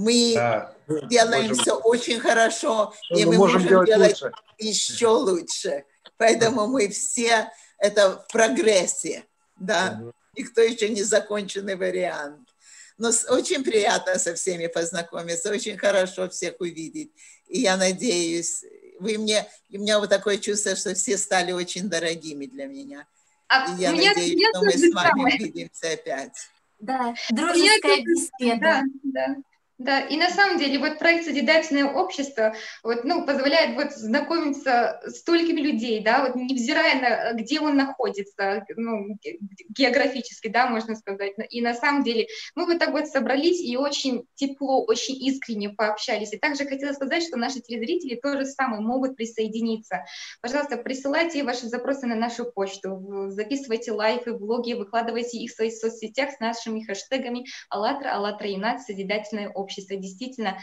Мы 0.00 0.32
да. 0.34 0.74
делаем 1.10 1.48
можем, 1.48 1.62
все 1.62 1.74
очень 1.74 2.20
хорошо, 2.20 2.94
и 3.10 3.26
мы, 3.26 3.36
можем, 3.36 3.62
можем 3.62 3.84
делать 3.84 4.22
лучше. 4.22 4.32
еще 4.58 5.08
лучше. 5.08 5.84
Поэтому 6.16 6.66
мы 6.68 6.88
все 6.88 7.50
это 7.76 8.12
в 8.12 8.32
прогрессе, 8.32 9.26
да. 9.58 9.98
Угу. 10.00 10.12
Никто 10.36 10.62
еще 10.62 10.88
не 10.88 11.02
законченный 11.02 11.76
вариант. 11.76 12.48
Но 12.96 13.10
очень 13.28 13.62
приятно 13.62 14.18
со 14.18 14.34
всеми 14.34 14.68
познакомиться, 14.68 15.50
очень 15.50 15.76
хорошо 15.76 16.30
всех 16.30 16.54
увидеть. 16.60 17.12
И 17.46 17.60
я 17.60 17.76
надеюсь, 17.76 18.64
вы 19.00 19.18
мне, 19.18 19.46
у 19.70 19.78
меня 19.78 19.98
вот 19.98 20.08
такое 20.08 20.38
чувство, 20.38 20.76
что 20.76 20.94
все 20.94 21.18
стали 21.18 21.52
очень 21.52 21.90
дорогими 21.90 22.46
для 22.46 22.66
меня. 22.66 23.06
А 23.48 23.74
и 23.74 23.82
я 23.82 23.92
надеюсь, 23.92 24.48
что 24.48 24.62
мы 24.62 24.72
с 24.72 24.94
вами 24.94 25.34
увидимся 25.34 25.92
опять. 25.92 26.32
Да, 26.78 27.14
дружеская 27.30 28.02
беседа. 28.02 28.60
Да, 28.60 28.82
да. 29.02 29.36
Да, 29.80 30.00
и 30.00 30.18
на 30.18 30.28
самом 30.28 30.58
деле 30.58 30.78
вот 30.78 30.98
проект 30.98 31.24
«Созидательное 31.24 31.86
общество» 31.86 32.54
вот, 32.82 33.04
ну, 33.04 33.24
позволяет 33.24 33.76
вот 33.76 33.92
знакомиться 33.92 35.00
с 35.06 35.20
столькими 35.20 35.62
людей, 35.62 36.02
да, 36.02 36.22
вот 36.22 36.36
невзирая 36.36 37.00
на 37.00 37.32
где 37.32 37.60
он 37.60 37.78
находится, 37.78 38.66
ну, 38.76 39.16
географически, 39.70 40.48
да, 40.48 40.66
можно 40.66 40.94
сказать. 40.96 41.32
И 41.48 41.62
на 41.62 41.72
самом 41.72 42.04
деле 42.04 42.26
мы 42.54 42.66
вот 42.66 42.78
так 42.78 42.90
вот 42.90 43.06
собрались 43.06 43.58
и 43.58 43.78
очень 43.78 44.26
тепло, 44.34 44.84
очень 44.84 45.16
искренне 45.26 45.70
пообщались. 45.70 46.34
И 46.34 46.38
также 46.38 46.66
хотела 46.66 46.92
сказать, 46.92 47.22
что 47.22 47.38
наши 47.38 47.60
телезрители 47.60 48.16
тоже 48.16 48.44
самое 48.44 48.82
могут 48.82 49.16
присоединиться. 49.16 50.04
Пожалуйста, 50.42 50.76
присылайте 50.76 51.42
ваши 51.42 51.68
запросы 51.68 52.06
на 52.06 52.16
нашу 52.16 52.44
почту, 52.44 53.30
записывайте 53.30 53.92
лайфы, 53.92 54.34
блоги, 54.34 54.74
выкладывайте 54.74 55.38
их 55.38 55.52
в 55.52 55.54
своих 55.54 55.72
соцсетях 55.72 56.32
с 56.32 56.38
нашими 56.38 56.84
хэштегами 56.84 57.46
«АЛЛАТРА», 57.70 58.14
«АЛЛАТРА 58.16 58.48
и 58.48 58.56
НАЦ», 58.58 58.84
«Созидательное 58.84 59.48
общество» 59.48 59.69
общества. 59.70 59.96
Действительно, 59.96 60.58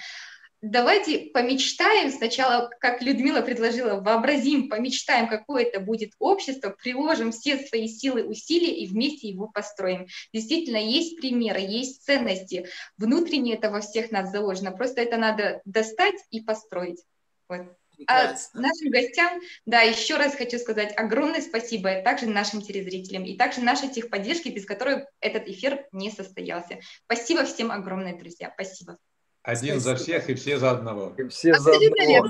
давайте 0.61 1.29
помечтаем 1.33 2.11
сначала, 2.11 2.69
как 2.79 3.01
Людмила 3.01 3.41
предложила, 3.41 3.99
вообразим, 4.01 4.69
помечтаем, 4.69 5.27
какое 5.27 5.63
это 5.63 5.79
будет 5.79 6.11
общество, 6.19 6.69
приложим 6.69 7.31
все 7.31 7.57
свои 7.57 7.87
силы, 7.87 8.23
усилия 8.23 8.75
и 8.75 8.87
вместе 8.87 9.29
его 9.29 9.47
построим. 9.47 10.07
Действительно, 10.33 10.77
есть 10.77 11.17
примеры, 11.17 11.61
есть 11.61 12.03
ценности. 12.03 12.67
Внутренне 12.97 13.55
это 13.55 13.69
во 13.71 13.81
всех 13.81 14.11
нас 14.11 14.31
заложено. 14.31 14.71
Просто 14.71 15.01
это 15.01 15.17
надо 15.17 15.61
достать 15.65 16.15
и 16.31 16.41
построить. 16.41 17.03
Вот. 17.47 17.76
А 18.07 18.35
нашим 18.53 18.89
гостям, 18.91 19.41
да, 19.65 19.81
еще 19.81 20.17
раз 20.17 20.35
хочу 20.35 20.59
сказать 20.59 20.93
огромное 20.95 21.41
спасибо 21.41 22.01
также 22.03 22.27
нашим 22.27 22.61
телезрителям 22.61 23.23
и 23.23 23.35
также 23.35 23.61
нашей 23.61 23.89
техподдержке, 23.89 24.51
без 24.51 24.65
которой 24.65 25.05
этот 25.19 25.47
эфир 25.47 25.87
не 25.91 26.11
состоялся. 26.11 26.79
Спасибо 27.05 27.43
всем 27.45 27.71
огромное, 27.71 28.17
друзья. 28.17 28.51
Спасибо. 28.53 28.97
Один 29.41 29.79
Спасибо. 29.79 29.97
за 29.97 30.03
всех 30.03 30.29
и 30.29 30.35
все 30.35 30.59
за 30.59 30.71
одного. 30.71 31.13
И 31.17 31.27
все 31.29 31.57
за 31.57 31.71
одного. 31.71 32.27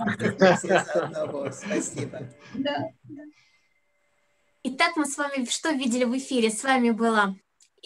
Все 0.55 0.68
за 0.68 0.80
одного. 0.80 1.51
Спасибо. 1.51 2.30
Да, 2.53 2.89
Итак, 4.70 4.97
мы 4.97 5.05
с 5.05 5.18
вами 5.18 5.45
что 5.49 5.72
видели 5.72 6.03
в 6.03 6.18
эфире? 6.18 6.49
С 6.49 6.61
вами 6.63 6.91
была 6.91 7.36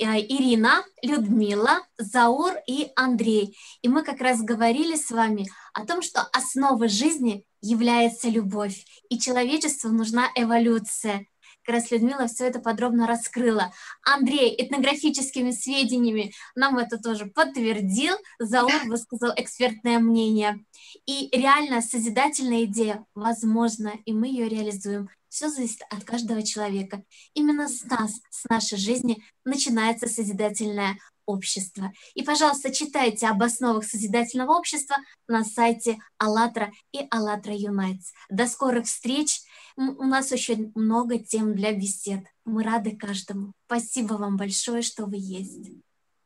Ирина, 0.03 0.83
Людмила, 1.03 1.85
Заур 1.97 2.53
и 2.67 2.91
Андрей. 2.95 3.57
И 3.81 3.87
мы 3.87 4.03
как 4.03 4.19
раз 4.19 4.41
говорили 4.41 4.95
с 4.95 5.11
вами 5.11 5.47
о 5.73 5.85
том, 5.85 6.01
что 6.01 6.21
основой 6.33 6.89
жизни 6.89 7.45
является 7.61 8.27
любовь, 8.27 8.85
и 9.09 9.19
человечеству 9.19 9.89
нужна 9.91 10.27
эволюция. 10.35 11.27
Как 11.63 11.75
раз 11.75 11.91
Людмила 11.91 12.27
все 12.27 12.45
это 12.45 12.59
подробно 12.59 13.05
раскрыла. 13.05 13.71
Андрей 14.03 14.55
этнографическими 14.57 15.51
сведениями 15.51 16.33
нам 16.55 16.79
это 16.79 16.97
тоже 16.97 17.27
подтвердил. 17.27 18.15
Заур 18.39 18.85
высказал 18.85 19.31
экспертное 19.35 19.99
мнение. 19.99 20.65
И 21.05 21.29
реально 21.31 21.81
созидательная 21.81 22.63
идея 22.63 23.05
возможна, 23.13 23.93
и 24.05 24.13
мы 24.13 24.27
ее 24.27 24.49
реализуем. 24.49 25.09
Все 25.31 25.47
зависит 25.49 25.81
от 25.89 26.03
каждого 26.03 26.43
человека. 26.43 27.05
Именно 27.33 27.69
с 27.69 27.85
нас, 27.85 28.19
с 28.29 28.43
нашей 28.49 28.77
жизни 28.77 29.23
начинается 29.45 30.07
созидательное 30.07 30.97
общество. 31.25 31.93
И, 32.15 32.21
пожалуйста, 32.21 32.69
читайте 32.69 33.27
об 33.27 33.41
основах 33.41 33.85
созидательного 33.85 34.51
общества 34.51 34.97
на 35.29 35.45
сайте 35.45 35.99
АЛЛАТРА 36.17 36.73
и 36.91 37.07
АЛЛАТРА 37.09 37.53
Юнайтс. 37.55 38.11
До 38.29 38.45
скорых 38.45 38.87
встреч! 38.87 39.41
У 39.77 40.03
нас 40.03 40.33
очень 40.33 40.73
много 40.75 41.17
тем 41.17 41.55
для 41.55 41.71
бесед. 41.71 42.25
Мы 42.43 42.63
рады 42.63 42.97
каждому. 42.97 43.53
Спасибо 43.67 44.15
вам 44.15 44.35
большое, 44.35 44.81
что 44.81 45.05
вы 45.05 45.15
есть. 45.15 45.71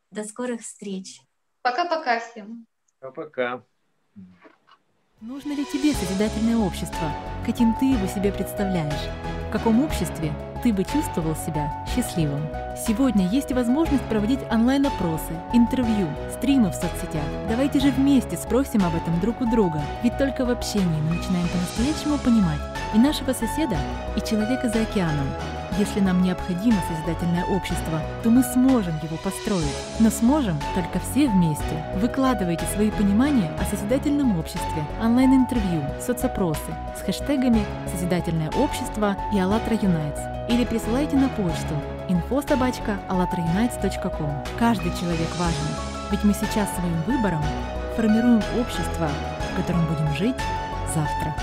До 0.09 0.23
скорых 0.23 0.61
встреч. 0.61 1.21
Пока-пока 1.61 2.19
всем. 2.19 2.65
Пока-пока. 2.99 3.63
Нужно 5.21 5.53
ли 5.53 5.63
тебе 5.63 5.93
созидательное 5.93 6.57
общество? 6.57 7.09
Каким 7.45 7.73
ты 7.75 7.85
его 7.85 8.05
себе 8.05 8.33
представляешь? 8.33 9.44
Каком 9.55 9.85
обществе 9.85 10.33
ты 10.63 10.73
бы 10.73 10.83
чувствовал 10.83 11.33
себя 11.33 11.71
счастливым? 11.87 12.41
Сегодня 12.75 13.25
есть 13.29 13.53
возможность 13.53 14.03
проводить 14.03 14.41
онлайн-опросы, 14.51 15.31
интервью, 15.53 16.09
стримы 16.33 16.71
в 16.71 16.73
соцсетях. 16.73 17.23
Давайте 17.47 17.79
же 17.79 17.91
вместе 17.91 18.35
спросим 18.35 18.83
об 18.83 18.93
этом 18.93 19.17
друг 19.21 19.39
у 19.39 19.49
друга, 19.49 19.81
ведь 20.03 20.17
только 20.17 20.43
в 20.43 20.49
общении 20.49 21.01
мы 21.03 21.15
начинаем 21.15 21.47
по-настоящему 21.47 22.17
понимать 22.17 22.59
и 22.93 22.97
нашего 22.97 23.31
соседа, 23.31 23.77
и 24.17 24.19
человека 24.19 24.67
за 24.67 24.81
океаном. 24.81 25.27
Если 25.77 25.99
нам 25.99 26.21
необходимо 26.21 26.77
созидательное 26.87 27.43
общество, 27.45 27.99
то 28.23 28.29
мы 28.29 28.43
сможем 28.43 28.93
его 29.03 29.17
построить. 29.17 29.65
Но 29.99 30.09
сможем 30.09 30.57
только 30.73 30.99
все 30.99 31.27
вместе. 31.27 31.83
Выкладывайте 31.97 32.65
свои 32.73 32.91
понимания 32.91 33.51
о 33.59 33.65
созидательном 33.65 34.39
обществе, 34.39 34.85
онлайн-интервью, 35.01 35.83
соцопросы 35.99 36.73
с 36.97 37.01
хэштегами 37.01 37.65
«Созидательное 37.91 38.51
общество» 38.51 39.17
и 39.33 39.39
«АЛЛАТРА 39.45 39.75
Юнайтс» 39.75 40.21
или 40.49 40.65
присылайте 40.65 41.15
на 41.15 41.29
почту 41.29 41.75
info.alatraunites.com. 42.09 44.31
Каждый 44.57 44.91
человек 44.99 45.29
важен, 45.37 45.67
ведь 46.09 46.23
мы 46.23 46.33
сейчас 46.33 46.67
своим 46.73 46.99
выбором 47.03 47.43
формируем 47.95 48.41
общество, 48.59 49.07
в 49.51 49.55
котором 49.55 49.85
будем 49.85 50.11
жить 50.15 50.41
завтра. 50.95 51.35